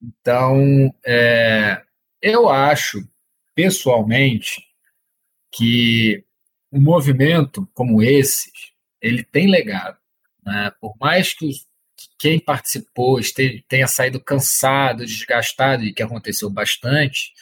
Então, 0.02 0.94
é, 1.06 1.82
eu 2.22 2.50
acho, 2.50 3.08
pessoalmente, 3.56 4.64
que 5.52 6.24
um 6.72 6.82
movimento 6.82 7.68
como 7.74 8.02
esse, 8.02 8.52
ele 9.02 9.24
tem 9.24 9.50
legado. 9.50 9.98
Né? 10.44 10.72
Por 10.80 10.96
mais 11.00 11.34
que, 11.34 11.46
os, 11.46 11.68
que 11.98 12.08
quem 12.18 12.40
participou 12.40 13.20
esteja, 13.20 13.62
tenha 13.68 13.88
saído 13.88 14.20
cansado, 14.20 15.06
desgastado, 15.06 15.84
e 15.84 15.94
que 15.94 16.04
aconteceu 16.04 16.50
bastante, 16.50 17.34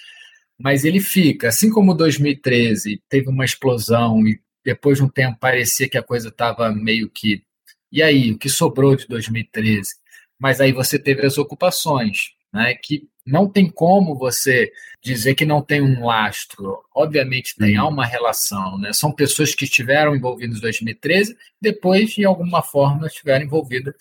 mas 0.57 0.83
ele 0.83 0.99
fica. 0.99 1.49
Assim 1.49 1.69
como 1.69 1.93
2013 1.93 3.01
teve 3.07 3.29
uma 3.29 3.45
explosão 3.45 4.27
e 4.27 4.39
depois 4.63 4.97
de 4.97 5.03
um 5.03 5.09
tempo 5.09 5.39
parecia 5.39 5.89
que 5.89 5.97
a 5.97 6.03
coisa 6.03 6.29
estava 6.29 6.71
meio 6.71 7.09
que. 7.09 7.43
E 7.91 8.03
aí, 8.03 8.31
o 8.31 8.37
que 8.37 8.49
sobrou 8.49 8.95
de 8.95 9.07
2013? 9.07 9.95
Mas 10.37 10.61
aí 10.61 10.71
você 10.71 10.99
teve 10.99 11.25
as 11.25 11.37
ocupações, 11.37 12.31
né, 12.53 12.75
que 12.75 13.07
não 13.29 13.47
tem 13.47 13.69
como 13.69 14.17
você 14.17 14.71
dizer 15.01 15.35
que 15.35 15.45
não 15.45 15.61
tem 15.61 15.81
um 15.81 16.05
lastro. 16.05 16.83
Obviamente 16.93 17.55
tem, 17.55 17.77
há 17.77 17.87
uma 17.87 18.05
relação. 18.05 18.77
Né? 18.77 18.91
São 18.93 19.11
pessoas 19.11 19.53
que 19.53 19.65
estiveram 19.65 20.15
envolvidas 20.15 20.57
em 20.57 20.61
2013, 20.61 21.37
depois, 21.61 22.11
de 22.11 22.25
alguma 22.25 22.61
forma, 22.61 23.07
estiveram 23.07 23.45
envolvidas 23.45 23.93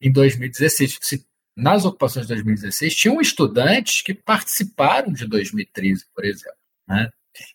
em 0.00 0.12
2016. 0.12 0.98
Se, 1.00 1.26
nas 1.56 1.84
ocupações 1.84 2.26
de 2.26 2.34
2016, 2.34 2.94
tinham 2.94 3.20
estudantes 3.20 4.02
que 4.02 4.14
participaram 4.14 5.12
de 5.12 5.26
2013, 5.26 6.04
por 6.14 6.24
exemplo. 6.24 6.58
Né? 6.86 7.10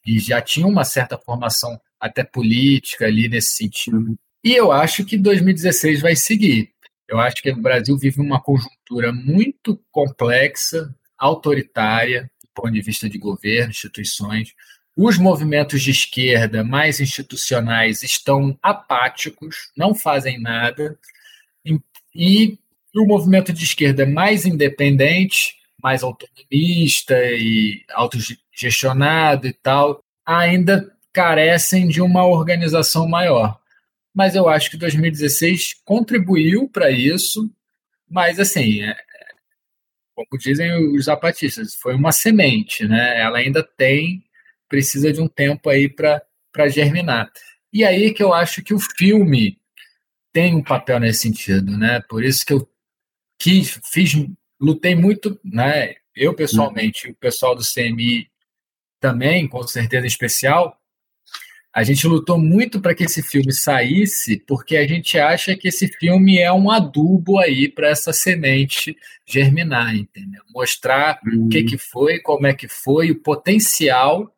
E 0.05 0.19
já 0.19 0.41
tinham 0.41 0.69
uma 0.69 0.83
certa 0.83 1.17
formação 1.17 1.79
até 1.99 2.23
política 2.23 3.05
ali 3.05 3.29
nesse 3.29 3.55
sentido. 3.55 4.17
E 4.43 4.53
eu 4.53 4.71
acho 4.71 5.05
que 5.05 5.17
2016 5.17 6.01
vai 6.01 6.15
seguir. 6.15 6.73
Eu 7.07 7.19
acho 7.19 7.41
que 7.41 7.51
o 7.51 7.61
Brasil 7.61 7.97
vive 7.97 8.21
uma 8.21 8.41
conjuntura 8.41 9.11
muito 9.11 9.79
complexa, 9.91 10.95
autoritária, 11.21 12.29
do 12.41 12.49
ponto 12.55 12.71
de 12.71 12.81
vista 12.81 13.07
de 13.07 13.19
governo, 13.19 13.69
instituições. 13.69 14.53
Os 14.97 15.17
movimentos 15.17 15.81
de 15.81 15.91
esquerda 15.91 16.63
mais 16.63 16.99
institucionais 16.99 18.01
estão 18.01 18.57
apáticos, 18.61 19.71
não 19.77 19.93
fazem 19.93 20.41
nada, 20.41 20.97
e 22.13 22.57
o 22.95 23.05
movimento 23.05 23.53
de 23.53 23.63
esquerda 23.63 24.05
mais 24.05 24.45
independente, 24.45 25.55
mais 25.81 26.03
autonomista 26.03 27.15
e 27.31 27.83
autogestionado 27.93 29.47
e 29.47 29.53
tal, 29.53 30.03
ainda 30.25 30.91
carecem 31.13 31.87
de 31.87 32.01
uma 32.01 32.25
organização 32.25 33.07
maior. 33.07 33.59
Mas 34.13 34.35
eu 34.35 34.49
acho 34.49 34.69
que 34.69 34.77
2016 34.77 35.75
contribuiu 35.85 36.67
para 36.67 36.91
isso, 36.91 37.49
mas 38.09 38.39
assim, 38.39 38.83
é, 38.83 38.95
como 40.25 40.41
dizem 40.41 40.71
os 40.95 41.05
zapatistas, 41.05 41.75
foi 41.75 41.95
uma 41.95 42.11
semente, 42.11 42.87
né? 42.87 43.19
Ela 43.19 43.39
ainda 43.39 43.63
tem, 43.63 44.23
precisa 44.67 45.11
de 45.11 45.21
um 45.21 45.27
tempo 45.27 45.69
aí 45.69 45.89
para 45.89 46.67
germinar. 46.69 47.31
E 47.73 47.83
aí 47.83 48.13
que 48.13 48.23
eu 48.23 48.33
acho 48.33 48.63
que 48.63 48.73
o 48.73 48.79
filme 48.79 49.57
tem 50.33 50.55
um 50.55 50.63
papel 50.63 50.99
nesse 50.99 51.21
sentido, 51.21 51.77
né? 51.77 52.01
Por 52.09 52.23
isso 52.23 52.45
que 52.45 52.53
eu 52.53 52.67
quis, 53.39 53.79
fiz, 53.91 54.13
lutei 54.59 54.95
muito, 54.95 55.39
né? 55.43 55.95
Eu 56.15 56.33
pessoalmente, 56.33 57.09
o 57.09 57.15
pessoal 57.15 57.55
do 57.55 57.63
CMI 57.63 58.29
também, 58.99 59.47
com 59.47 59.63
certeza 59.63 60.05
especial, 60.05 60.80
a 61.73 61.83
gente 61.83 62.05
lutou 62.05 62.37
muito 62.37 62.81
para 62.81 62.93
que 62.93 63.05
esse 63.05 63.23
filme 63.23 63.53
saísse, 63.53 64.43
porque 64.45 64.75
a 64.75 64.85
gente 64.85 65.17
acha 65.17 65.55
que 65.55 65.69
esse 65.69 65.87
filme 65.87 66.37
é 66.37 66.51
um 66.51 66.69
adubo 66.69 67.39
aí 67.39 67.69
para 67.69 67.87
essa 67.87 68.11
semente 68.11 68.95
germinar, 69.25 69.95
entendeu? 69.95 70.41
Mostrar 70.53 71.19
uhum. 71.25 71.45
o 71.45 71.49
que, 71.49 71.63
que 71.63 71.77
foi, 71.77 72.19
como 72.19 72.45
é 72.45 72.53
que 72.53 72.67
foi, 72.67 73.11
o 73.11 73.21
potencial, 73.21 74.35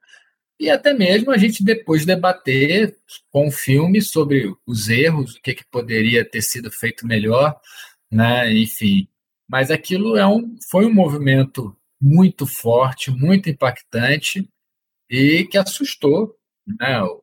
e 0.59 0.69
até 0.69 0.93
mesmo 0.93 1.31
a 1.31 1.37
gente 1.37 1.63
depois 1.63 2.05
debater 2.05 2.95
com 3.31 3.47
o 3.47 3.51
filme 3.51 4.01
sobre 4.01 4.53
os 4.67 4.87
erros, 4.87 5.35
o 5.35 5.41
que, 5.41 5.55
que 5.55 5.65
poderia 5.65 6.23
ter 6.23 6.41
sido 6.43 6.71
feito 6.71 7.07
melhor, 7.07 7.59
né? 8.11 8.53
Enfim. 8.53 9.07
Mas 9.49 9.71
aquilo 9.71 10.15
é 10.15 10.25
um, 10.25 10.55
foi 10.69 10.85
um 10.85 10.93
movimento 10.93 11.75
muito 11.99 12.45
forte, 12.45 13.11
muito 13.11 13.49
impactante 13.49 14.47
e 15.09 15.45
que 15.45 15.57
assustou 15.57 16.35
né, 16.79 17.01
o 17.01 17.22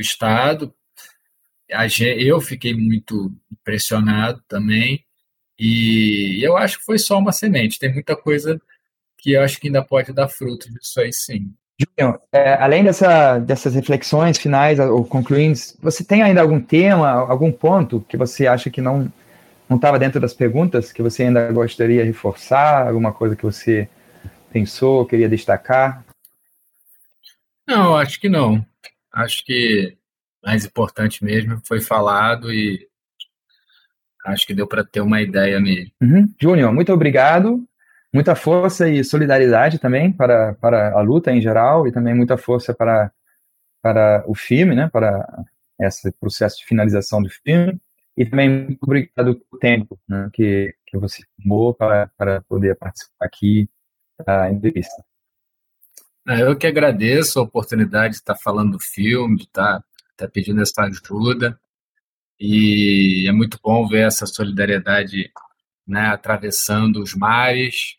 Estado. 0.00 0.74
Eu 2.18 2.40
fiquei 2.40 2.74
muito 2.74 3.32
impressionado 3.50 4.42
também. 4.48 5.04
E 5.58 6.40
eu 6.42 6.56
acho 6.56 6.78
que 6.78 6.84
foi 6.84 6.98
só 6.98 7.18
uma 7.18 7.32
semente. 7.32 7.78
Tem 7.78 7.92
muita 7.92 8.16
coisa 8.16 8.60
que 9.18 9.32
eu 9.32 9.42
acho 9.42 9.60
que 9.60 9.68
ainda 9.68 9.82
pode 9.82 10.12
dar 10.12 10.28
fruto 10.28 10.70
disso 10.72 11.00
aí 11.00 11.12
sim. 11.12 11.52
Júnior, 11.78 12.20
é, 12.30 12.54
além 12.54 12.84
dessa, 12.84 13.38
dessas 13.38 13.74
reflexões 13.74 14.38
finais 14.38 14.78
ou 14.78 15.04
concluintes, 15.04 15.76
você 15.82 16.04
tem 16.04 16.22
ainda 16.22 16.40
algum 16.40 16.60
tema, 16.60 17.10
algum 17.10 17.50
ponto 17.50 18.04
que 18.08 18.16
você 18.16 18.46
acha 18.46 18.70
que 18.70 18.80
não 18.80 19.12
não 19.68 19.76
estava 19.76 19.98
dentro 19.98 20.20
das 20.20 20.34
perguntas, 20.34 20.92
que 20.92 21.02
você 21.02 21.24
ainda 21.24 21.50
gostaria 21.50 22.02
de 22.02 22.08
reforçar, 22.08 22.86
alguma 22.86 23.12
coisa 23.12 23.34
que 23.34 23.42
você 23.42 23.88
pensou, 24.52 25.06
queria 25.06 25.28
destacar? 25.28 26.04
Não, 27.66 27.96
acho 27.96 28.20
que 28.20 28.28
não. 28.28 28.64
Acho 29.14 29.44
que 29.44 29.96
mais 30.44 30.64
importante 30.64 31.24
mesmo 31.24 31.60
foi 31.64 31.80
falado 31.80 32.52
e 32.52 32.86
acho 34.26 34.46
que 34.46 34.54
deu 34.54 34.66
para 34.66 34.84
ter 34.84 35.00
uma 35.00 35.22
ideia 35.22 35.60
mesmo. 35.60 35.92
Uhum. 36.02 36.34
Júnior, 36.40 36.72
muito 36.72 36.92
obrigado. 36.92 37.64
Muita 38.12 38.34
força 38.34 38.88
e 38.88 39.02
solidariedade 39.02 39.78
também 39.78 40.12
para, 40.12 40.54
para 40.54 40.92
a 40.96 41.00
luta 41.00 41.32
em 41.32 41.40
geral 41.40 41.86
e 41.86 41.92
também 41.92 42.14
muita 42.14 42.36
força 42.36 42.72
para, 42.72 43.10
para 43.82 44.24
o 44.26 44.34
filme, 44.34 44.74
né, 44.74 44.88
para 44.88 45.44
esse 45.80 46.12
processo 46.12 46.58
de 46.58 46.64
finalização 46.64 47.22
do 47.22 47.28
filme. 47.28 47.80
E 48.16 48.24
também 48.24 48.48
muito 48.48 48.82
obrigado 48.82 49.34
pelo 49.34 49.60
tempo 49.60 49.98
né, 50.08 50.30
que, 50.32 50.74
que 50.86 50.96
você 50.96 51.22
tomou 51.42 51.74
para, 51.74 52.08
para 52.16 52.40
poder 52.42 52.76
participar 52.76 53.26
aqui 53.26 53.68
da 54.24 54.50
entrevista. 54.50 55.04
É, 56.26 56.42
eu 56.42 56.56
que 56.56 56.66
agradeço 56.66 57.38
a 57.38 57.42
oportunidade 57.42 58.14
de 58.14 58.20
estar 58.20 58.36
falando 58.36 58.72
do 58.72 58.80
filme, 58.80 59.36
de 59.36 59.44
estar, 59.44 59.84
estar 60.12 60.28
pedindo 60.28 60.62
essa 60.62 60.82
ajuda. 60.82 61.58
E 62.40 63.26
é 63.28 63.32
muito 63.32 63.58
bom 63.62 63.86
ver 63.86 64.06
essa 64.06 64.26
solidariedade 64.26 65.30
né, 65.86 66.06
atravessando 66.06 67.02
os 67.02 67.14
mares, 67.14 67.96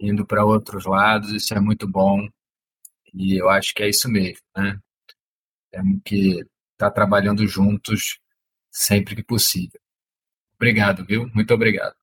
indo 0.00 0.26
para 0.26 0.44
outros 0.44 0.84
lados. 0.86 1.32
Isso 1.32 1.54
é 1.54 1.60
muito 1.60 1.88
bom. 1.88 2.28
E 3.12 3.36
eu 3.40 3.48
acho 3.50 3.74
que 3.74 3.82
é 3.82 3.88
isso 3.88 4.08
mesmo. 4.08 4.40
Né? 4.56 4.78
Temos 5.72 6.00
que 6.04 6.44
estar 6.72 6.90
trabalhando 6.90 7.46
juntos 7.46 8.18
sempre 8.70 9.16
que 9.16 9.22
possível. 9.22 9.80
Obrigado, 10.56 11.04
viu? 11.04 11.28
Muito 11.34 11.52
obrigado. 11.54 11.94